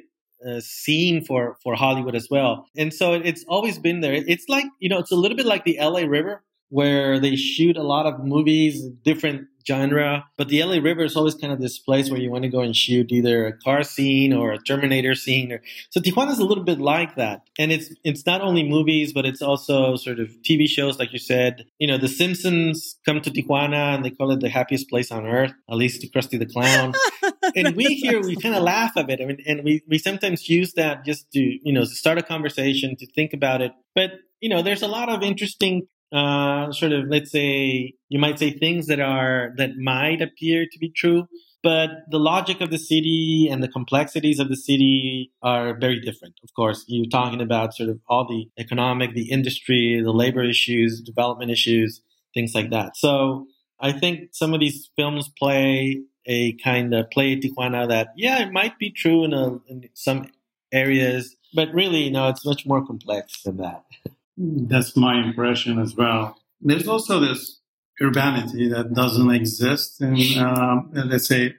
uh, 0.47 0.59
scene 0.59 1.23
for 1.23 1.57
for 1.63 1.75
Hollywood 1.75 2.15
as 2.15 2.27
well. 2.29 2.67
And 2.75 2.93
so 2.93 3.13
it's 3.13 3.45
always 3.47 3.77
been 3.79 4.01
there. 4.01 4.13
It's 4.13 4.45
like 4.49 4.65
you 4.79 4.89
know, 4.89 4.99
it's 4.99 5.11
a 5.11 5.15
little 5.15 5.37
bit 5.37 5.45
like 5.45 5.65
the 5.65 5.77
L.A. 5.77 6.07
River, 6.07 6.43
where 6.69 7.19
they 7.19 7.35
shoot 7.35 7.77
a 7.77 7.83
lot 7.83 8.05
of 8.05 8.23
movies, 8.23 8.83
different 9.03 9.47
genre. 9.67 10.25
But 10.37 10.49
the 10.49 10.63
LA 10.63 10.77
River 10.77 11.03
is 11.03 11.15
always 11.15 11.35
kind 11.35 11.51
of 11.51 11.59
this 11.59 11.79
place 11.79 12.09
where 12.09 12.19
you 12.19 12.29
want 12.29 12.43
to 12.43 12.49
go 12.49 12.59
and 12.59 12.75
shoot 12.75 13.11
either 13.11 13.47
a 13.47 13.57
car 13.57 13.83
scene 13.83 14.33
or 14.33 14.51
a 14.51 14.59
Terminator 14.59 15.15
scene. 15.15 15.51
Or, 15.51 15.61
so 15.89 15.99
Tijuana 15.99 16.31
is 16.31 16.39
a 16.39 16.45
little 16.45 16.63
bit 16.63 16.79
like 16.79 17.15
that, 17.15 17.41
and 17.57 17.71
it's 17.71 17.93
it's 18.03 18.25
not 18.25 18.41
only 18.41 18.67
movies, 18.67 19.13
but 19.13 19.25
it's 19.25 19.41
also 19.41 19.95
sort 19.95 20.19
of 20.19 20.29
TV 20.47 20.67
shows, 20.67 20.99
like 20.99 21.13
you 21.13 21.19
said. 21.19 21.65
You 21.79 21.87
know, 21.87 21.97
The 21.97 22.07
Simpsons 22.07 22.97
come 23.05 23.21
to 23.21 23.31
Tijuana 23.31 23.95
and 23.95 24.05
they 24.05 24.11
call 24.11 24.31
it 24.31 24.39
the 24.39 24.49
happiest 24.49 24.89
place 24.89 25.11
on 25.11 25.25
earth, 25.25 25.53
at 25.69 25.75
least 25.75 26.01
to 26.01 26.09
Krusty 26.09 26.37
the 26.37 26.45
Clown. 26.45 26.93
and 27.55 27.75
we 27.75 27.85
here 28.03 28.21
we 28.21 28.35
kind 28.35 28.55
of 28.55 28.63
laugh 28.63 28.93
at 28.95 29.09
it. 29.09 29.21
I 29.21 29.25
mean, 29.25 29.37
and 29.45 29.63
we 29.63 29.81
we 29.87 29.97
sometimes 29.97 30.49
use 30.49 30.73
that 30.73 31.05
just 31.05 31.31
to 31.31 31.39
you 31.39 31.73
know 31.73 31.83
start 31.83 32.17
a 32.17 32.23
conversation, 32.23 32.95
to 32.97 33.05
think 33.05 33.33
about 33.33 33.61
it. 33.61 33.71
But 33.93 34.11
you 34.41 34.49
know, 34.49 34.61
there's 34.61 34.81
a 34.81 34.87
lot 34.87 35.09
of 35.09 35.23
interesting 35.23 35.87
uh, 36.11 36.71
sort 36.71 36.91
of 36.91 37.07
let's 37.09 37.31
say 37.31 37.93
you 38.09 38.19
might 38.19 38.39
say 38.39 38.51
things 38.51 38.87
that 38.87 38.99
are 38.99 39.53
that 39.57 39.77
might 39.77 40.21
appear 40.21 40.65
to 40.71 40.79
be 40.79 40.89
true 40.89 41.27
but 41.63 41.89
the 42.11 42.19
logic 42.19 42.61
of 42.61 42.69
the 42.69 42.77
city 42.77 43.49
and 43.51 43.63
the 43.63 43.67
complexities 43.67 44.39
of 44.39 44.47
the 44.47 44.55
city 44.55 45.31
are 45.41 45.77
very 45.77 45.99
different 45.99 46.35
of 46.43 46.53
course 46.55 46.85
you're 46.87 47.09
talking 47.09 47.41
about 47.41 47.73
sort 47.73 47.89
of 47.89 47.99
all 48.07 48.27
the 48.27 48.47
economic 48.57 49.13
the 49.13 49.31
industry 49.31 49.99
the 50.03 50.11
labor 50.11 50.43
issues 50.43 51.01
development 51.01 51.49
issues 51.51 52.01
things 52.35 52.53
like 52.53 52.69
that 52.69 52.95
so 52.95 53.47
i 53.79 53.91
think 53.91 54.29
some 54.31 54.53
of 54.53 54.59
these 54.59 54.91
films 54.95 55.29
play 55.39 56.01
a 56.25 56.53
kind 56.53 56.93
of 56.93 57.09
play 57.11 57.39
tijuana 57.39 57.87
that 57.87 58.09
yeah 58.15 58.39
it 58.39 58.51
might 58.51 58.77
be 58.79 58.89
true 58.89 59.23
in, 59.23 59.33
a, 59.33 59.59
in 59.67 59.89
some 59.93 60.27
areas 60.71 61.35
but 61.53 61.73
really 61.73 62.09
no 62.09 62.27
it's 62.29 62.45
much 62.45 62.65
more 62.65 62.85
complex 62.85 63.43
than 63.43 63.57
that 63.57 63.83
That's 64.37 64.95
my 64.97 65.23
impression 65.23 65.79
as 65.79 65.95
well. 65.95 66.37
There's 66.61 66.87
also 66.87 67.19
this 67.19 67.59
urbanity 68.01 68.67
that 68.69 68.93
doesn't 68.93 69.31
exist 69.31 70.01
in, 70.01 70.17
um, 70.39 70.91
let's 70.93 71.27
say, 71.27 71.55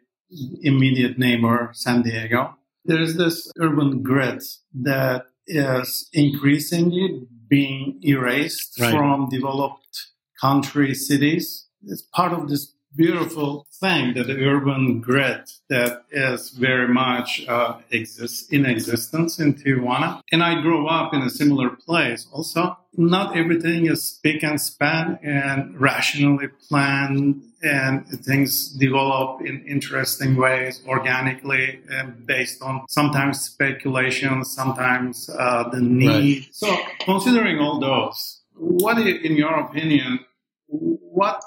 immediate 0.63 1.19
neighbor 1.19 1.71
San 1.73 2.03
Diego. 2.03 2.55
There's 2.85 3.17
this 3.17 3.51
urban 3.59 4.03
grid 4.03 4.43
that 4.83 5.27
is 5.47 6.09
increasingly 6.13 7.27
being 7.49 8.01
erased 8.03 8.79
right. 8.81 8.93
from 8.93 9.29
developed 9.29 10.09
country 10.41 10.95
cities. 10.95 11.67
It's 11.85 12.03
part 12.03 12.33
of 12.33 12.49
this 12.49 12.73
beautiful 12.97 13.67
thing 13.81 14.15
that 14.15 14.27
the 14.27 14.45
urban 14.45 15.01
grid 15.01 15.43
that 15.69 16.05
is 16.11 16.51
very 16.51 16.89
much 16.89 17.45
uh, 17.49 17.79
exists 17.91 18.49
in 18.51 18.65
existence 18.65 19.39
in 19.39 19.55
Tijuana. 19.55 20.21
And 20.33 20.43
I 20.43 20.61
grew 20.63 20.87
up 20.87 21.13
in 21.13 21.23
a 21.23 21.31
similar 21.31 21.71
place 21.71 22.27
also. 22.33 22.77
Not 22.99 23.37
everything 23.37 23.87
is 23.87 24.03
spick 24.03 24.43
and 24.43 24.59
span 24.61 25.19
and 25.23 25.79
rationally 25.79 26.49
planned 26.69 27.43
and 27.63 28.07
things 28.25 28.71
develop 28.71 29.43
in 29.43 29.65
interesting 29.67 30.37
ways 30.37 30.83
organically 30.87 31.81
and 31.91 32.27
based 32.27 32.63
on 32.63 32.87
sometimes 32.89 33.41
speculation, 33.41 34.45
sometimes 34.45 35.29
uh, 35.39 35.69
the 35.69 35.81
need. 35.81 36.39
Right. 36.39 36.49
So 36.53 36.77
considering 37.01 37.59
all 37.59 37.79
those, 37.81 38.43
what 38.55 38.99
in 38.99 39.37
your 39.37 39.61
opinion, 39.61 40.21
what 40.69 41.43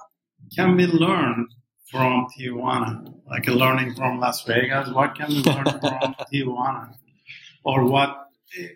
can 0.55 0.77
be 0.77 0.87
learned 0.87 1.47
from 1.89 2.27
Tijuana? 2.37 3.13
Like 3.27 3.47
learning 3.47 3.95
from 3.95 4.19
Las 4.19 4.43
Vegas, 4.43 4.89
what 4.89 5.15
can 5.15 5.29
we 5.29 5.41
learn 5.41 5.65
from 5.65 6.15
Tijuana? 6.33 6.95
Or 7.63 7.85
what 7.85 8.27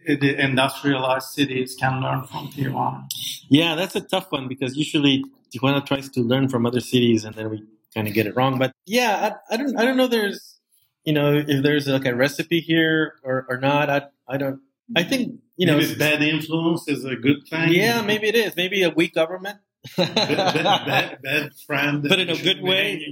the 0.06 0.36
industrialized 0.40 1.28
cities 1.30 1.76
can 1.80 2.02
learn 2.02 2.24
from 2.24 2.48
Tijuana? 2.50 3.06
Yeah, 3.50 3.76
that's 3.76 3.96
a 3.96 4.02
tough 4.02 4.32
one 4.32 4.48
because 4.48 4.76
usually 4.76 5.24
Tijuana 5.54 5.86
tries 5.86 6.10
to 6.10 6.22
learn 6.22 6.50
from 6.50 6.66
other 6.66 6.80
cities 6.80 7.24
and 7.26 7.36
then 7.36 7.50
we 7.50 7.64
kind 7.94 8.08
of 8.08 8.14
get 8.14 8.28
it 8.28 8.36
wrong. 8.36 8.58
But 8.58 8.72
yeah, 8.86 9.38
I, 9.50 9.54
I 9.54 9.58
don't, 9.58 9.80
I 9.80 9.86
don't 9.86 9.98
know. 9.98 10.08
There's, 10.08 10.60
you 11.04 11.14
know, 11.14 11.36
if 11.36 11.64
there's 11.64 11.88
like 11.88 12.06
a 12.06 12.16
recipe 12.16 12.60
here 12.60 13.16
or, 13.24 13.46
or 13.50 13.58
not. 13.58 13.90
I, 13.90 14.04
I 14.28 14.38
don't. 14.38 14.62
I 14.96 15.04
think 15.04 15.40
you 15.56 15.66
know, 15.66 15.78
maybe 15.78 15.96
bad 15.96 16.22
influence 16.22 16.88
is 16.88 17.06
a 17.06 17.16
good 17.16 17.48
thing. 17.50 17.74
Yeah, 17.74 18.02
maybe 18.02 18.28
it 18.28 18.36
is. 18.36 18.56
Maybe 18.56 18.84
a 18.84 18.90
weak 18.90 19.14
government 19.14 19.60
bad, 19.98 20.16
bad, 20.16 21.22
bad, 21.22 21.52
friend, 21.68 22.06
but 22.08 22.20
in 22.20 22.30
a 22.30 22.38
good 22.38 22.62
way. 22.62 23.06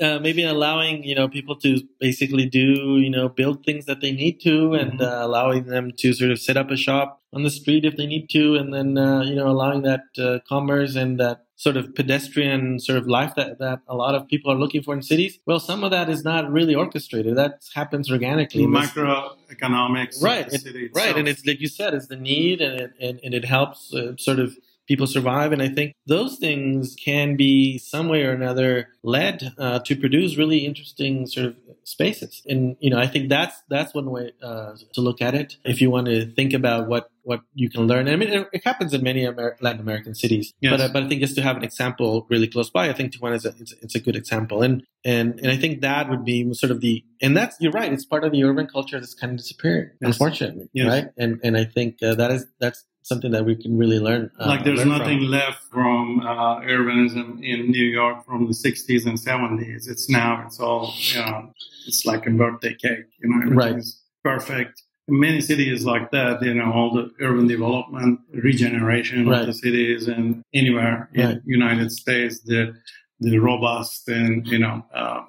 Uh, 0.00 0.18
maybe 0.18 0.42
allowing 0.42 1.04
you 1.04 1.14
know 1.14 1.28
people 1.28 1.56
to 1.56 1.80
basically 2.00 2.46
do 2.46 2.98
you 2.98 3.10
know 3.10 3.28
build 3.28 3.64
things 3.64 3.86
that 3.86 4.00
they 4.00 4.12
need 4.12 4.40
to, 4.40 4.74
and 4.74 4.92
mm-hmm. 4.92 5.02
uh, 5.02 5.26
allowing 5.26 5.66
them 5.66 5.92
to 5.98 6.12
sort 6.12 6.30
of 6.30 6.38
set 6.38 6.56
up 6.56 6.70
a 6.70 6.76
shop 6.76 7.20
on 7.32 7.42
the 7.42 7.50
street 7.50 7.84
if 7.84 7.96
they 7.96 8.06
need 8.06 8.28
to, 8.30 8.54
and 8.54 8.72
then 8.72 8.96
uh, 8.96 9.22
you 9.22 9.34
know 9.34 9.48
allowing 9.48 9.82
that 9.82 10.04
uh, 10.18 10.38
commerce 10.48 10.96
and 10.96 11.20
that 11.20 11.46
sort 11.56 11.76
of 11.76 11.94
pedestrian 11.94 12.78
sort 12.78 12.98
of 12.98 13.08
life 13.08 13.34
that, 13.34 13.58
that 13.58 13.80
a 13.88 13.96
lot 13.96 14.14
of 14.14 14.28
people 14.28 14.52
are 14.52 14.56
looking 14.56 14.82
for 14.82 14.94
in 14.94 15.00
cities. 15.02 15.38
Well, 15.46 15.58
some 15.58 15.84
of 15.84 15.90
that 15.90 16.10
is 16.10 16.22
not 16.22 16.50
really 16.52 16.74
orchestrated. 16.74 17.34
That 17.36 17.64
happens 17.74 18.10
organically. 18.12 18.66
Macroeconomics, 18.66 20.22
right? 20.22 20.46
It, 20.52 20.90
right, 20.94 21.16
and 21.16 21.26
it's 21.26 21.44
like 21.46 21.60
you 21.60 21.68
said, 21.68 21.94
it's 21.94 22.08
the 22.08 22.16
need, 22.16 22.60
and 22.60 22.80
it, 22.80 22.92
and, 23.00 23.20
and 23.24 23.34
it 23.34 23.44
helps 23.44 23.92
uh, 23.94 24.16
sort 24.18 24.38
of 24.38 24.56
people 24.86 25.06
survive. 25.06 25.52
And 25.52 25.62
I 25.62 25.68
think 25.68 25.94
those 26.06 26.36
things 26.36 26.94
can 26.94 27.36
be 27.36 27.78
some 27.78 28.08
way 28.08 28.24
or 28.24 28.32
another 28.32 28.88
led 29.02 29.52
uh, 29.58 29.80
to 29.80 29.96
produce 29.96 30.36
really 30.36 30.64
interesting 30.64 31.26
sort 31.26 31.46
of 31.46 31.56
spaces. 31.84 32.42
And 32.48 32.76
you 32.80 32.90
know, 32.90 32.98
I 32.98 33.06
think 33.06 33.28
that's 33.28 33.62
that's 33.68 33.94
one 33.94 34.10
way 34.10 34.32
uh, 34.42 34.74
to 34.92 35.00
look 35.00 35.20
at 35.22 35.34
it. 35.34 35.56
If 35.64 35.80
you 35.80 35.90
want 35.90 36.06
to 36.06 36.26
think 36.26 36.52
about 36.52 36.88
what 36.88 37.10
what 37.26 37.40
you 37.54 37.68
can 37.68 37.88
learn, 37.88 38.08
I 38.08 38.14
mean, 38.14 38.28
it, 38.28 38.48
it 38.52 38.64
happens 38.64 38.94
in 38.94 39.02
many 39.02 39.24
Amer- 39.24 39.56
Latin 39.60 39.80
American 39.80 40.14
cities. 40.14 40.54
Yes. 40.60 40.70
But 40.70 40.80
uh, 40.80 40.88
but 40.92 41.02
I 41.02 41.08
think 41.08 41.20
just 41.20 41.34
to 41.34 41.42
have 41.42 41.56
an 41.56 41.64
example 41.64 42.26
really 42.30 42.46
close 42.46 42.70
by, 42.70 42.88
I 42.88 42.92
think 42.92 43.12
Tijuana 43.12 43.34
is 43.34 43.44
a, 43.44 43.54
it's, 43.58 43.72
it's 43.82 43.94
a 43.96 44.00
good 44.00 44.14
example. 44.14 44.62
And 44.62 44.84
and 45.04 45.38
and 45.40 45.50
I 45.50 45.56
think 45.56 45.80
that 45.80 46.08
would 46.08 46.24
be 46.24 46.54
sort 46.54 46.70
of 46.70 46.80
the 46.80 47.04
and 47.20 47.36
that's 47.36 47.56
you're 47.60 47.72
right. 47.72 47.92
It's 47.92 48.04
part 48.04 48.22
of 48.22 48.30
the 48.30 48.44
urban 48.44 48.68
culture 48.68 49.00
that's 49.00 49.14
kind 49.14 49.32
of 49.32 49.38
disappearing, 49.38 49.90
yes. 50.00 50.12
unfortunately, 50.12 50.68
yes. 50.72 50.86
right? 50.86 51.06
And 51.18 51.40
and 51.42 51.56
I 51.56 51.64
think 51.64 52.02
uh, 52.02 52.14
that 52.14 52.30
is 52.30 52.46
that's 52.60 52.84
something 53.02 53.30
that 53.30 53.44
we 53.44 53.54
can 53.54 53.78
really 53.78 54.00
learn. 54.00 54.30
Uh, 54.38 54.46
like 54.46 54.64
there's 54.64 54.80
learn 54.80 54.98
nothing 54.98 55.18
from. 55.18 55.30
left 55.30 55.62
from 55.70 56.20
uh, 56.20 56.60
urbanism 56.60 57.42
in 57.42 57.70
New 57.70 57.84
York 57.84 58.24
from 58.26 58.46
the 58.46 58.52
60s 58.52 59.06
and 59.06 59.16
70s. 59.16 59.88
It's 59.88 60.10
now, 60.10 60.42
it's 60.44 60.58
all, 60.58 60.92
you 60.96 61.20
know, 61.20 61.52
it's 61.86 62.04
like 62.04 62.26
a 62.26 62.30
birthday 62.30 62.74
cake, 62.74 63.06
you 63.20 63.28
know, 63.28 63.54
right. 63.54 63.82
perfect. 64.24 64.82
In 65.08 65.20
many 65.20 65.40
cities 65.40 65.84
like 65.84 66.10
that, 66.10 66.42
you 66.42 66.54
know, 66.54 66.72
all 66.72 66.92
the 66.92 67.12
urban 67.20 67.46
development, 67.46 68.20
regeneration 68.32 69.28
right. 69.28 69.40
of 69.40 69.46
the 69.46 69.52
cities 69.52 70.08
and 70.08 70.42
anywhere 70.52 71.08
in 71.14 71.26
right. 71.26 71.38
United 71.44 71.92
States, 71.92 72.40
the, 72.40 72.74
the 73.20 73.38
robust 73.38 74.08
and, 74.08 74.46
you 74.48 74.58
know, 74.58 74.84
uh, 74.92 75.22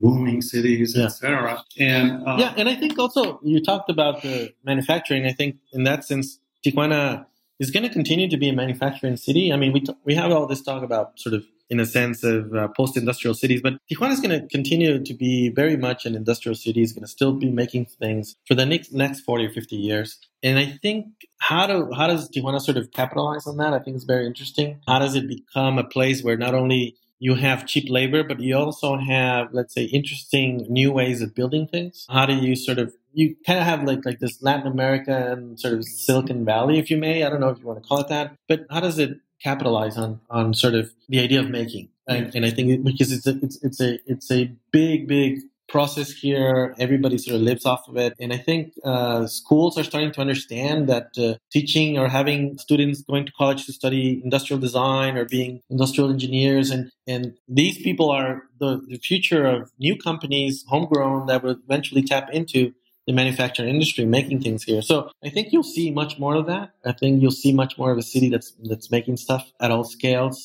booming 0.00 0.42
cities, 0.42 0.94
yeah. 0.96 1.04
etc. 1.04 1.62
And 1.78 2.26
uh, 2.26 2.36
yeah, 2.38 2.54
and 2.56 2.68
I 2.68 2.74
think 2.74 2.98
also 2.98 3.40
you 3.42 3.62
talked 3.62 3.90
about 3.90 4.22
the 4.22 4.52
manufacturing. 4.64 5.26
I 5.26 5.32
think 5.32 5.56
in 5.72 5.84
that 5.84 6.04
sense, 6.04 6.38
Tijuana 6.64 7.26
is 7.58 7.70
going 7.70 7.82
to 7.82 7.88
continue 7.88 8.28
to 8.28 8.36
be 8.36 8.48
a 8.48 8.52
manufacturing 8.52 9.16
city. 9.16 9.52
I 9.52 9.56
mean, 9.56 9.72
we, 9.72 9.80
t- 9.80 9.94
we 10.04 10.14
have 10.14 10.30
all 10.30 10.46
this 10.46 10.62
talk 10.62 10.82
about 10.82 11.18
sort 11.18 11.34
of 11.34 11.44
in 11.70 11.80
a 11.80 11.86
sense 11.86 12.24
of 12.24 12.54
uh, 12.54 12.68
post-industrial 12.68 13.34
cities, 13.34 13.60
but 13.62 13.74
Tijuana 13.90 14.12
is 14.12 14.20
going 14.20 14.40
to 14.40 14.46
continue 14.48 15.02
to 15.02 15.14
be 15.14 15.50
very 15.50 15.76
much 15.76 16.06
an 16.06 16.14
industrial 16.14 16.54
city. 16.54 16.82
It's 16.82 16.92
going 16.92 17.04
to 17.04 17.08
still 17.08 17.32
be 17.32 17.50
making 17.50 17.86
things 17.86 18.36
for 18.46 18.54
the 18.54 18.66
next 18.66 18.92
next 18.92 19.20
40 19.20 19.46
or 19.46 19.50
50 19.50 19.76
years. 19.76 20.18
And 20.42 20.58
I 20.58 20.66
think 20.82 21.06
how 21.38 21.66
do 21.66 21.90
how 21.94 22.06
does 22.06 22.30
Tijuana 22.30 22.60
sort 22.60 22.76
of 22.76 22.90
capitalize 22.92 23.46
on 23.46 23.56
that? 23.58 23.72
I 23.72 23.78
think 23.80 23.96
it's 23.96 24.04
very 24.04 24.26
interesting. 24.26 24.80
How 24.86 24.98
does 24.98 25.14
it 25.14 25.28
become 25.28 25.78
a 25.78 25.84
place 25.84 26.22
where 26.22 26.36
not 26.36 26.54
only 26.54 26.96
you 27.20 27.34
have 27.34 27.66
cheap 27.66 27.90
labor, 27.90 28.22
but 28.22 28.40
you 28.40 28.56
also 28.56 28.96
have, 28.96 29.48
let's 29.52 29.74
say, 29.74 29.84
interesting 29.84 30.64
new 30.68 30.92
ways 30.92 31.20
of 31.20 31.34
building 31.34 31.66
things. 31.66 32.06
How 32.08 32.26
do 32.26 32.34
you 32.34 32.54
sort 32.54 32.78
of 32.78 32.94
you 33.12 33.34
kind 33.44 33.58
of 33.58 33.64
have 33.64 33.82
like 33.82 34.04
like 34.04 34.20
this 34.20 34.40
Latin 34.42 34.66
American 34.66 35.56
sort 35.58 35.74
of 35.74 35.84
Silicon 35.84 36.44
Valley, 36.44 36.78
if 36.78 36.90
you 36.90 36.96
may. 36.96 37.24
I 37.24 37.30
don't 37.30 37.40
know 37.40 37.48
if 37.48 37.58
you 37.58 37.66
want 37.66 37.82
to 37.82 37.88
call 37.88 37.98
it 37.98 38.08
that, 38.08 38.36
but 38.48 38.66
how 38.70 38.80
does 38.80 38.98
it 38.98 39.18
capitalize 39.42 39.96
on 39.96 40.20
on 40.30 40.54
sort 40.54 40.74
of 40.74 40.90
the 41.08 41.20
idea 41.20 41.40
of 41.40 41.50
making? 41.50 41.88
And, 42.06 42.34
and 42.34 42.46
I 42.46 42.50
think 42.50 42.84
because 42.84 43.12
it's 43.12 43.26
a 43.26 43.38
it's 43.42 43.62
it's 43.62 43.80
a 43.80 43.98
it's 44.06 44.30
a 44.30 44.50
big 44.72 45.06
big 45.08 45.40
process 45.68 46.10
here. 46.10 46.74
Everybody 46.78 47.18
sort 47.18 47.36
of 47.36 47.42
lives 47.42 47.66
off 47.66 47.88
of 47.88 47.96
it. 47.96 48.14
And 48.18 48.32
I 48.32 48.38
think 48.38 48.72
uh, 48.84 49.26
schools 49.26 49.78
are 49.78 49.84
starting 49.84 50.12
to 50.12 50.20
understand 50.20 50.88
that 50.88 51.10
uh, 51.18 51.34
teaching 51.52 51.98
or 51.98 52.08
having 52.08 52.58
students 52.58 53.02
going 53.02 53.26
to 53.26 53.32
college 53.32 53.66
to 53.66 53.72
study 53.72 54.20
industrial 54.24 54.58
design 54.60 55.16
or 55.16 55.26
being 55.26 55.60
industrial 55.68 56.10
engineers 56.10 56.70
and, 56.70 56.90
and 57.06 57.34
these 57.48 57.78
people 57.78 58.10
are 58.10 58.42
the, 58.58 58.80
the 58.88 58.98
future 58.98 59.46
of 59.46 59.70
new 59.78 59.96
companies, 59.96 60.64
homegrown, 60.68 61.26
that 61.26 61.42
will 61.42 61.56
eventually 61.64 62.02
tap 62.02 62.28
into 62.32 62.74
the 63.08 63.14
manufacturing 63.14 63.70
industry 63.70 64.04
making 64.04 64.38
things 64.42 64.62
here. 64.70 64.82
So 64.82 64.96
I 65.26 65.30
think 65.30 65.44
you'll 65.52 65.72
see 65.76 65.90
much 65.90 66.12
more 66.18 66.36
of 66.40 66.46
that. 66.52 66.66
I 66.84 66.92
think 66.92 67.22
you'll 67.22 67.40
see 67.44 67.52
much 67.62 67.72
more 67.80 67.90
of 67.90 67.98
a 68.04 68.06
city 68.14 68.28
that's 68.28 68.50
that's 68.70 68.88
making 68.96 69.16
stuff 69.16 69.44
at 69.64 69.70
all 69.70 69.84
scales. 69.84 70.36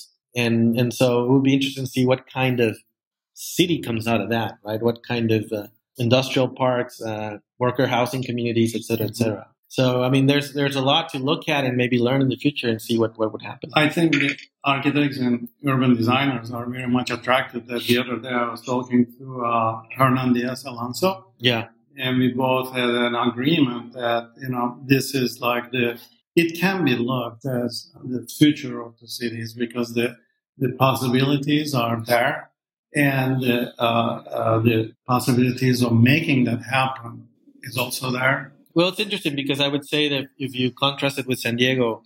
And 0.43 0.79
and 0.79 0.89
so 0.99 1.07
it 1.23 1.29
would 1.31 1.43
be 1.43 1.53
interesting 1.57 1.85
to 1.85 1.91
see 1.97 2.05
what 2.11 2.21
kind 2.39 2.59
of 2.67 2.71
city 3.33 3.77
comes 3.87 4.07
out 4.07 4.21
of 4.21 4.29
that, 4.29 4.51
right? 4.67 4.81
What 4.81 4.97
kind 5.05 5.31
of 5.31 5.51
uh, 5.51 5.67
industrial 5.97 6.49
parks, 6.63 7.01
uh, 7.01 7.37
worker 7.59 7.85
housing 7.85 8.23
communities, 8.23 8.71
et 8.75 8.83
cetera, 8.83 9.07
et 9.07 9.15
cetera. 9.15 9.47
So, 9.67 10.03
I 10.03 10.09
mean, 10.09 10.27
there's 10.27 10.53
there's 10.53 10.75
a 10.75 10.85
lot 10.93 11.09
to 11.13 11.17
look 11.17 11.49
at 11.49 11.65
and 11.65 11.75
maybe 11.75 11.97
learn 11.97 12.21
in 12.21 12.29
the 12.29 12.35
future 12.45 12.69
and 12.69 12.79
see 12.79 12.95
what, 13.01 13.17
what 13.17 13.33
would 13.33 13.41
happen. 13.41 13.71
I 13.73 13.89
think 13.89 14.13
the 14.13 14.37
architects 14.63 15.17
and 15.17 15.49
urban 15.65 15.95
designers 15.95 16.51
are 16.51 16.65
very 16.67 16.87
much 16.87 17.09
attracted. 17.09 17.67
That 17.67 17.81
the 17.89 17.97
other 17.97 18.17
day 18.19 18.29
I 18.29 18.51
was 18.51 18.61
talking 18.61 19.07
to 19.17 19.25
uh, 19.43 19.81
Hernan 19.97 20.33
Diaz 20.33 20.63
Alonso. 20.65 21.09
Yeah. 21.39 21.69
And 21.97 22.17
we 22.17 22.33
both 22.33 22.73
had 22.73 22.89
an 22.89 23.15
agreement 23.15 23.93
that, 23.93 24.31
you 24.41 24.49
know, 24.49 24.79
this 24.85 25.13
is 25.13 25.39
like 25.39 25.71
the, 25.71 25.99
it 26.35 26.59
can 26.59 26.83
be 26.83 26.95
looked 26.95 27.45
as 27.45 27.91
the 28.03 28.27
future 28.27 28.81
of 28.81 28.99
the 28.99 29.07
cities 29.07 29.53
because 29.53 29.93
the, 29.93 30.17
the 30.57 30.71
possibilities 30.73 31.73
are 31.75 32.01
there 32.01 32.49
and 32.95 33.43
uh, 33.43 33.71
uh, 33.79 34.59
the 34.59 34.93
possibilities 35.07 35.81
of 35.81 35.93
making 35.93 36.45
that 36.45 36.63
happen 36.63 37.27
is 37.63 37.77
also 37.77 38.11
there. 38.11 38.53
Well, 38.75 38.89
it's 38.89 38.99
interesting 38.99 39.35
because 39.35 39.59
I 39.59 39.67
would 39.67 39.87
say 39.87 40.09
that 40.09 40.29
if 40.37 40.55
you 40.55 40.71
contrast 40.71 41.19
it 41.19 41.27
with 41.27 41.39
San 41.39 41.57
Diego, 41.57 42.03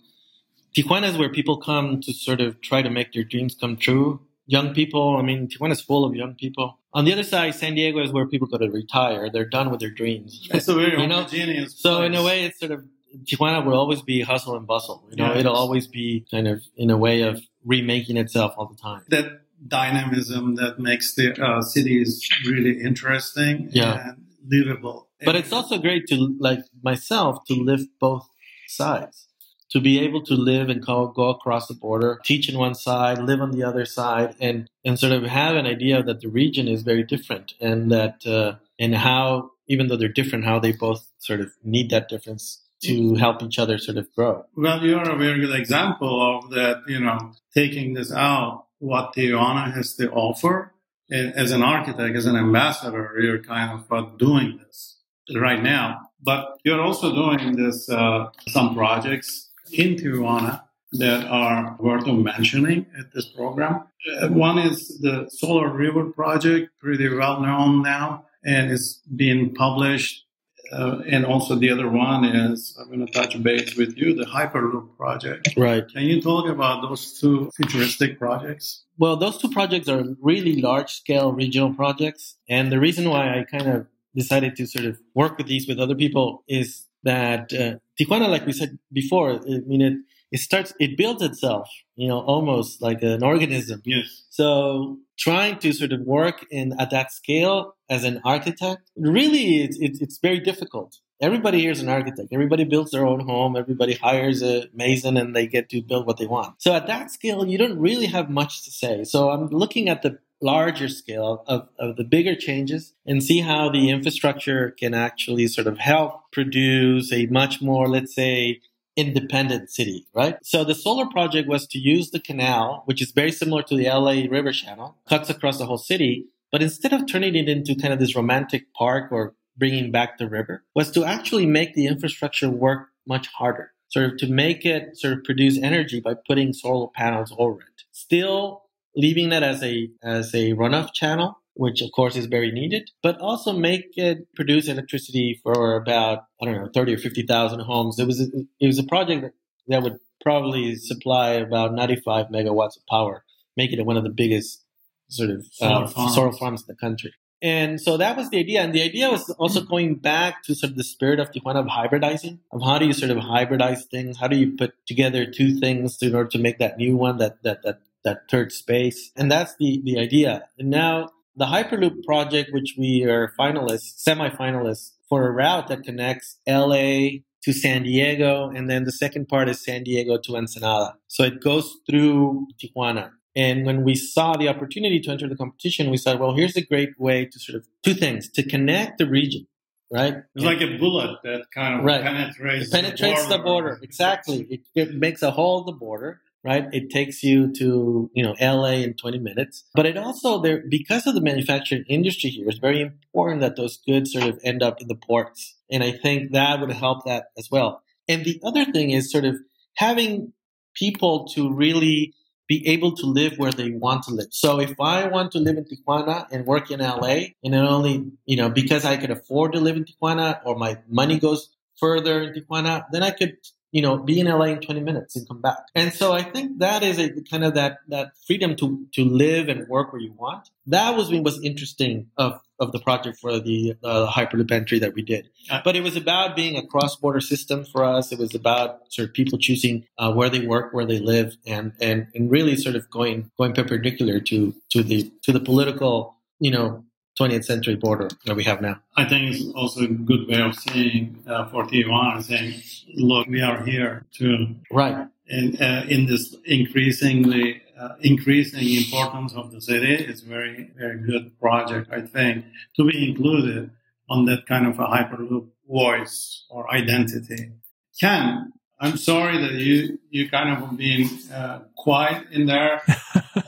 Tijuana 0.76 1.08
is 1.08 1.16
where 1.16 1.30
people 1.30 1.56
come 1.56 2.00
to 2.02 2.12
sort 2.12 2.40
of 2.40 2.60
try 2.60 2.82
to 2.82 2.90
make 2.90 3.12
their 3.12 3.24
dreams 3.24 3.56
come 3.58 3.76
true. 3.76 4.20
Young 4.46 4.74
people, 4.74 5.16
I 5.16 5.22
mean, 5.22 5.48
Tijuana 5.48 5.72
is 5.72 5.80
full 5.80 6.04
of 6.04 6.14
young 6.14 6.34
people. 6.34 6.77
On 6.94 7.04
the 7.04 7.12
other 7.12 7.22
side, 7.22 7.54
San 7.54 7.74
Diego 7.74 8.02
is 8.02 8.12
where 8.12 8.26
people 8.26 8.48
go 8.48 8.58
to 8.58 8.70
retire. 8.70 9.28
They're 9.30 9.48
done 9.48 9.70
with 9.70 9.80
their 9.80 9.90
dreams. 9.90 10.48
It's 10.50 10.68
a 10.68 10.74
very 10.74 11.00
you 11.00 11.06
know? 11.06 11.16
homogeneous. 11.16 11.78
So 11.78 12.02
in 12.02 12.14
a 12.14 12.24
way, 12.24 12.44
it's 12.44 12.58
sort 12.58 12.72
of 12.72 12.84
Tijuana 13.24 13.64
will 13.64 13.74
always 13.74 14.02
be 14.02 14.22
hustle 14.22 14.56
and 14.56 14.66
bustle. 14.66 15.06
You 15.10 15.16
know, 15.16 15.28
yes. 15.28 15.40
it'll 15.40 15.56
always 15.56 15.86
be 15.86 16.26
kind 16.30 16.48
of 16.48 16.62
in 16.76 16.90
a 16.90 16.96
way 16.96 17.22
of 17.22 17.40
remaking 17.64 18.16
itself 18.16 18.54
all 18.56 18.66
the 18.66 18.76
time. 18.76 19.02
That 19.08 19.42
dynamism 19.66 20.56
that 20.56 20.78
makes 20.78 21.14
the 21.14 21.32
uh, 21.42 21.62
cities 21.62 22.26
really 22.46 22.80
interesting 22.80 23.68
yeah. 23.72 24.10
and 24.10 24.24
livable. 24.46 25.08
But 25.24 25.36
it's 25.36 25.52
also 25.52 25.78
great 25.78 26.06
to, 26.08 26.36
like 26.38 26.60
myself, 26.82 27.44
to 27.46 27.54
live 27.54 27.80
both 27.98 28.28
sides. 28.68 29.27
To 29.72 29.80
be 29.80 29.98
able 30.00 30.22
to 30.22 30.34
live 30.34 30.70
and 30.70 30.84
go, 30.84 31.08
go 31.08 31.28
across 31.28 31.68
the 31.68 31.74
border, 31.74 32.20
teach 32.24 32.48
in 32.48 32.58
one 32.58 32.74
side, 32.74 33.18
live 33.18 33.42
on 33.42 33.50
the 33.50 33.64
other 33.64 33.84
side, 33.84 34.34
and, 34.40 34.70
and 34.82 34.98
sort 34.98 35.12
of 35.12 35.24
have 35.24 35.56
an 35.56 35.66
idea 35.66 36.02
that 36.02 36.20
the 36.20 36.28
region 36.28 36.68
is 36.68 36.82
very 36.82 37.02
different 37.02 37.52
and 37.60 37.92
that, 37.92 38.26
uh, 38.26 38.54
and 38.78 38.94
how, 38.94 39.50
even 39.66 39.88
though 39.88 39.96
they're 39.98 40.08
different, 40.08 40.46
how 40.46 40.58
they 40.58 40.72
both 40.72 41.06
sort 41.18 41.40
of 41.40 41.52
need 41.62 41.90
that 41.90 42.08
difference 42.08 42.62
to 42.84 43.16
help 43.16 43.42
each 43.42 43.58
other 43.58 43.76
sort 43.76 43.98
of 43.98 44.10
grow. 44.14 44.46
Well, 44.56 44.82
you're 44.82 45.02
a 45.02 45.18
very 45.18 45.40
good 45.40 45.54
example 45.54 46.38
of 46.38 46.50
that, 46.50 46.84
you 46.86 47.00
know, 47.00 47.32
taking 47.52 47.92
this 47.92 48.10
out 48.10 48.66
what 48.78 49.14
Tijuana 49.14 49.74
has 49.74 49.94
to 49.96 50.10
offer. 50.12 50.72
As 51.10 51.52
an 51.52 51.62
architect, 51.62 52.16
as 52.16 52.26
an 52.26 52.36
ambassador, 52.36 53.14
you're 53.20 53.42
kind 53.42 53.82
of 53.90 54.18
doing 54.18 54.60
this 54.64 54.96
right 55.34 55.62
now. 55.62 56.08
But 56.22 56.58
you're 56.64 56.80
also 56.80 57.14
doing 57.14 57.56
this, 57.56 57.88
uh, 57.90 58.30
some 58.48 58.74
projects 58.74 59.47
in 59.72 59.96
Tijuana 59.96 60.62
that 60.92 61.26
are 61.26 61.76
worth 61.78 62.06
of 62.06 62.18
mentioning 62.18 62.86
at 62.98 63.12
this 63.12 63.26
program. 63.26 63.84
Uh, 64.20 64.28
one 64.28 64.58
is 64.58 64.98
the 65.00 65.28
Solar 65.30 65.68
River 65.68 66.06
project, 66.06 66.70
pretty 66.80 67.08
well 67.08 67.40
known 67.40 67.82
now, 67.82 68.24
and 68.44 68.70
it's 68.70 69.00
being 69.14 69.54
published 69.54 70.24
uh, 70.72 70.98
and 71.06 71.24
also 71.24 71.54
the 71.54 71.70
other 71.70 71.88
one 71.88 72.24
is 72.24 72.76
I'm 72.80 72.88
going 72.88 73.06
to 73.06 73.12
touch 73.12 73.40
base 73.42 73.76
with 73.76 73.96
you, 73.96 74.14
the 74.14 74.24
Hyperloop 74.24 74.96
project. 74.96 75.54
Right. 75.56 75.86
Can 75.88 76.02
you 76.02 76.20
talk 76.20 76.48
about 76.48 76.82
those 76.82 77.18
two 77.18 77.50
futuristic 77.56 78.18
projects? 78.18 78.84
Well, 78.98 79.16
those 79.16 79.38
two 79.38 79.50
projects 79.50 79.88
are 79.88 80.04
really 80.20 80.60
large 80.60 80.92
scale 80.92 81.32
regional 81.32 81.72
projects. 81.74 82.36
And 82.48 82.70
the 82.70 82.78
reason 82.78 83.08
why 83.08 83.38
I 83.38 83.44
kind 83.44 83.68
of 83.68 83.86
decided 84.14 84.56
to 84.56 84.66
sort 84.66 84.84
of 84.84 84.98
work 85.14 85.38
with 85.38 85.46
these 85.46 85.66
with 85.68 85.78
other 85.78 85.94
people 85.94 86.44
is 86.48 86.84
that 87.02 87.52
uh, 87.52 87.78
Tijuana, 87.98 88.28
like 88.28 88.46
we 88.46 88.52
said 88.52 88.78
before, 88.92 89.32
I 89.32 89.60
mean, 89.66 89.82
it, 89.82 89.94
it 90.30 90.40
starts, 90.40 90.74
it 90.78 90.96
builds 90.96 91.22
itself, 91.22 91.68
you 91.96 92.08
know, 92.08 92.20
almost 92.20 92.82
like 92.82 93.02
an 93.02 93.22
organism. 93.22 93.82
Yes. 93.84 94.24
So 94.30 94.98
trying 95.18 95.58
to 95.60 95.72
sort 95.72 95.92
of 95.92 96.00
work 96.02 96.44
in 96.50 96.74
at 96.78 96.90
that 96.90 97.12
scale 97.12 97.74
as 97.88 98.04
an 98.04 98.20
architect, 98.24 98.90
really, 98.96 99.62
it's, 99.64 99.78
it's, 99.78 100.00
it's 100.00 100.18
very 100.18 100.40
difficult. 100.40 100.98
Everybody 101.20 101.58
here 101.58 101.72
is 101.72 101.80
an 101.80 101.88
architect. 101.88 102.28
Everybody 102.30 102.62
builds 102.64 102.92
their 102.92 103.04
own 103.04 103.20
home. 103.20 103.56
Everybody 103.56 103.94
hires 103.94 104.40
a 104.42 104.68
mason 104.72 105.16
and 105.16 105.34
they 105.34 105.48
get 105.48 105.68
to 105.70 105.82
build 105.82 106.06
what 106.06 106.16
they 106.16 106.26
want. 106.26 106.62
So 106.62 106.72
at 106.74 106.86
that 106.86 107.10
scale, 107.10 107.44
you 107.44 107.58
don't 107.58 107.78
really 107.78 108.06
have 108.06 108.30
much 108.30 108.64
to 108.64 108.70
say. 108.70 109.02
So 109.02 109.30
I'm 109.30 109.48
looking 109.48 109.88
at 109.88 110.02
the 110.02 110.18
larger 110.40 110.88
scale 110.88 111.44
of, 111.46 111.68
of 111.78 111.96
the 111.96 112.04
bigger 112.04 112.34
changes 112.34 112.94
and 113.06 113.22
see 113.22 113.40
how 113.40 113.68
the 113.70 113.90
infrastructure 113.90 114.70
can 114.70 114.94
actually 114.94 115.46
sort 115.48 115.66
of 115.66 115.78
help 115.78 116.30
produce 116.32 117.12
a 117.12 117.26
much 117.26 117.60
more, 117.60 117.88
let's 117.88 118.14
say, 118.14 118.60
independent 118.96 119.70
city, 119.70 120.06
right? 120.12 120.36
So 120.42 120.64
the 120.64 120.74
solar 120.74 121.06
project 121.06 121.48
was 121.48 121.66
to 121.68 121.78
use 121.78 122.10
the 122.10 122.18
canal, 122.18 122.82
which 122.86 123.00
is 123.00 123.12
very 123.12 123.30
similar 123.30 123.62
to 123.62 123.76
the 123.76 123.88
LA 123.88 124.26
River 124.28 124.52
Channel, 124.52 124.96
cuts 125.08 125.30
across 125.30 125.58
the 125.58 125.66
whole 125.66 125.78
city. 125.78 126.26
But 126.50 126.62
instead 126.62 126.92
of 126.92 127.06
turning 127.06 127.36
it 127.36 127.48
into 127.48 127.76
kind 127.76 127.92
of 127.92 128.00
this 128.00 128.16
romantic 128.16 128.72
park 128.74 129.12
or 129.12 129.34
bringing 129.56 129.92
back 129.92 130.18
the 130.18 130.28
river, 130.28 130.64
was 130.74 130.90
to 130.92 131.04
actually 131.04 131.46
make 131.46 131.74
the 131.74 131.86
infrastructure 131.86 132.50
work 132.50 132.88
much 133.06 133.28
harder. 133.28 133.72
Sort 133.88 134.12
of 134.12 134.18
to 134.18 134.26
make 134.26 134.66
it 134.66 134.98
sort 134.98 135.14
of 135.14 135.24
produce 135.24 135.58
energy 135.58 136.00
by 136.00 136.14
putting 136.14 136.52
solar 136.52 136.88
panels 136.94 137.32
over 137.38 137.60
it. 137.60 137.84
Still 137.92 138.64
leaving 138.96 139.28
that 139.30 139.42
as 139.42 139.62
a 139.62 139.88
as 140.02 140.34
a 140.34 140.52
runoff 140.54 140.92
channel, 140.92 141.38
which 141.54 141.82
of 141.82 141.90
course 141.92 142.16
is 142.16 142.26
very 142.26 142.50
needed, 142.50 142.90
but 143.02 143.18
also 143.20 143.52
make 143.52 143.86
it 143.96 144.32
produce 144.34 144.68
electricity 144.68 145.40
for 145.42 145.76
about 145.76 146.24
I 146.40 146.46
don't 146.46 146.54
know 146.54 146.70
thirty 146.72 146.94
or 146.94 146.98
fifty 146.98 147.22
thousand 147.22 147.60
homes. 147.60 147.98
It 147.98 148.06
was 148.06 148.20
a, 148.20 148.26
it 148.60 148.66
was 148.66 148.78
a 148.78 148.84
project 148.84 149.22
that, 149.22 149.32
that 149.68 149.82
would 149.82 149.98
probably 150.22 150.76
supply 150.76 151.30
about 151.32 151.74
ninety 151.74 151.96
five 151.96 152.26
megawatts 152.26 152.76
of 152.76 152.86
power, 152.88 153.24
making 153.56 153.78
it 153.78 153.86
one 153.86 153.96
of 153.96 154.04
the 154.04 154.10
biggest 154.10 154.64
sort 155.08 155.30
of 155.30 155.46
solar, 155.52 155.84
uh, 155.84 155.86
farms. 155.88 156.14
solar 156.14 156.32
farms 156.32 156.60
in 156.62 156.66
the 156.68 156.74
country. 156.74 157.12
And 157.40 157.80
so 157.80 157.96
that 157.98 158.16
was 158.16 158.30
the 158.30 158.38
idea. 158.38 158.62
And 158.62 158.74
the 158.74 158.82
idea 158.82 159.10
was 159.10 159.30
also 159.38 159.62
going 159.62 159.94
back 159.94 160.42
to 160.44 160.56
sort 160.56 160.72
of 160.72 160.76
the 160.76 160.82
spirit 160.82 161.20
of 161.20 161.30
Tijuana 161.30 161.60
of 161.60 161.66
hybridizing, 161.66 162.40
of 162.50 162.62
how 162.62 162.78
do 162.78 162.86
you 162.86 162.92
sort 162.92 163.12
of 163.12 163.18
hybridize 163.18 163.84
things? 163.84 164.18
How 164.18 164.26
do 164.26 164.36
you 164.36 164.56
put 164.56 164.74
together 164.86 165.24
two 165.24 165.54
things 165.60 165.98
in 166.02 166.16
order 166.16 166.28
to 166.30 166.38
make 166.38 166.58
that 166.58 166.78
new 166.78 166.96
one, 166.96 167.18
that, 167.18 167.40
that, 167.44 167.62
that, 167.62 167.78
that 168.04 168.30
third 168.30 168.52
space? 168.52 169.10
And 169.16 169.30
that's 169.30 169.54
the, 169.58 169.80
the 169.84 169.98
idea. 169.98 170.48
And 170.58 170.70
now 170.70 171.10
the 171.36 171.46
Hyperloop 171.46 172.04
project, 172.04 172.52
which 172.52 172.74
we 172.76 173.04
are 173.04 173.32
finalists, 173.38 173.98
semi-finalists 173.98 174.92
for 175.08 175.26
a 175.26 175.30
route 175.30 175.68
that 175.68 175.84
connects 175.84 176.36
LA 176.46 177.20
to 177.42 177.52
San 177.52 177.84
Diego. 177.84 178.50
And 178.50 178.68
then 178.68 178.84
the 178.84 178.92
second 178.92 179.28
part 179.28 179.48
is 179.48 179.62
San 179.62 179.84
Diego 179.84 180.18
to 180.18 180.36
Ensenada. 180.36 180.96
So 181.06 181.22
it 181.22 181.40
goes 181.40 181.76
through 181.88 182.48
Tijuana. 182.60 183.12
And 183.36 183.64
when 183.64 183.84
we 183.84 183.94
saw 183.94 184.36
the 184.36 184.48
opportunity 184.48 184.98
to 185.00 185.10
enter 185.10 185.28
the 185.28 185.36
competition, 185.36 185.90
we 185.90 185.96
said, 185.96 186.18
well, 186.18 186.34
here's 186.34 186.56
a 186.56 186.60
great 186.60 186.98
way 186.98 187.24
to 187.24 187.38
sort 187.38 187.56
of 187.56 187.68
two 187.84 187.94
things 187.94 188.28
to 188.30 188.42
connect 188.42 188.98
the 188.98 189.08
region, 189.08 189.46
right? 189.92 190.16
It's 190.34 190.44
like 190.44 190.60
a 190.60 190.76
bullet 190.76 191.18
that 191.22 191.44
kind 191.54 191.78
of 191.78 191.84
right. 191.84 192.02
penetrates, 192.02 192.66
it 192.66 192.72
penetrates 192.72 193.26
the 193.26 193.38
border. 193.38 193.38
The 193.38 193.44
border. 193.44 193.78
Exactly. 193.82 194.46
It, 194.50 194.60
it, 194.74 194.94
makes 194.96 195.22
a 195.22 195.30
hole 195.30 195.60
in 195.60 195.66
the 195.66 195.78
border, 195.78 196.20
right? 196.44 196.66
It 196.72 196.90
takes 196.90 197.22
you 197.22 197.52
to, 197.54 198.10
you 198.14 198.22
know, 198.22 198.34
LA 198.40 198.82
in 198.82 198.94
20 198.94 199.18
minutes. 199.18 199.64
But 199.74 199.86
it 199.86 199.96
also 199.96 200.40
there, 200.40 200.62
because 200.68 201.06
of 201.06 201.14
the 201.14 201.20
manufacturing 201.20 201.84
industry 201.88 202.30
here, 202.30 202.48
it's 202.48 202.58
very 202.58 202.80
important 202.80 203.40
that 203.40 203.56
those 203.56 203.78
goods 203.78 204.12
sort 204.12 204.24
of 204.24 204.38
end 204.44 204.62
up 204.62 204.80
in 204.80 204.88
the 204.88 204.94
ports. 204.94 205.56
And 205.70 205.82
I 205.82 205.92
think 205.92 206.32
that 206.32 206.60
would 206.60 206.72
help 206.72 207.04
that 207.06 207.26
as 207.36 207.48
well. 207.50 207.82
And 208.08 208.24
the 208.24 208.40
other 208.42 208.64
thing 208.64 208.90
is 208.90 209.10
sort 209.10 209.24
of 209.24 209.36
having 209.76 210.32
people 210.74 211.26
to 211.28 211.52
really 211.52 212.14
be 212.48 212.66
able 212.66 212.96
to 212.96 213.06
live 213.06 213.34
where 213.36 213.52
they 213.52 213.70
want 213.70 214.04
to 214.04 214.10
live. 214.10 214.28
So 214.30 214.58
if 214.58 214.80
I 214.80 215.06
want 215.06 215.32
to 215.32 215.38
live 215.38 215.58
in 215.58 215.66
Tijuana 215.66 216.26
and 216.30 216.46
work 216.46 216.70
in 216.70 216.80
LA, 216.80 217.26
and 217.44 217.52
not 217.52 217.70
only, 217.70 218.10
you 218.24 218.36
know, 218.36 218.48
because 218.48 218.86
I 218.86 218.96
could 218.96 219.10
afford 219.10 219.52
to 219.52 219.60
live 219.60 219.76
in 219.76 219.84
Tijuana 219.84 220.40
or 220.46 220.56
my 220.56 220.78
money 220.88 221.18
goes 221.18 221.50
further 221.78 222.22
in 222.22 222.32
Tijuana, 222.32 222.86
then 222.90 223.02
I 223.02 223.10
could 223.10 223.36
you 223.70 223.82
know, 223.82 223.98
be 223.98 224.20
in 224.20 224.26
LA 224.26 224.46
in 224.46 224.60
20 224.60 224.80
minutes 224.80 225.16
and 225.16 225.28
come 225.28 225.40
back. 225.40 225.58
And 225.74 225.92
so 225.92 226.12
I 226.12 226.22
think 226.22 226.58
that 226.58 226.82
is 226.82 226.98
a 226.98 227.10
kind 227.22 227.44
of 227.44 227.54
that, 227.54 227.78
that 227.88 228.12
freedom 228.26 228.56
to, 228.56 228.86
to 228.94 229.04
live 229.04 229.48
and 229.48 229.68
work 229.68 229.92
where 229.92 230.00
you 230.00 230.12
want. 230.12 230.48
That 230.66 230.96
was 230.96 231.10
what 231.10 231.22
was 231.22 231.42
interesting 231.42 232.10
of, 232.16 232.40
of 232.58 232.72
the 232.72 232.78
project 232.78 233.18
for 233.18 233.38
the 233.38 233.74
uh, 233.84 234.10
Hyperloop 234.10 234.50
entry 234.50 234.78
that 234.78 234.94
we 234.94 235.02
did. 235.02 235.28
Uh, 235.50 235.60
but 235.64 235.76
it 235.76 235.82
was 235.82 235.96
about 235.96 236.34
being 236.34 236.56
a 236.56 236.66
cross-border 236.66 237.20
system 237.20 237.64
for 237.64 237.84
us. 237.84 238.10
It 238.10 238.18
was 238.18 238.34
about 238.34 238.92
sort 238.92 239.08
of 239.08 239.14
people 239.14 239.38
choosing 239.38 239.86
uh, 239.98 240.12
where 240.12 240.30
they 240.30 240.46
work, 240.46 240.72
where 240.72 240.86
they 240.86 240.98
live, 240.98 241.36
and, 241.46 241.72
and, 241.80 242.06
and 242.14 242.30
really 242.30 242.56
sort 242.56 242.74
of 242.74 242.88
going, 242.90 243.30
going 243.36 243.52
perpendicular 243.52 244.20
to, 244.20 244.54
to 244.70 244.82
the, 244.82 245.12
to 245.22 245.32
the 245.32 245.40
political, 245.40 246.16
you 246.40 246.50
know, 246.50 246.84
20th 247.18 247.44
century 247.44 247.76
border 247.76 248.08
that 248.26 248.36
we 248.36 248.44
have 248.44 248.60
now. 248.60 248.80
I 248.96 249.04
think 249.04 249.34
it's 249.34 249.52
also 249.54 249.82
a 249.82 249.88
good 249.88 250.28
way 250.28 250.40
of 250.40 250.54
saying 250.54 251.22
uh, 251.26 251.48
for 251.48 251.64
Tijuana, 251.64 252.22
saying, 252.22 252.62
look, 252.94 253.26
we 253.26 253.40
are 253.40 253.64
here 253.64 254.06
to 254.18 254.54
right 254.70 255.08
in, 255.26 255.56
uh, 255.60 255.84
in 255.88 256.06
this 256.06 256.36
increasingly 256.44 257.62
uh, 257.78 257.94
increasing 258.00 258.68
importance 258.68 259.34
of 259.34 259.52
the 259.52 259.60
city. 259.60 259.94
It's 259.94 260.20
very 260.20 260.70
very 260.76 260.98
good 260.98 261.38
project, 261.38 261.88
I 261.92 262.02
think, 262.02 262.44
to 262.76 262.84
be 262.84 263.10
included 263.10 263.70
on 264.08 264.24
that 264.26 264.46
kind 264.46 264.66
of 264.66 264.78
a 264.78 264.86
hyperloop 264.86 265.48
voice 265.68 266.44
or 266.50 266.70
identity. 266.72 267.52
Ken, 268.00 268.52
I'm 268.80 268.96
sorry 268.96 269.38
that 269.38 269.52
you 269.52 269.98
you 270.10 270.28
kind 270.30 270.50
of 270.62 270.76
being 270.76 271.08
uh, 271.32 271.60
quiet 271.76 272.26
in 272.30 272.46
there. 272.46 272.82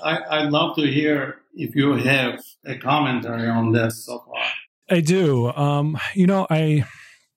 I, 0.04 0.18
I'd 0.30 0.50
love 0.50 0.76
to 0.76 0.82
hear 0.82 1.39
if 1.54 1.74
you 1.74 1.92
have 1.94 2.40
a 2.66 2.78
commentary 2.78 3.48
on 3.48 3.72
this 3.72 4.06
so 4.06 4.24
far. 4.26 4.44
I 4.90 5.00
do. 5.00 5.52
Um, 5.52 5.98
you 6.14 6.26
know, 6.26 6.46
I 6.50 6.84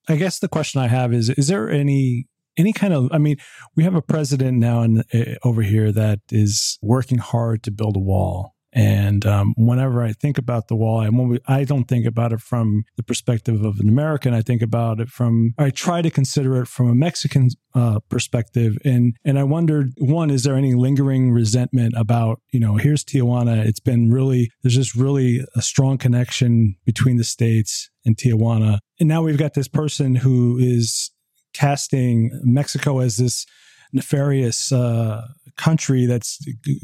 I 0.09 0.15
guess 0.15 0.39
the 0.39 0.47
question 0.47 0.81
I 0.81 0.87
have 0.87 1.13
is: 1.13 1.29
Is 1.29 1.47
there 1.47 1.69
any 1.69 2.27
any 2.57 2.73
kind 2.73 2.93
of? 2.93 3.09
I 3.11 3.17
mean, 3.17 3.37
we 3.75 3.83
have 3.83 3.95
a 3.95 4.01
president 4.01 4.57
now 4.59 4.81
and 4.81 5.03
uh, 5.13 5.35
over 5.43 5.61
here 5.61 5.91
that 5.91 6.19
is 6.31 6.77
working 6.81 7.19
hard 7.19 7.63
to 7.63 7.71
build 7.71 7.95
a 7.95 7.99
wall, 7.99 8.52
and 8.73 9.25
um, 9.25 9.53
whenever 9.55 10.03
I 10.03 10.13
think 10.13 10.37
about 10.37 10.67
the 10.67 10.75
wall, 10.75 10.99
I, 10.99 11.59
I 11.59 11.63
don't 11.63 11.85
think 11.85 12.07
about 12.07 12.33
it 12.33 12.41
from 12.41 12.83
the 12.97 13.03
perspective 13.03 13.63
of 13.63 13.79
an 13.79 13.87
American. 13.87 14.33
I 14.33 14.41
think 14.41 14.63
about 14.63 14.99
it 14.99 15.09
from, 15.09 15.53
I 15.59 15.69
try 15.69 16.01
to 16.01 16.09
consider 16.09 16.61
it 16.61 16.67
from 16.67 16.89
a 16.89 16.95
Mexican 16.95 17.49
uh, 17.75 17.99
perspective. 18.09 18.77
And, 18.83 19.15
and 19.23 19.37
I 19.37 19.43
wondered, 19.43 19.91
one, 19.99 20.31
is 20.31 20.43
there 20.43 20.55
any 20.55 20.73
lingering 20.73 21.31
resentment 21.31 21.93
about, 21.95 22.41
you 22.51 22.59
know, 22.59 22.77
here's 22.77 23.03
Tijuana. 23.03 23.63
It's 23.63 23.79
been 23.79 24.09
really, 24.09 24.49
there's 24.63 24.75
just 24.75 24.95
really 24.95 25.45
a 25.55 25.61
strong 25.61 25.99
connection 25.99 26.75
between 26.85 27.17
the 27.17 27.23
states 27.23 27.91
and 28.05 28.17
Tijuana. 28.17 28.79
And 28.99 29.07
now 29.07 29.21
we've 29.21 29.37
got 29.37 29.53
this 29.53 29.67
person 29.67 30.15
who 30.15 30.57
is 30.57 31.11
casting 31.53 32.31
Mexico 32.43 32.99
as 32.99 33.17
this 33.17 33.45
nefarious 33.93 34.71
uh, 34.71 35.27
country 35.57 36.05
that's 36.05 36.39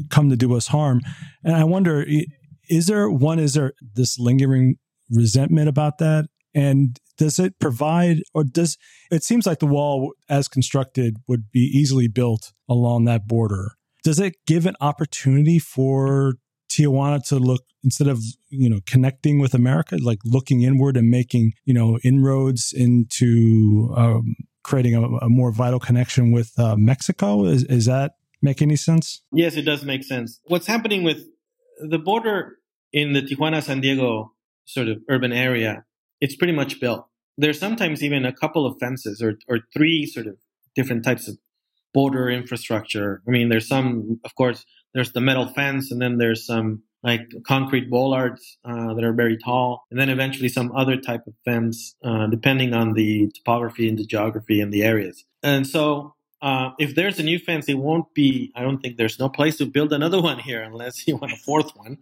come 0.08 0.30
to 0.30 0.36
do 0.36 0.54
us 0.54 0.68
harm. 0.68 1.00
And 1.44 1.56
I 1.56 1.64
wonder, 1.64 2.06
is 2.68 2.86
there 2.86 3.10
one, 3.10 3.38
is 3.38 3.54
there 3.54 3.72
this 3.94 4.18
lingering 4.18 4.76
resentment 5.10 5.68
about 5.68 5.98
that? 5.98 6.28
And 6.54 6.98
does 7.18 7.38
it 7.38 7.58
provide, 7.58 8.22
or 8.34 8.44
does 8.44 8.78
it 9.10 9.22
seems 9.22 9.46
like 9.46 9.58
the 9.58 9.66
wall 9.66 10.12
as 10.28 10.48
constructed 10.48 11.16
would 11.28 11.50
be 11.52 11.60
easily 11.60 12.08
built 12.08 12.52
along 12.68 13.04
that 13.04 13.28
border? 13.28 13.72
Does 14.02 14.18
it 14.18 14.36
give 14.46 14.66
an 14.66 14.76
opportunity 14.80 15.58
for 15.58 16.34
Tijuana 16.70 17.22
to 17.28 17.36
look 17.36 17.64
instead 17.82 18.06
of 18.06 18.22
you 18.48 18.70
know 18.70 18.80
connecting 18.86 19.38
with 19.38 19.54
America, 19.54 19.96
like 20.00 20.18
looking 20.24 20.62
inward 20.62 20.96
and 20.96 21.10
making 21.10 21.52
you 21.64 21.74
know 21.74 21.98
inroads 22.04 22.72
into 22.72 23.92
um, 23.96 24.36
creating 24.62 24.94
a, 24.94 25.02
a, 25.02 25.28
more 25.28 25.52
vital 25.52 25.80
connection 25.80 26.32
with 26.32 26.58
uh, 26.58 26.76
Mexico? 26.76 27.44
Is, 27.44 27.64
is 27.64 27.86
that 27.86 28.12
make 28.42 28.62
any 28.62 28.76
sense? 28.76 29.22
Yes, 29.32 29.56
it 29.56 29.62
does 29.62 29.84
make 29.84 30.04
sense. 30.04 30.40
What's 30.46 30.66
happening 30.66 31.02
with 31.02 31.24
the 31.80 31.98
border 31.98 32.58
in 32.92 33.12
the 33.12 33.22
Tijuana 33.22 33.62
San 33.62 33.80
Diego 33.80 34.32
sort 34.64 34.88
of 34.88 34.98
urban 35.08 35.32
area, 35.32 35.84
it's 36.20 36.36
pretty 36.36 36.52
much 36.52 36.80
built. 36.80 37.06
There's 37.36 37.58
sometimes 37.58 38.02
even 38.02 38.24
a 38.24 38.32
couple 38.32 38.66
of 38.66 38.76
fences 38.78 39.22
or, 39.22 39.38
or 39.48 39.60
three 39.72 40.06
sort 40.06 40.26
of 40.26 40.36
different 40.74 41.04
types 41.04 41.28
of 41.28 41.38
border 41.92 42.28
infrastructure. 42.28 43.22
I 43.26 43.30
mean, 43.30 43.48
there's 43.48 43.68
some, 43.68 44.20
of 44.24 44.34
course, 44.34 44.64
there's 44.94 45.12
the 45.12 45.20
metal 45.20 45.48
fence 45.48 45.90
and 45.90 46.00
then 46.00 46.18
there's 46.18 46.46
some 46.46 46.82
like 47.02 47.30
concrete 47.46 47.90
bollards 47.90 48.58
uh, 48.64 48.94
that 48.94 49.04
are 49.04 49.12
very 49.12 49.38
tall, 49.38 49.84
and 49.90 49.98
then 49.98 50.08
eventually 50.08 50.48
some 50.48 50.70
other 50.72 50.96
type 50.96 51.26
of 51.26 51.34
fence, 51.44 51.94
uh, 52.04 52.26
depending 52.26 52.74
on 52.74 52.92
the 52.92 53.30
topography 53.34 53.88
and 53.88 53.98
the 53.98 54.04
geography 54.04 54.60
and 54.60 54.72
the 54.72 54.82
areas. 54.82 55.24
And 55.42 55.66
so 55.66 56.14
uh, 56.42 56.70
if 56.78 56.94
there's 56.94 57.18
a 57.18 57.22
new 57.22 57.38
fence, 57.38 57.68
it 57.68 57.74
won't 57.74 58.12
be, 58.14 58.50
I 58.54 58.62
don't 58.62 58.78
think 58.78 58.96
there's 58.96 59.18
no 59.18 59.28
place 59.28 59.58
to 59.58 59.66
build 59.66 59.92
another 59.92 60.20
one 60.30 60.38
here 60.38 60.62
unless 60.62 61.06
you 61.06 61.16
want 61.16 61.32
a 61.32 61.36
fourth 61.36 61.76
one. 61.76 61.98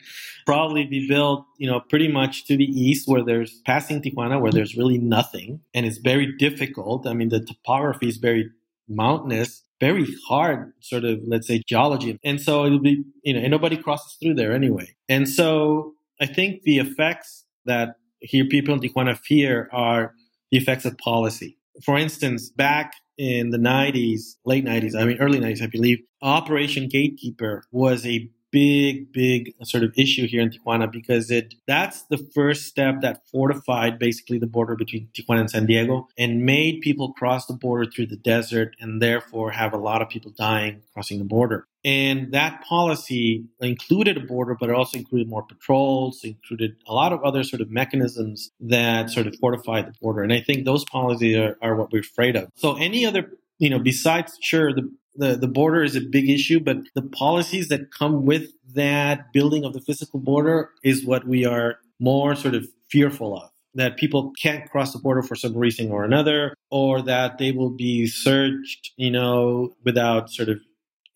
Probably 0.46 0.84
be 0.84 1.08
built, 1.08 1.44
you 1.58 1.68
know, 1.68 1.80
pretty 1.80 2.08
much 2.08 2.46
to 2.46 2.56
the 2.56 2.64
east 2.64 3.08
where 3.08 3.24
there's 3.24 3.60
passing 3.66 4.00
Tijuana, 4.00 4.40
where 4.40 4.52
there's 4.52 4.76
really 4.76 4.98
nothing. 4.98 5.60
And 5.74 5.86
it's 5.86 5.98
very 5.98 6.36
difficult. 6.36 7.06
I 7.06 7.14
mean, 7.14 7.30
the 7.30 7.40
topography 7.40 8.08
is 8.08 8.18
very 8.18 8.50
mountainous, 8.88 9.62
very 9.80 10.06
hard 10.26 10.72
sort 10.80 11.04
of, 11.04 11.20
let's 11.26 11.46
say, 11.46 11.62
geology. 11.66 12.18
And 12.24 12.40
so 12.40 12.64
it'll 12.64 12.80
be, 12.80 13.04
you 13.22 13.34
know, 13.34 13.40
and 13.40 13.50
nobody 13.50 13.76
crosses 13.76 14.16
through 14.20 14.34
there 14.34 14.52
anyway. 14.52 14.94
And 15.08 15.28
so 15.28 15.94
I 16.20 16.26
think 16.26 16.62
the 16.62 16.78
effects 16.78 17.44
that 17.64 17.96
here 18.20 18.44
people 18.46 18.74
in 18.74 18.80
Tijuana 18.80 19.16
fear 19.16 19.68
are 19.72 20.14
the 20.50 20.58
effects 20.58 20.84
of 20.84 20.98
policy. 20.98 21.56
For 21.84 21.96
instance, 21.96 22.50
back 22.50 22.92
in 23.16 23.50
the 23.50 23.58
90s, 23.58 24.36
late 24.44 24.64
90s, 24.64 24.94
I 24.96 25.04
mean, 25.04 25.18
early 25.18 25.38
90s, 25.38 25.62
I 25.62 25.66
believe, 25.66 25.98
Operation 26.22 26.88
Gatekeeper 26.88 27.64
was 27.70 28.04
a 28.04 28.28
big, 28.50 29.12
big 29.12 29.54
sort 29.62 29.84
of 29.84 29.92
issue 29.96 30.26
here 30.26 30.40
in 30.40 30.50
Tijuana 30.50 30.90
because 30.90 31.30
it 31.30 31.54
that's 31.66 32.02
the 32.04 32.18
first 32.34 32.64
step 32.64 33.00
that 33.02 33.22
fortified 33.30 33.98
basically 33.98 34.38
the 34.38 34.46
border 34.46 34.76
between 34.76 35.08
Tijuana 35.14 35.40
and 35.40 35.50
San 35.50 35.66
Diego 35.66 36.08
and 36.16 36.44
made 36.44 36.80
people 36.80 37.12
cross 37.12 37.46
the 37.46 37.54
border 37.54 37.90
through 37.90 38.06
the 38.06 38.16
desert 38.16 38.74
and 38.80 39.02
therefore 39.02 39.50
have 39.50 39.72
a 39.72 39.78
lot 39.78 40.02
of 40.02 40.08
people 40.08 40.32
dying 40.36 40.82
crossing 40.92 41.18
the 41.18 41.24
border. 41.24 41.66
And 41.84 42.32
that 42.32 42.64
policy 42.64 43.44
included 43.60 44.16
a 44.16 44.20
border, 44.20 44.56
but 44.58 44.68
it 44.68 44.74
also 44.74 44.98
included 44.98 45.28
more 45.28 45.44
patrols, 45.44 46.20
included 46.24 46.76
a 46.86 46.92
lot 46.92 47.12
of 47.12 47.22
other 47.22 47.44
sort 47.44 47.62
of 47.62 47.70
mechanisms 47.70 48.50
that 48.60 49.10
sort 49.10 49.26
of 49.26 49.36
fortified 49.40 49.86
the 49.86 49.94
border. 50.00 50.22
And 50.22 50.32
I 50.32 50.40
think 50.40 50.64
those 50.64 50.84
policies 50.84 51.36
are, 51.36 51.56
are 51.62 51.76
what 51.76 51.92
we're 51.92 52.00
afraid 52.00 52.36
of. 52.36 52.50
So 52.56 52.76
any 52.76 53.06
other 53.06 53.30
you 53.58 53.70
know, 53.70 53.78
besides, 53.78 54.38
sure, 54.40 54.72
the, 54.72 54.88
the, 55.14 55.36
the 55.36 55.48
border 55.48 55.82
is 55.82 55.96
a 55.96 56.00
big 56.00 56.30
issue, 56.30 56.60
but 56.60 56.78
the 56.94 57.02
policies 57.02 57.68
that 57.68 57.92
come 57.92 58.24
with 58.24 58.52
that 58.74 59.32
building 59.32 59.64
of 59.64 59.72
the 59.72 59.80
physical 59.80 60.20
border 60.20 60.70
is 60.84 61.04
what 61.04 61.26
we 61.26 61.44
are 61.44 61.78
more 61.98 62.34
sort 62.34 62.54
of 62.54 62.68
fearful 62.90 63.36
of. 63.36 63.50
That 63.74 63.96
people 63.96 64.32
can't 64.40 64.68
cross 64.70 64.92
the 64.92 64.98
border 64.98 65.22
for 65.22 65.36
some 65.36 65.56
reason 65.56 65.90
or 65.90 66.04
another, 66.04 66.54
or 66.70 67.02
that 67.02 67.38
they 67.38 67.52
will 67.52 67.70
be 67.70 68.06
searched, 68.06 68.92
you 68.96 69.10
know, 69.10 69.74
without 69.84 70.30
sort 70.30 70.48
of 70.48 70.58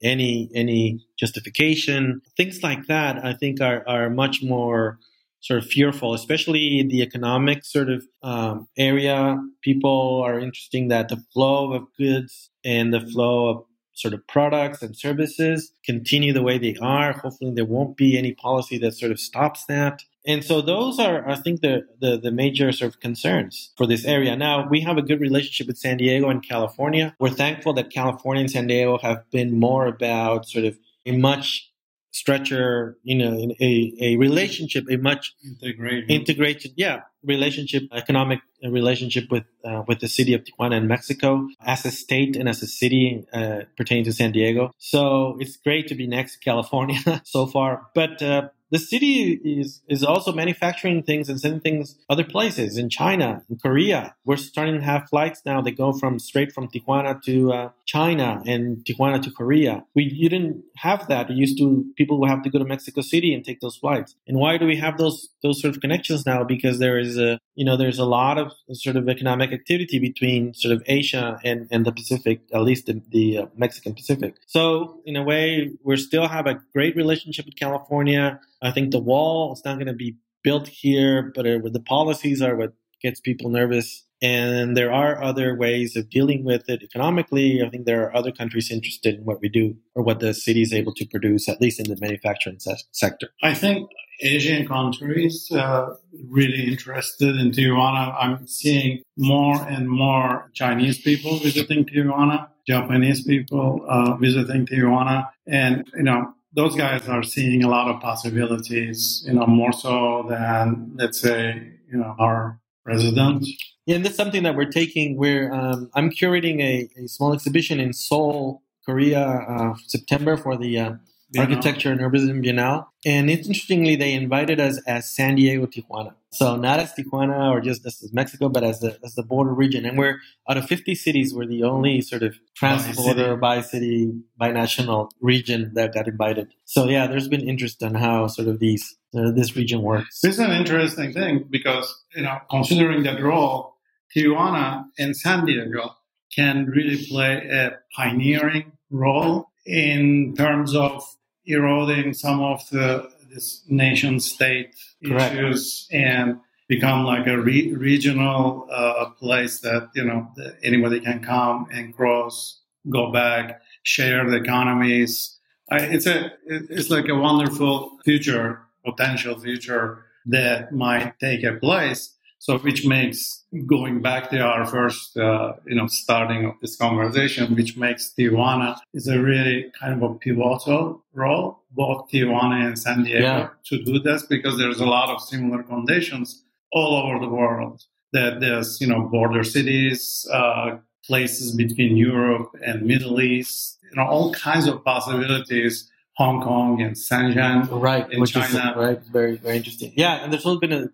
any 0.03 0.51
any 0.55 1.05
justification. 1.18 2.20
Things 2.36 2.62
like 2.62 2.86
that, 2.86 3.24
I 3.24 3.32
think, 3.32 3.61
are 3.61 3.82
are 3.88 4.11
much 4.11 4.43
more 4.43 4.99
sort 5.40 5.62
of 5.62 5.68
fearful, 5.68 6.14
especially 6.14 6.78
in 6.78 6.88
the 6.88 7.03
economic 7.03 7.64
sort 7.64 7.90
of 7.90 8.07
um, 8.22 8.68
area. 8.78 9.36
People 9.62 10.22
are 10.24 10.38
interested 10.38 10.88
that 10.90 11.09
the 11.09 11.22
flow 11.32 11.72
of 11.72 11.88
goods 11.99 12.51
and 12.64 12.95
the 12.95 13.01
flow 13.01 13.49
of 13.49 13.64
sort 13.95 14.14
of 14.14 14.26
products 14.26 14.82
and 14.82 14.97
services 14.97 15.72
continue 15.84 16.32
the 16.32 16.43
way 16.43 16.59
they 16.59 16.76
are. 16.80 17.12
Hopefully, 17.12 17.53
there 17.55 17.64
won't 17.64 17.97
be 17.97 18.16
any 18.18 18.32
policy 18.32 18.78
that 18.78 18.95
sort 18.95 19.12
of 19.12 19.20
stops 19.20 19.64
that. 19.66 20.03
And 20.24 20.45
so 20.45 20.61
those 20.61 21.01
are, 21.01 21.28
I 21.28 21.34
think, 21.34 21.62
the, 21.62 21.86
the, 22.01 22.16
the 22.16 22.30
major 22.30 22.70
sort 22.70 22.95
of 22.95 23.01
concerns 23.01 23.72
for 23.76 23.86
this 23.86 24.05
area. 24.05 24.36
Now, 24.36 24.68
we 24.68 24.80
have 24.80 24.97
a 24.97 25.03
good 25.03 25.20
relationship 25.20 25.66
with 25.66 25.78
San 25.78 25.97
Diego 25.97 26.28
and 26.28 26.47
California. 26.47 27.14
We're 27.18 27.30
thankful 27.30 27.72
that 27.74 27.90
California 27.90 28.43
and 28.43 28.51
San 28.51 28.68
Diego 28.68 28.99
have 28.99 29.28
been 29.30 29.59
more 29.59 29.86
about 29.86 30.47
sort 30.47 30.64
of 30.64 30.78
a 31.05 31.16
much 31.16 31.71
stretcher, 32.12 32.96
you 33.02 33.16
know, 33.16 33.52
a, 33.60 33.92
a 34.00 34.16
relationship, 34.16 34.84
a 34.90 34.96
much 34.96 35.34
integrated, 35.44 36.10
integrated, 36.10 36.72
yeah, 36.76 37.00
relationship, 37.24 37.84
economic 37.92 38.40
relationship 38.62 39.24
with 39.30 39.44
uh, 39.64 39.82
with 39.88 40.00
the 40.00 40.08
city 40.08 40.34
of 40.34 40.44
Tijuana 40.44 40.76
in 40.76 40.86
Mexico 40.86 41.48
as 41.60 41.84
a 41.84 41.90
state 41.90 42.36
and 42.36 42.48
as 42.48 42.62
a 42.62 42.66
city 42.66 43.26
uh, 43.32 43.62
pertaining 43.76 44.04
to 44.04 44.12
San 44.12 44.30
Diego. 44.32 44.70
So 44.78 45.36
it's 45.40 45.56
great 45.56 45.88
to 45.88 45.94
be 45.94 46.06
next 46.06 46.34
to 46.34 46.38
California 46.40 47.00
so 47.24 47.46
far, 47.46 47.88
but 47.94 48.22
uh, 48.22 48.48
the 48.72 48.78
city 48.78 49.38
is 49.44 49.82
is 49.86 50.02
also 50.02 50.32
manufacturing 50.32 51.02
things 51.02 51.28
and 51.28 51.38
sending 51.38 51.60
things 51.60 51.94
other 52.08 52.24
places 52.24 52.78
in 52.78 52.88
China, 52.88 53.42
in 53.50 53.58
Korea. 53.58 54.14
We're 54.24 54.38
starting 54.38 54.76
to 54.76 54.80
have 54.80 55.10
flights 55.10 55.42
now 55.44 55.60
that 55.60 55.72
go 55.72 55.92
from 55.92 56.18
straight 56.18 56.52
from 56.52 56.68
Tijuana 56.68 57.22
to 57.24 57.52
uh, 57.52 57.68
China 57.84 58.42
and 58.46 58.78
Tijuana 58.86 59.22
to 59.22 59.30
Korea. 59.30 59.84
We 59.94 60.04
you 60.04 60.30
didn't 60.30 60.64
have 60.76 61.06
that. 61.08 61.28
We 61.28 61.34
used 61.34 61.58
to 61.58 61.84
people 61.98 62.18
would 62.20 62.30
have 62.30 62.42
to 62.44 62.50
go 62.50 62.58
to 62.58 62.64
Mexico 62.64 63.02
City 63.02 63.34
and 63.34 63.44
take 63.44 63.60
those 63.60 63.76
flights. 63.76 64.16
And 64.26 64.38
why 64.38 64.56
do 64.56 64.64
we 64.66 64.76
have 64.76 64.96
those 64.96 65.28
those 65.42 65.60
sort 65.60 65.74
of 65.74 65.82
connections 65.82 66.24
now? 66.24 66.42
Because 66.42 66.78
there 66.78 66.98
is 66.98 67.18
a 67.18 67.38
you 67.54 67.66
know 67.66 67.76
there's 67.76 67.98
a 67.98 68.06
lot 68.06 68.38
of 68.38 68.52
sort 68.72 68.96
of 68.96 69.06
economic 69.06 69.52
activity 69.52 69.98
between 69.98 70.54
sort 70.54 70.74
of 70.74 70.82
Asia 70.86 71.38
and 71.44 71.68
and 71.70 71.84
the 71.84 71.92
Pacific, 71.92 72.40
at 72.54 72.62
least 72.62 72.86
the, 72.86 73.02
the 73.10 73.26
uh, 73.36 73.46
Mexican 73.54 73.94
Pacific. 73.94 74.36
So 74.46 75.02
in 75.04 75.16
a 75.16 75.22
way, 75.22 75.72
we 75.84 75.94
still 75.98 76.26
have 76.26 76.46
a 76.46 76.54
great 76.72 76.96
relationship 76.96 77.44
with 77.44 77.56
California 77.56 78.40
I 78.62 78.70
think 78.70 78.90
the 78.90 79.00
wall 79.00 79.52
is 79.52 79.62
not 79.64 79.74
going 79.74 79.86
to 79.86 79.92
be 79.92 80.16
built 80.42 80.68
here, 80.68 81.32
but 81.34 81.46
it, 81.46 81.72
the 81.72 81.80
policies 81.80 82.40
are 82.40 82.56
what 82.56 82.72
gets 83.02 83.20
people 83.20 83.50
nervous. 83.50 84.06
And 84.22 84.76
there 84.76 84.92
are 84.92 85.20
other 85.20 85.56
ways 85.56 85.96
of 85.96 86.08
dealing 86.08 86.44
with 86.44 86.68
it 86.68 86.84
economically. 86.84 87.60
I 87.60 87.68
think 87.68 87.86
there 87.86 88.04
are 88.04 88.16
other 88.16 88.30
countries 88.30 88.70
interested 88.70 89.16
in 89.16 89.24
what 89.24 89.40
we 89.40 89.48
do 89.48 89.76
or 89.96 90.04
what 90.04 90.20
the 90.20 90.32
city 90.32 90.62
is 90.62 90.72
able 90.72 90.94
to 90.94 91.06
produce, 91.06 91.48
at 91.48 91.60
least 91.60 91.80
in 91.80 91.88
the 91.88 91.98
manufacturing 92.00 92.60
se- 92.60 92.84
sector. 92.92 93.30
I 93.42 93.52
think 93.54 93.90
Asian 94.20 94.68
countries 94.68 95.50
uh, 95.50 95.94
really 96.28 96.68
interested 96.68 97.34
in 97.34 97.50
Tijuana. 97.50 98.14
I'm 98.16 98.46
seeing 98.46 99.02
more 99.16 99.60
and 99.68 99.88
more 99.88 100.48
Chinese 100.54 101.00
people 101.00 101.38
visiting 101.38 101.84
Tijuana, 101.84 102.48
Japanese 102.64 103.24
people 103.24 103.84
uh, 103.88 104.14
visiting 104.18 104.66
Tijuana, 104.66 105.28
and 105.48 105.84
you 105.96 106.04
know 106.04 106.32
those 106.55 106.76
guys 106.76 107.09
are 107.09 107.22
seeing 107.22 107.62
a 107.64 107.68
lot 107.68 107.88
of 107.88 108.00
possibilities, 108.00 109.24
you 109.26 109.32
know, 109.32 109.46
more 109.46 109.72
so 109.72 110.26
than 110.28 110.92
let's 110.96 111.20
say, 111.20 111.72
you 111.90 111.98
know, 111.98 112.14
our 112.18 112.61
residents. 112.84 113.50
Yeah, 113.86 113.96
and 113.96 114.05
that's 114.05 114.16
something 114.16 114.42
that 114.44 114.55
we're 114.55 114.70
taking. 114.70 115.16
We're 115.16 115.53
um, 115.53 115.90
I'm 115.94 116.11
curating 116.11 116.61
a, 116.61 116.88
a, 117.03 117.09
small 117.09 117.32
exhibition 117.32 117.80
in 117.80 117.92
Seoul, 117.92 118.62
Korea, 118.86 119.26
uh, 119.26 119.74
September 119.86 120.36
for 120.36 120.57
the 120.57 120.78
uh, 120.78 120.92
Architecture 121.38 121.90
and 121.90 122.00
Urbanism 122.00 122.44
Biennale. 122.44 122.86
And 123.04 123.30
interestingly, 123.30 123.96
they 123.96 124.12
invited 124.12 124.60
us 124.60 124.80
as 124.86 125.14
San 125.14 125.36
Diego 125.36 125.66
Tijuana. 125.66 126.14
So 126.30 126.56
not 126.56 126.80
as 126.80 126.92
Tijuana 126.94 127.50
or 127.50 127.60
just 127.60 127.84
as 127.84 128.10
Mexico, 128.12 128.48
but 128.48 128.64
as 128.64 128.80
the, 128.80 128.98
as 129.04 129.14
the 129.14 129.22
border 129.22 129.52
region. 129.52 129.84
And 129.84 129.98
we're 129.98 130.18
out 130.48 130.56
of 130.56 130.66
50 130.66 130.94
cities, 130.94 131.34
we're 131.34 131.46
the 131.46 131.62
only 131.64 132.00
sort 132.00 132.22
of 132.22 132.36
trans-border, 132.56 133.36
bi-city, 133.36 134.12
bi-national 134.38 135.10
region 135.20 135.72
that 135.74 135.92
got 135.92 136.08
invited. 136.08 136.48
So 136.64 136.88
yeah, 136.88 137.06
there's 137.06 137.28
been 137.28 137.46
interest 137.46 137.82
in 137.82 137.94
how 137.94 138.28
sort 138.28 138.48
of 138.48 138.60
these 138.60 138.96
uh, 139.14 139.30
this 139.32 139.56
region 139.56 139.82
works. 139.82 140.20
This 140.22 140.34
is 140.34 140.40
an 140.40 140.52
interesting 140.52 141.12
thing 141.12 141.44
because 141.50 142.02
you 142.14 142.22
know, 142.22 142.38
considering 142.50 143.02
that 143.02 143.20
role, 143.22 143.76
Tijuana 144.16 144.84
and 144.98 145.14
San 145.14 145.44
Diego 145.44 145.96
can 146.34 146.66
really 146.66 147.04
play 147.06 147.46
a 147.50 147.72
pioneering 147.94 148.72
role 148.90 149.50
in 149.66 150.34
terms 150.36 150.74
of 150.74 151.04
eroding 151.47 152.14
some 152.14 152.40
of 152.40 152.68
the 152.70 153.11
this 153.32 153.62
nation 153.68 154.20
state 154.20 154.74
issues 155.01 155.88
and 155.90 156.38
become 156.68 157.05
like 157.05 157.26
a 157.26 157.38
re- 157.38 157.72
regional 157.72 158.68
uh, 158.70 159.11
place 159.18 159.61
that 159.61 159.90
you 159.95 160.05
know 160.05 160.28
anybody 160.62 161.01
can 161.01 161.22
come 161.22 161.66
and 161.72 161.95
cross, 161.95 162.61
go 162.88 163.11
back, 163.11 163.61
share 163.82 164.28
the 164.28 164.36
economies. 164.36 165.38
I, 165.70 165.78
it's 165.78 166.07
a 166.07 166.32
it's 166.47 166.90
like 166.90 167.09
a 167.09 167.14
wonderful 167.14 167.99
future, 168.05 168.61
potential 168.84 169.38
future 169.38 170.05
that 170.26 170.72
might 170.72 171.18
take 171.18 171.43
a 171.45 171.55
place. 171.55 172.14
So, 172.43 172.59
which 172.59 172.84
makes 172.84 173.45
going 173.66 174.03
back 174.03 174.30
to 174.30 174.40
our 174.40 174.66
first, 174.66 175.16
uh, 175.16 175.53
you 175.64 175.76
know, 175.76 175.86
starting 175.86 176.45
of 176.45 176.55
this 176.61 176.74
conversation, 176.74 177.55
which 177.55 177.76
makes 177.76 178.12
Tijuana 178.18 178.78
is 178.93 179.07
a 179.07 179.20
really 179.20 179.70
kind 179.78 179.95
of 179.95 180.11
a 180.11 180.14
pivotal 180.14 181.05
role, 181.14 181.62
both 181.70 182.11
Tijuana 182.11 182.66
and 182.66 182.76
San 182.76 183.05
Diego, 183.05 183.22
yeah. 183.22 183.49
to 183.66 183.84
do 183.84 184.01
this 184.01 184.26
because 184.26 184.59
there's 184.59 184.80
a 184.80 184.86
lot 184.86 185.09
of 185.09 185.22
similar 185.22 185.62
conditions 185.62 186.43
all 186.72 186.97
over 186.97 187.24
the 187.24 187.30
world. 187.30 187.84
That 188.12 188.40
there's, 188.40 188.80
you 188.80 188.88
know, 188.88 189.03
border 189.03 189.45
cities, 189.45 190.26
uh, 190.32 190.78
places 191.07 191.55
between 191.55 191.97
Europe 191.97 192.51
and 192.66 192.82
Middle 192.82 193.20
East, 193.20 193.78
you 193.88 193.95
know, 193.95 194.09
all 194.09 194.34
kinds 194.34 194.66
of 194.66 194.84
possibilities 194.84 195.91
Hong 196.16 196.42
Kong 196.42 196.82
and 196.82 196.94
Shenzhen 196.94 197.68
right, 197.80 198.10
in 198.12 198.20
which 198.20 198.32
China. 198.32 198.70
Is, 198.70 198.76
right, 198.76 199.00
very, 199.06 199.36
very 199.36 199.56
interesting. 199.56 199.92
Yeah, 199.96 200.22
and 200.22 200.30
there's 200.30 200.44
always 200.44 200.60
been 200.60 200.72
a, 200.72 200.88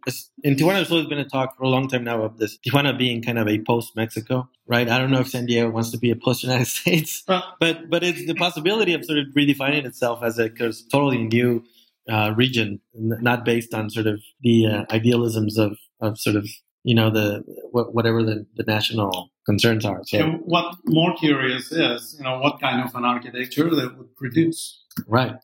in 0.44 0.54
Tijuana, 0.54 0.74
there's 0.74 0.92
always 0.92 1.08
been 1.08 1.18
a 1.18 1.28
talk 1.28 1.56
for 1.56 1.64
a 1.64 1.68
long 1.68 1.88
time 1.88 2.04
now 2.04 2.22
of 2.22 2.38
this 2.38 2.56
Tijuana 2.58 2.96
being 2.96 3.20
kind 3.22 3.38
of 3.38 3.48
a 3.48 3.58
post 3.58 3.96
Mexico, 3.96 4.48
right? 4.66 4.88
I 4.88 4.98
don't 4.98 5.10
know 5.10 5.20
if 5.20 5.28
San 5.28 5.46
Diego 5.46 5.70
wants 5.70 5.90
to 5.90 5.98
be 5.98 6.12
a 6.12 6.16
post 6.16 6.44
United 6.44 6.66
States, 6.68 7.24
but 7.26 7.90
but 7.90 8.04
it's 8.04 8.24
the 8.26 8.34
possibility 8.34 8.94
of 8.94 9.04
sort 9.04 9.18
of 9.18 9.26
redefining 9.36 9.84
itself 9.84 10.22
as 10.22 10.38
a 10.38 10.48
totally 10.48 11.24
new 11.24 11.64
uh, 12.08 12.32
region, 12.36 12.80
not 12.94 13.44
based 13.44 13.74
on 13.74 13.90
sort 13.90 14.06
of 14.06 14.20
the 14.42 14.66
uh, 14.66 14.84
idealisms 14.90 15.58
of 15.58 15.76
of 16.00 16.16
sort 16.18 16.36
of 16.36 16.46
you 16.84 16.94
know 16.94 17.10
the 17.10 17.42
whatever 17.72 18.22
the, 18.22 18.46
the 18.54 18.62
national 18.62 19.30
concerns 19.46 19.84
are. 19.84 20.00
So, 20.04 20.18
and 20.18 20.40
what 20.44 20.76
more 20.84 21.14
curious 21.16 21.72
is, 21.72 22.14
you 22.18 22.24
know, 22.24 22.38
what 22.38 22.60
kind 22.60 22.86
of 22.86 22.94
an 22.94 23.04
architecture 23.04 23.68
that 23.74 23.96
would 23.96 24.14
produce 24.16 24.84
Right. 25.06 25.36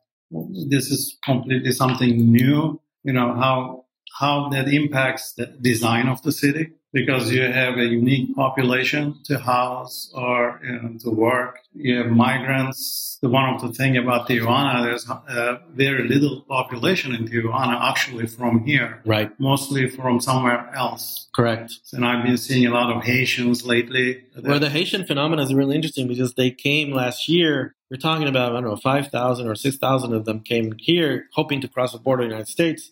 This 0.70 0.90
is 0.90 1.16
completely 1.24 1.72
something 1.72 2.32
new. 2.32 2.80
You 3.04 3.12
know 3.12 3.34
how 3.34 3.84
how 4.18 4.48
that 4.50 4.68
impacts 4.68 5.32
the 5.32 5.46
design 5.46 6.08
of 6.08 6.22
the 6.22 6.32
city 6.32 6.70
because 6.94 7.32
you 7.32 7.42
have 7.42 7.76
a 7.76 7.84
unique 7.84 8.34
population 8.36 9.16
to 9.24 9.36
house 9.36 10.12
or 10.14 10.60
you 10.64 10.72
know, 10.72 10.96
to 11.00 11.10
work. 11.10 11.58
You 11.74 11.98
have 11.98 12.06
migrants. 12.06 13.18
The 13.20 13.28
one 13.28 13.52
of 13.52 13.60
the 13.60 13.72
thing 13.72 13.96
about 13.96 14.28
Tijuana, 14.28 14.84
there's 14.84 15.10
uh, 15.10 15.58
very 15.72 16.08
little 16.08 16.42
population 16.42 17.12
in 17.12 17.26
Tijuana 17.26 17.76
actually 17.90 18.28
from 18.28 18.64
here. 18.64 19.02
Right. 19.04 19.28
Mostly 19.40 19.90
from 19.90 20.20
somewhere 20.20 20.70
else. 20.74 21.28
Correct. 21.34 21.74
And 21.92 22.04
I've 22.04 22.24
been 22.24 22.36
seeing 22.36 22.64
a 22.66 22.70
lot 22.70 22.96
of 22.96 23.02
Haitians 23.02 23.66
lately. 23.66 24.24
Well, 24.40 24.60
the 24.60 24.70
Haitian 24.70 25.04
phenomenon 25.04 25.44
is 25.44 25.52
really 25.52 25.74
interesting 25.74 26.06
because 26.06 26.34
they 26.34 26.52
came 26.52 26.92
last 26.92 27.28
year 27.28 27.74
you're 27.94 28.00
talking 28.00 28.26
about, 28.26 28.50
I 28.50 28.60
don't 28.60 28.64
know, 28.64 28.76
5,000 28.76 29.46
or 29.46 29.54
6,000 29.54 30.12
of 30.12 30.24
them 30.24 30.40
came 30.40 30.74
here 30.78 31.26
hoping 31.32 31.60
to 31.60 31.68
cross 31.68 31.92
the 31.92 31.98
border 31.98 32.24
of 32.24 32.28
the 32.28 32.34
United 32.34 32.50
States. 32.50 32.90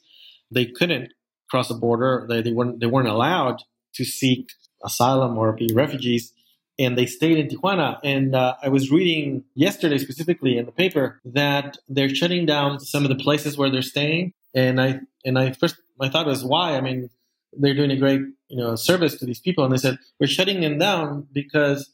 They 0.49 0.67
couldn't 0.67 1.13
cross 1.51 1.67
the 1.67 1.75
border. 1.75 2.25
They, 2.29 2.41
they, 2.41 2.53
weren't, 2.53 2.79
they 2.79 2.87
weren't 2.87 3.09
allowed 3.09 3.65
to 3.95 4.05
seek 4.05 4.53
asylum 4.85 5.37
or 5.37 5.53
be 5.55 5.69
refugees. 5.75 6.33
And 6.79 6.97
they 6.97 7.07
stayed 7.07 7.37
in 7.37 7.49
Tijuana. 7.49 7.99
And 8.05 8.37
uh, 8.37 8.55
I 8.63 8.69
was 8.69 8.93
reading 8.93 9.43
yesterday 9.57 9.99
specifically 9.99 10.57
in 10.57 10.67
the 10.67 10.73
paper 10.73 11.21
that 11.25 11.79
they're 11.89 12.15
shutting 12.15 12.47
down 12.47 12.79
some 12.79 13.03
of 13.03 13.09
the 13.09 13.23
places 13.23 13.59
where 13.59 13.71
they're 13.71 13.83
staying. 13.83 14.35
And 14.55 14.81
I 14.81 15.01
and 15.25 15.37
I 15.37 15.53
first 15.53 15.77
my 15.99 16.11
thought 16.11 16.27
was 16.27 16.45
why? 16.45 16.77
I 16.77 16.81
mean, 16.81 17.11
they're 17.53 17.75
doing 17.75 17.91
a 17.91 17.97
great 17.97 18.21
you 18.49 18.57
know 18.57 18.77
service 18.77 19.17
to 19.17 19.27
these 19.27 19.41
people, 19.41 19.65
and 19.65 19.73
they 19.73 19.79
said 19.79 19.99
we're 20.21 20.27
shutting 20.27 20.61
them 20.61 20.79
down 20.79 21.27
because 21.33 21.91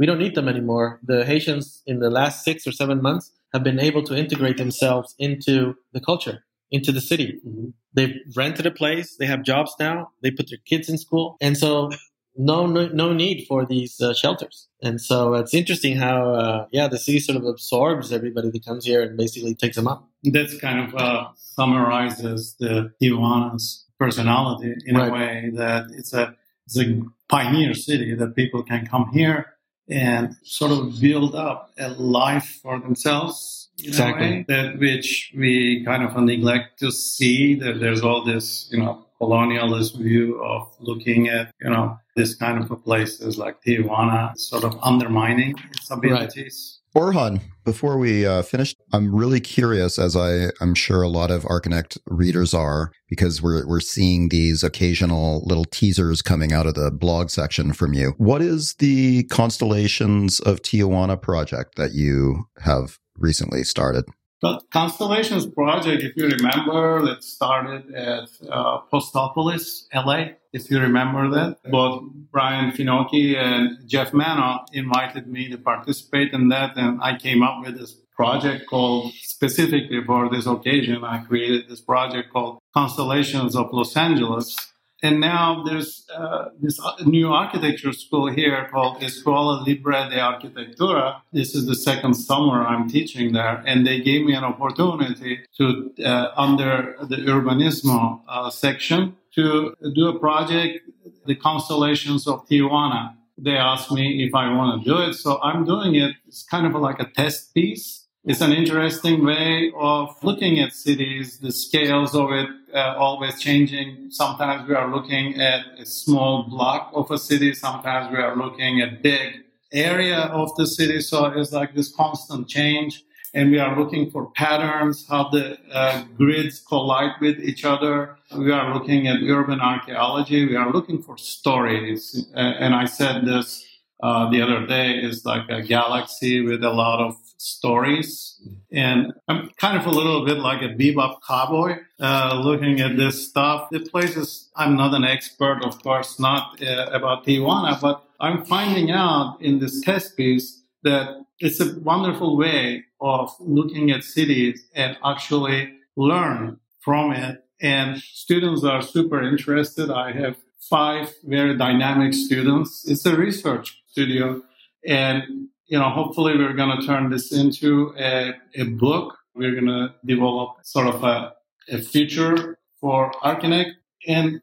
we 0.00 0.06
don't 0.06 0.18
need 0.18 0.34
them 0.34 0.48
anymore. 0.48 0.98
The 1.02 1.26
Haitians 1.26 1.82
in 1.86 2.00
the 2.00 2.08
last 2.08 2.42
six 2.42 2.66
or 2.66 2.72
seven 2.72 3.02
months 3.02 3.32
have 3.52 3.62
been 3.62 3.78
able 3.78 4.02
to 4.04 4.16
integrate 4.16 4.56
themselves 4.56 5.14
into 5.18 5.74
the 5.92 6.00
culture, 6.00 6.42
into 6.70 6.90
the 6.90 7.02
city. 7.02 7.38
Mm-hmm. 7.46 7.66
They've 7.92 8.16
rented 8.34 8.64
a 8.64 8.70
place. 8.70 9.16
They 9.18 9.26
have 9.26 9.42
jobs 9.42 9.74
now. 9.78 10.08
They 10.22 10.30
put 10.30 10.48
their 10.48 10.58
kids 10.64 10.88
in 10.88 10.96
school. 10.96 11.36
And 11.42 11.54
so 11.54 11.90
no, 12.34 12.64
no, 12.64 12.88
no 12.88 13.12
need 13.12 13.44
for 13.46 13.66
these 13.66 14.00
uh, 14.00 14.14
shelters. 14.14 14.68
And 14.82 14.98
so 15.02 15.34
it's 15.34 15.52
interesting 15.52 15.96
how, 15.96 16.32
uh, 16.32 16.66
yeah, 16.72 16.88
the 16.88 16.98
city 16.98 17.20
sort 17.20 17.36
of 17.36 17.44
absorbs 17.44 18.10
everybody 18.10 18.50
that 18.52 18.64
comes 18.64 18.86
here 18.86 19.02
and 19.02 19.18
basically 19.18 19.54
takes 19.54 19.76
them 19.76 19.86
up. 19.86 20.08
That's 20.24 20.56
kind 20.58 20.78
of 20.80 20.94
uh, 20.94 21.28
summarizes 21.36 22.56
the 22.58 22.90
Tijuana's 23.02 23.84
personality 23.98 24.72
in 24.86 24.96
right. 24.96 25.08
a 25.08 25.12
way 25.12 25.50
that 25.56 25.90
it's 25.90 26.14
a, 26.14 26.34
it's 26.64 26.78
a 26.78 27.02
pioneer 27.28 27.74
city 27.74 28.14
that 28.14 28.34
people 28.34 28.62
can 28.62 28.86
come 28.86 29.10
here 29.12 29.56
and 29.90 30.36
sort 30.42 30.70
of 30.70 31.00
build 31.00 31.34
up 31.34 31.70
a 31.78 31.88
life 31.90 32.60
for 32.62 32.78
themselves 32.80 33.68
exactly. 33.84 34.44
that 34.48 34.78
which 34.78 35.32
we 35.36 35.84
kind 35.84 36.02
of 36.02 36.16
neglect 36.22 36.78
to 36.78 36.90
see 36.90 37.54
that 37.54 37.80
there's 37.80 38.02
all 38.02 38.24
this 38.24 38.68
you 38.70 38.78
know 38.78 39.04
colonialist 39.20 39.98
view 39.98 40.42
of 40.42 40.68
looking 40.80 41.28
at 41.28 41.52
you 41.60 41.70
know 41.70 41.98
this 42.16 42.34
kind 42.34 42.62
of 42.62 42.84
places 42.84 43.38
like 43.38 43.62
Tijuana 43.62 44.36
sort 44.36 44.64
of 44.64 44.78
undermining 44.82 45.54
its 45.74 45.90
abilities. 45.90 46.78
Right. 46.78 46.79
Orhan, 46.96 47.40
before 47.64 47.98
we 47.98 48.26
uh, 48.26 48.42
finish, 48.42 48.74
I'm 48.92 49.14
really 49.14 49.38
curious, 49.38 49.96
as 49.96 50.16
I, 50.16 50.50
I'm 50.60 50.74
sure 50.74 51.02
a 51.02 51.08
lot 51.08 51.30
of 51.30 51.44
Archinect 51.44 51.98
readers 52.06 52.52
are, 52.52 52.90
because 53.08 53.40
we're, 53.40 53.64
we're 53.64 53.78
seeing 53.78 54.28
these 54.28 54.64
occasional 54.64 55.42
little 55.44 55.64
teasers 55.64 56.20
coming 56.20 56.52
out 56.52 56.66
of 56.66 56.74
the 56.74 56.90
blog 56.90 57.30
section 57.30 57.72
from 57.72 57.94
you. 57.94 58.14
What 58.18 58.42
is 58.42 58.74
the 58.80 59.22
Constellations 59.24 60.40
of 60.40 60.62
Tijuana 60.62 61.20
project 61.20 61.76
that 61.76 61.92
you 61.92 62.46
have 62.62 62.98
recently 63.16 63.62
started? 63.62 64.06
The 64.42 64.58
Constellations 64.70 65.44
project, 65.46 66.02
if 66.02 66.16
you 66.16 66.26
remember, 66.26 67.04
that 67.04 67.22
started 67.22 67.94
at 67.94 68.28
uh, 68.50 68.80
Postopolis, 68.90 69.86
LA. 69.94 70.28
If 70.54 70.70
you 70.70 70.80
remember 70.80 71.28
that, 71.28 71.58
both 71.70 72.04
Bryan 72.32 72.72
Finoki 72.72 73.36
and 73.36 73.86
Geoff 73.86 74.14
Manaugh 74.14 74.64
invited 74.72 75.26
me 75.26 75.50
to 75.50 75.58
participate 75.58 76.32
in 76.32 76.48
that, 76.48 76.78
and 76.78 77.02
I 77.02 77.18
came 77.18 77.42
up 77.42 77.62
with 77.62 77.78
this 77.78 77.92
project 78.16 78.66
called 78.66 79.12
specifically 79.20 80.02
for 80.06 80.30
this 80.30 80.46
occasion. 80.46 81.04
I 81.04 81.18
created 81.18 81.68
this 81.68 81.82
project 81.82 82.32
called 82.32 82.60
Constellations 82.74 83.54
of 83.54 83.70
Los 83.72 83.94
Angeles, 83.94 84.56
and 85.02 85.20
now 85.20 85.64
there's 85.64 86.06
uh, 86.14 86.50
this 86.60 86.78
new 87.06 87.28
architecture 87.28 87.92
school 87.92 88.30
here 88.30 88.68
called 88.70 89.00
Escuela 89.00 89.64
Libre 89.66 90.08
de 90.10 90.16
Arquitectura. 90.16 91.22
This 91.32 91.54
is 91.54 91.66
the 91.66 91.74
second 91.74 92.14
summer 92.14 92.66
I'm 92.66 92.88
teaching 92.88 93.32
there. 93.32 93.62
And 93.66 93.86
they 93.86 94.00
gave 94.00 94.26
me 94.26 94.34
an 94.34 94.44
opportunity 94.44 95.40
to, 95.56 95.92
uh, 96.04 96.28
under 96.36 96.96
the 97.00 97.16
urbanismo 97.16 98.20
uh, 98.28 98.50
section, 98.50 99.16
to 99.34 99.74
do 99.94 100.08
a 100.08 100.18
project, 100.18 100.80
the 101.26 101.34
constellations 101.34 102.26
of 102.26 102.46
Tijuana. 102.46 103.14
They 103.38 103.56
asked 103.56 103.90
me 103.90 104.26
if 104.26 104.34
I 104.34 104.52
want 104.52 104.84
to 104.84 104.90
do 104.90 104.98
it. 105.00 105.14
So 105.14 105.40
I'm 105.42 105.64
doing 105.64 105.94
it. 105.94 106.14
It's 106.26 106.42
kind 106.42 106.66
of 106.66 106.74
like 106.74 107.00
a 107.00 107.06
test 107.06 107.54
piece 107.54 107.99
it's 108.24 108.42
an 108.42 108.52
interesting 108.52 109.24
way 109.24 109.72
of 109.76 110.22
looking 110.22 110.60
at 110.60 110.74
cities, 110.74 111.38
the 111.38 111.52
scales 111.52 112.14
of 112.14 112.30
it 112.32 112.48
uh, 112.74 112.94
always 112.98 113.40
changing. 113.40 114.10
Sometimes 114.10 114.68
we 114.68 114.74
are 114.74 114.94
looking 114.94 115.40
at 115.40 115.64
a 115.78 115.86
small 115.86 116.42
block 116.42 116.90
of 116.92 117.10
a 117.10 117.18
city, 117.18 117.54
sometimes 117.54 118.12
we 118.12 118.18
are 118.18 118.36
looking 118.36 118.82
at 118.82 119.02
big 119.02 119.44
area 119.72 120.18
of 120.18 120.54
the 120.56 120.66
city. 120.66 121.00
So 121.00 121.26
it's 121.26 121.52
like 121.52 121.74
this 121.74 121.94
constant 121.94 122.48
change. 122.48 123.04
And 123.32 123.52
we 123.52 123.60
are 123.60 123.78
looking 123.78 124.10
for 124.10 124.26
patterns, 124.32 125.06
how 125.08 125.28
the 125.28 125.56
uh, 125.72 126.02
grids 126.16 126.58
collide 126.60 127.12
with 127.20 127.38
each 127.38 127.64
other. 127.64 128.16
We 128.36 128.50
are 128.50 128.74
looking 128.74 129.06
at 129.06 129.22
urban 129.22 129.60
archaeology. 129.60 130.46
We 130.46 130.56
are 130.56 130.72
looking 130.72 131.00
for 131.00 131.16
stories. 131.16 132.26
Uh, 132.34 132.40
and 132.40 132.74
I 132.74 132.86
said 132.86 133.24
this 133.24 133.64
uh, 134.02 134.30
the 134.30 134.42
other 134.42 134.66
day 134.66 134.92
is 134.92 135.24
like 135.24 135.48
a 135.48 135.62
galaxy 135.62 136.40
with 136.40 136.64
a 136.64 136.70
lot 136.70 137.00
of 137.00 137.16
stories. 137.36 138.40
And 138.72 139.12
I'm 139.28 139.50
kind 139.56 139.78
of 139.78 139.86
a 139.86 139.90
little 139.90 140.24
bit 140.24 140.38
like 140.38 140.62
a 140.62 140.74
bebop 140.74 141.18
cowboy 141.26 141.76
uh, 141.98 142.40
looking 142.42 142.80
at 142.80 142.96
this 142.96 143.28
stuff. 143.28 143.68
The 143.70 143.80
places, 143.80 144.50
I'm 144.56 144.76
not 144.76 144.94
an 144.94 145.04
expert, 145.04 145.64
of 145.64 145.82
course, 145.82 146.18
not 146.18 146.62
uh, 146.62 146.86
about 146.92 147.26
Tijuana, 147.26 147.80
but 147.80 148.04
I'm 148.20 148.44
finding 148.44 148.90
out 148.90 149.38
in 149.40 149.58
this 149.58 149.80
test 149.80 150.16
piece 150.16 150.62
that 150.82 151.24
it's 151.38 151.60
a 151.60 151.78
wonderful 151.80 152.36
way 152.36 152.84
of 153.00 153.34
looking 153.40 153.90
at 153.90 154.04
cities 154.04 154.62
and 154.74 154.96
actually 155.04 155.72
learn 155.96 156.58
from 156.80 157.12
it. 157.12 157.44
And 157.62 157.98
students 157.98 158.64
are 158.64 158.82
super 158.82 159.22
interested. 159.22 159.90
I 159.90 160.12
have 160.12 160.36
five 160.60 161.14
very 161.24 161.56
dynamic 161.56 162.14
students. 162.14 162.88
It's 162.88 163.04
a 163.06 163.16
research 163.16 163.79
studio. 163.90 164.42
And 164.86 165.48
you 165.70 165.78
know, 165.78 165.88
hopefully 165.88 166.36
we're 166.36 166.52
going 166.52 166.76
to 166.78 166.84
turn 166.84 167.10
this 167.10 167.32
into 167.32 167.94
a, 167.96 168.34
a 168.56 168.64
book. 168.64 169.16
We're 169.34 169.52
going 169.52 169.66
to 169.66 169.94
develop 170.04 170.56
sort 170.62 170.88
of 170.88 171.04
a, 171.04 171.34
a 171.68 171.80
feature 171.80 172.58
for 172.80 173.12
Archinect. 173.22 173.70
And 174.08 174.42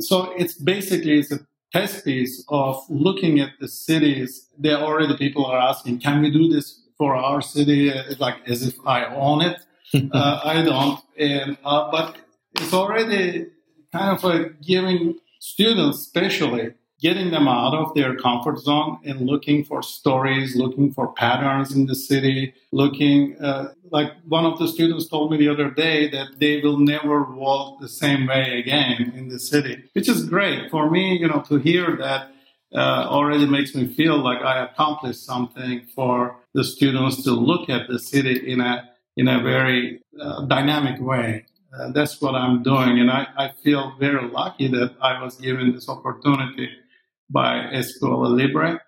so 0.00 0.32
it's 0.32 0.54
basically, 0.54 1.20
it's 1.20 1.30
a 1.30 1.46
test 1.72 2.04
piece 2.04 2.44
of 2.48 2.84
looking 2.88 3.38
at 3.38 3.50
the 3.60 3.68
cities. 3.68 4.48
There 4.58 4.78
already 4.78 5.16
people 5.16 5.46
are 5.46 5.58
asking, 5.58 6.00
can 6.00 6.20
we 6.20 6.32
do 6.32 6.48
this 6.48 6.82
for 6.98 7.14
our 7.14 7.40
city? 7.40 7.88
It's 7.88 8.20
like 8.20 8.36
as 8.48 8.66
if 8.66 8.74
I 8.84 9.04
own 9.04 9.42
it. 9.42 9.60
uh, 10.12 10.40
I 10.42 10.62
don't. 10.62 11.00
And, 11.16 11.56
uh, 11.64 11.92
but 11.92 12.16
it's 12.56 12.74
already 12.74 13.46
kind 13.92 14.16
of 14.16 14.24
like 14.24 14.60
giving 14.62 15.20
students, 15.38 15.98
especially 16.00 16.72
getting 17.00 17.30
them 17.30 17.46
out 17.46 17.74
of 17.74 17.94
their 17.94 18.16
comfort 18.16 18.58
zone 18.58 18.98
and 19.04 19.20
looking 19.20 19.64
for 19.64 19.82
stories, 19.82 20.56
looking 20.56 20.92
for 20.92 21.12
patterns 21.12 21.74
in 21.74 21.86
the 21.86 21.94
city, 21.94 22.54
looking 22.72 23.36
uh, 23.40 23.72
like 23.90 24.12
one 24.26 24.46
of 24.46 24.58
the 24.58 24.66
students 24.66 25.06
told 25.06 25.30
me 25.30 25.36
the 25.36 25.48
other 25.48 25.70
day 25.70 26.08
that 26.08 26.38
they 26.38 26.60
will 26.60 26.78
never 26.78 27.22
walk 27.22 27.80
the 27.80 27.88
same 27.88 28.26
way 28.26 28.58
again 28.58 29.12
in 29.14 29.28
the 29.28 29.38
city, 29.38 29.84
which 29.92 30.08
is 30.08 30.24
great 30.24 30.70
for 30.70 30.90
me. 30.90 31.18
You 31.18 31.28
know, 31.28 31.42
to 31.48 31.56
hear 31.58 31.96
that 31.96 32.30
uh, 32.74 33.06
already 33.08 33.46
makes 33.46 33.74
me 33.74 33.86
feel 33.86 34.18
like 34.18 34.42
I 34.42 34.64
accomplished 34.64 35.24
something 35.24 35.86
for 35.94 36.36
the 36.54 36.64
students 36.64 37.22
to 37.24 37.32
look 37.32 37.68
at 37.68 37.88
the 37.88 37.98
city 37.98 38.50
in 38.50 38.60
a 38.60 38.88
in 39.16 39.28
a 39.28 39.42
very 39.42 40.00
uh, 40.20 40.44
dynamic 40.46 41.00
way. 41.00 41.44
Uh, 41.78 41.90
that's 41.92 42.22
what 42.22 42.34
I'm 42.34 42.62
doing, 42.62 42.98
and 43.00 43.10
I, 43.10 43.26
I 43.36 43.52
feel 43.62 43.94
very 43.98 44.26
lucky 44.28 44.68
that 44.68 44.94
I 45.00 45.22
was 45.22 45.36
given 45.36 45.74
this 45.74 45.90
opportunity 45.90 46.70
by 47.30 47.70
Escuela 47.72 48.28
Libre. 48.36 48.80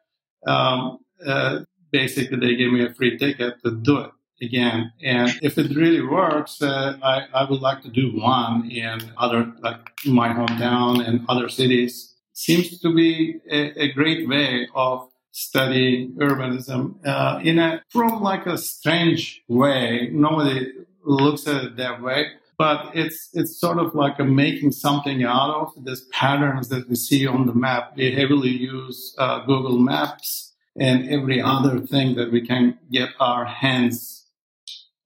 Um, 0.47 0.99
uh, 1.27 1.61
basically, 1.91 2.39
they 2.39 2.57
gave 2.57 2.73
me 2.73 2.85
a 2.85 2.95
free 2.95 3.19
ticket 3.19 3.63
to 3.65 3.71
do 3.73 3.99
it 3.99 4.11
again. 4.41 4.93
And 5.03 5.33
if 5.43 5.59
it 5.59 5.75
really 5.75 6.03
works, 6.03 6.63
uh, 6.63 6.97
I, 7.03 7.27
I 7.35 7.51
would 7.51 7.61
like 7.61 7.83
to 7.83 7.89
do 7.89 8.13
one 8.15 8.71
in 8.71 9.01
other, 9.17 9.53
like 9.61 9.81
my 10.07 10.29
hometown 10.29 11.07
and 11.07 11.25
other 11.29 11.49
cities. 11.49 12.15
Seems 12.33 12.79
to 12.81 12.95
be 12.95 13.41
a, 13.51 13.83
a 13.83 13.93
great 13.93 14.29
way 14.29 14.69
of 14.75 15.09
studying 15.33 16.15
urbanism 16.15 16.95
uh, 17.05 17.41
in 17.43 17.59
a 17.59 17.83
from 17.91 18.23
like 18.23 18.47
a 18.47 18.57
strange 18.57 19.43
way. 19.49 20.09
Nobody 20.13 20.73
looks 21.05 21.47
at 21.49 21.65
it 21.65 21.77
that 21.77 22.01
way 22.01 22.27
but 22.59 22.91
it's 22.93 23.31
it's 23.33 23.59
sort 23.59 23.79
of 23.79 23.95
like 23.95 24.19
a 24.19 24.25
making 24.25 24.73
something 24.73 25.23
out 25.23 25.55
of 25.55 25.85
these 25.85 26.05
patterns 26.11 26.69
that 26.69 26.89
we 26.89 26.97
see 26.97 27.27
on 27.27 27.47
the 27.47 27.55
map. 27.55 27.93
We 27.97 28.13
heavily 28.13 28.51
use 28.51 29.15
uh, 29.17 29.47
Google 29.47 29.79
Maps 29.79 30.53
and 30.79 31.09
every 31.09 31.41
other 31.41 31.79
thing 31.81 32.17
that 32.17 32.33
we 32.33 32.45
can 32.45 32.79
get 32.91 33.11
our 33.21 33.45
hands 33.45 34.27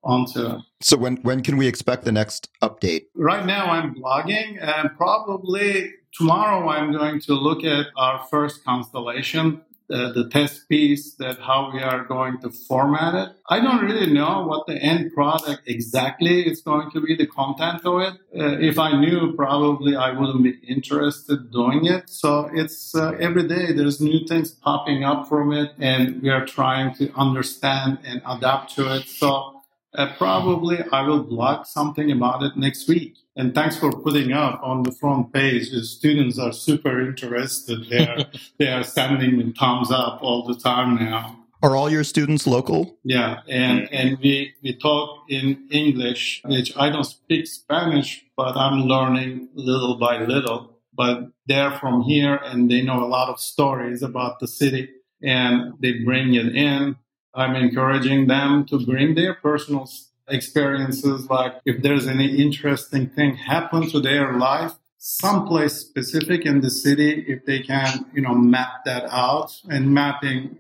onto. 0.03 0.59
So 0.81 0.97
when 0.97 1.17
when 1.19 1.43
can 1.43 1.59
we 1.59 1.67
expect 1.67 2.05
the 2.05 2.13
next 2.13 2.49
update? 2.63 3.03
Right 3.15 3.45
now, 3.45 3.67
I'm 3.67 3.95
blogging, 3.95 4.59
and 4.61 4.91
probably 4.97 5.93
tomorrow 6.15 6.69
I'm 6.69 6.91
going 6.91 7.21
to 7.21 7.35
look 7.35 7.65
at 7.65 7.87
our 7.97 8.27
first 8.31 8.65
constellation 8.65 9.61
uh, 9.91 10.13
the 10.13 10.29
test 10.31 10.69
piece 10.69 11.15
that 11.15 11.39
how 11.41 11.71
we 11.73 11.83
are 11.83 12.05
going 12.05 12.39
to 12.41 12.51
format 12.51 13.15
it. 13.15 13.37
I 13.49 13.61
don't 13.61 13.85
really 13.85 14.13
know 14.13 14.47
what 14.47 14.67
the 14.67 14.77
end 14.77 15.13
product 15.13 15.63
exactly 15.67 16.49
is 16.49 16.63
going 16.63 16.91
to 16.93 17.01
be, 17.01 17.17
the 17.17 17.27
content 17.27 17.85
of 17.85 18.01
it. 18.01 18.15
Uh, 18.39 18.59
if 18.59 18.79
I 18.79 18.99
knew, 18.99 19.35
probably 19.35 19.97
I 19.97 20.11
wouldn't 20.13 20.43
be 20.43 20.59
interested 20.67 21.53
doing 21.53 21.87
it. 21.87 22.09
So 22.09 22.51
it's 22.53 22.95
uh, 22.95 23.13
every 23.21 23.47
day 23.47 23.73
there's 23.73 24.01
new 24.01 24.27
things 24.27 24.51
popping 24.51 25.05
up 25.05 25.29
from 25.29 25.53
it, 25.53 25.73
and 25.79 26.23
we 26.23 26.31
are 26.31 26.47
trying 26.47 26.95
to 26.95 27.13
understand 27.15 27.99
and 28.05 28.23
adapt 28.27 28.75
to 28.77 28.97
it. 28.97 29.09
So 29.09 29.63
uh, 29.95 30.15
probably 30.17 30.79
I 30.93 31.03
will 31.03 31.23
blog 31.23 31.67
something 31.67 32.11
about 32.11 32.43
it 32.43 32.57
next 32.57 32.89
week. 32.89 33.17
And 33.35 33.55
thanks 33.55 33.79
for 33.79 33.91
putting 33.91 34.33
up 34.33 34.61
on 34.63 34.83
the 34.83 34.93
front 34.93 35.33
page. 35.33 35.71
The 35.71 35.85
students 35.85 36.39
are 36.39 36.53
super 36.53 37.01
interested. 37.01 37.89
They 37.89 38.07
are, 38.07 38.25
they 38.59 38.69
are 38.69 38.85
sending 38.85 39.39
me 39.39 39.55
thumbs 39.59 39.91
up 39.91 40.23
all 40.23 40.45
the 40.47 40.55
time 40.55 40.97
now. 40.97 41.39
Are 41.63 41.77
all 41.77 41.89
your 41.89 42.03
students 42.03 42.47
local? 42.47 42.99
Yeah, 43.05 43.41
and 43.49 43.83
mm. 43.83 43.89
and 43.93 44.19
we 44.19 44.53
we 44.65 44.75
talk 44.75 45.27
in 45.29 45.69
English, 45.71 46.43
which 46.45 46.77
I 46.77 46.91
don't 46.91 47.05
speak 47.05 47.47
Spanish, 47.47 48.25
but 48.37 48.57
I'm 48.57 48.81
learning 48.81 49.49
little 49.55 49.97
by 49.97 50.19
little. 50.25 50.81
But 50.93 51.31
they're 51.47 51.71
from 51.79 52.03
here, 52.03 52.35
and 52.35 52.69
they 52.69 52.83
know 52.83 53.05
a 53.05 53.07
lot 53.07 53.29
of 53.29 53.39
stories 53.39 54.03
about 54.03 54.41
the 54.41 54.49
city, 54.49 54.91
and 55.23 55.75
they 55.81 56.01
bring 56.05 56.35
it 56.35 56.55
in. 56.55 56.97
I'm 57.33 57.55
encouraging 57.55 58.27
them 58.27 58.67
to 58.67 58.85
bring 58.85 59.15
their 59.15 59.35
personal 59.35 59.87
experiences, 60.29 61.29
like 61.29 61.55
if 61.65 61.83
there's 61.83 62.07
any 62.07 62.37
interesting 62.43 63.09
thing 63.11 63.37
happen 63.37 63.89
to 63.91 64.01
their 64.01 64.39
life, 64.39 64.73
someplace 64.99 65.75
specific 65.75 66.47
in 66.47 66.61
the 66.61 66.71
city, 66.71 67.25
if 67.27 67.45
they 67.45 67.61
can, 67.61 68.07
you 68.15 68.23
know, 68.23 68.35
map 68.35 68.85
that 68.85 69.05
out 69.11 69.53
and 69.69 69.93
mapping 69.93 70.57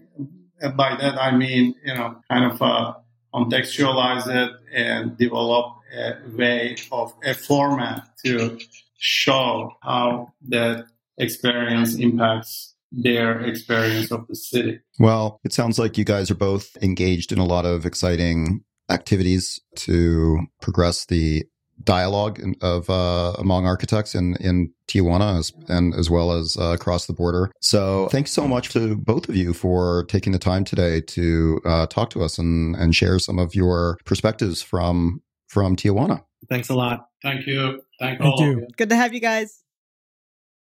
by 0.77 0.97
that, 1.01 1.21
I 1.21 1.37
mean, 1.37 1.75
you 1.85 1.95
know, 1.95 2.17
kind 2.31 2.53
of 2.53 2.63
uh, 2.63 2.95
contextualize 3.35 4.27
it 4.27 4.53
and 4.75 5.17
develop 5.17 5.77
a 5.97 6.15
way 6.37 6.77
of 6.91 7.13
a 7.25 7.35
format 7.35 8.09
to 8.25 8.59
show 8.99 9.73
how 9.83 10.33
that 10.49 10.87
experience 11.19 11.95
impacts 11.97 12.75
their 12.93 13.41
experience 13.41 14.11
of 14.11 14.27
the 14.29 14.37
city. 14.37 14.81
Well, 14.99 15.41
it 15.45 15.53
sounds 15.53 15.79
like 15.79 15.97
you 15.97 16.05
guys 16.05 16.31
are 16.31 16.37
both 16.37 16.77
engaged 16.83 17.33
in 17.33 17.39
a 17.39 17.45
lot 17.45 17.65
of 17.65 17.87
exciting 17.87 18.65
activities 18.93 19.61
to 19.77 20.39
progress 20.61 21.07
the 21.07 21.45
dialogue 21.85 22.41
of 22.61 22.89
uh, 22.89 23.33
among 23.39 23.67
architects 23.67 24.15
in 24.15 24.37
in 24.37 24.73
Tijuana 24.87 25.39
as, 25.39 25.53
and 25.69 25.95
as 25.95 26.11
well 26.11 26.33
as 26.33 26.57
uh, 26.59 26.73
across 26.73 27.07
the 27.07 27.13
border. 27.13 27.51
So 27.61 28.09
thanks 28.09 28.31
so 28.31 28.47
much 28.47 28.69
to 28.71 28.97
both 28.97 29.29
of 29.29 29.37
you 29.37 29.53
for 29.53 30.05
taking 30.05 30.33
the 30.33 30.39
time 30.39 30.65
today 30.65 31.01
to 31.01 31.61
uh, 31.65 31.87
talk 31.87 32.11
to 32.11 32.23
us 32.23 32.39
and 32.39 32.77
and 32.77 32.95
share 32.95 33.19
some 33.19 33.39
of 33.39 33.55
your 33.55 33.99
perspectives 34.05 34.63
from 34.63 35.23
from 35.49 35.77
Tijuana. 35.77 36.23
Thanks 36.49 36.69
a 36.69 36.75
lot. 36.75 37.07
Thank 37.23 37.47
you. 37.47 37.83
Thank, 37.99 38.21
Thank 38.21 38.23
all 38.23 38.45
you. 38.45 38.53
of 38.53 38.59
you. 38.59 38.67
Good 38.77 38.91
to 38.91 38.97
have 38.97 39.15
you 39.15 39.21
guys. 39.21 39.63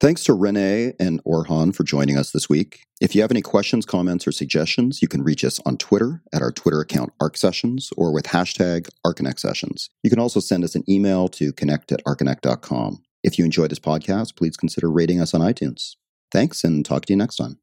Thanks 0.00 0.22
to 0.24 0.32
René 0.32 0.94
and 1.00 1.22
Orhan 1.24 1.74
for 1.74 1.82
joining 1.82 2.16
us 2.16 2.30
this 2.30 2.48
week. 2.48 2.84
If 3.00 3.16
you 3.16 3.20
have 3.20 3.32
any 3.32 3.42
questions, 3.42 3.84
comments, 3.84 4.28
or 4.28 4.32
suggestions, 4.32 5.02
you 5.02 5.08
can 5.08 5.24
reach 5.24 5.44
us 5.44 5.58
on 5.66 5.76
Twitter 5.76 6.22
at 6.32 6.40
our 6.40 6.52
Twitter 6.52 6.80
account 6.80 7.12
ArcSessions 7.20 7.92
or 7.96 8.12
with 8.12 8.26
hashtag 8.26 8.88
Archinect 9.04 9.40
Sessions. 9.40 9.90
You 10.04 10.10
can 10.10 10.20
also 10.20 10.38
send 10.38 10.62
us 10.62 10.76
an 10.76 10.84
email 10.88 11.26
to 11.30 11.52
connect 11.52 11.90
at 11.90 12.04
archinect.com. 12.04 13.02
If 13.24 13.40
you 13.40 13.44
enjoy 13.44 13.66
this 13.66 13.80
podcast, 13.80 14.36
please 14.36 14.56
consider 14.56 14.88
rating 14.88 15.20
us 15.20 15.34
on 15.34 15.40
iTunes. 15.40 15.96
Thanks 16.30 16.62
and 16.62 16.84
talk 16.84 17.06
to 17.06 17.12
you 17.12 17.16
next 17.16 17.34
time. 17.34 17.58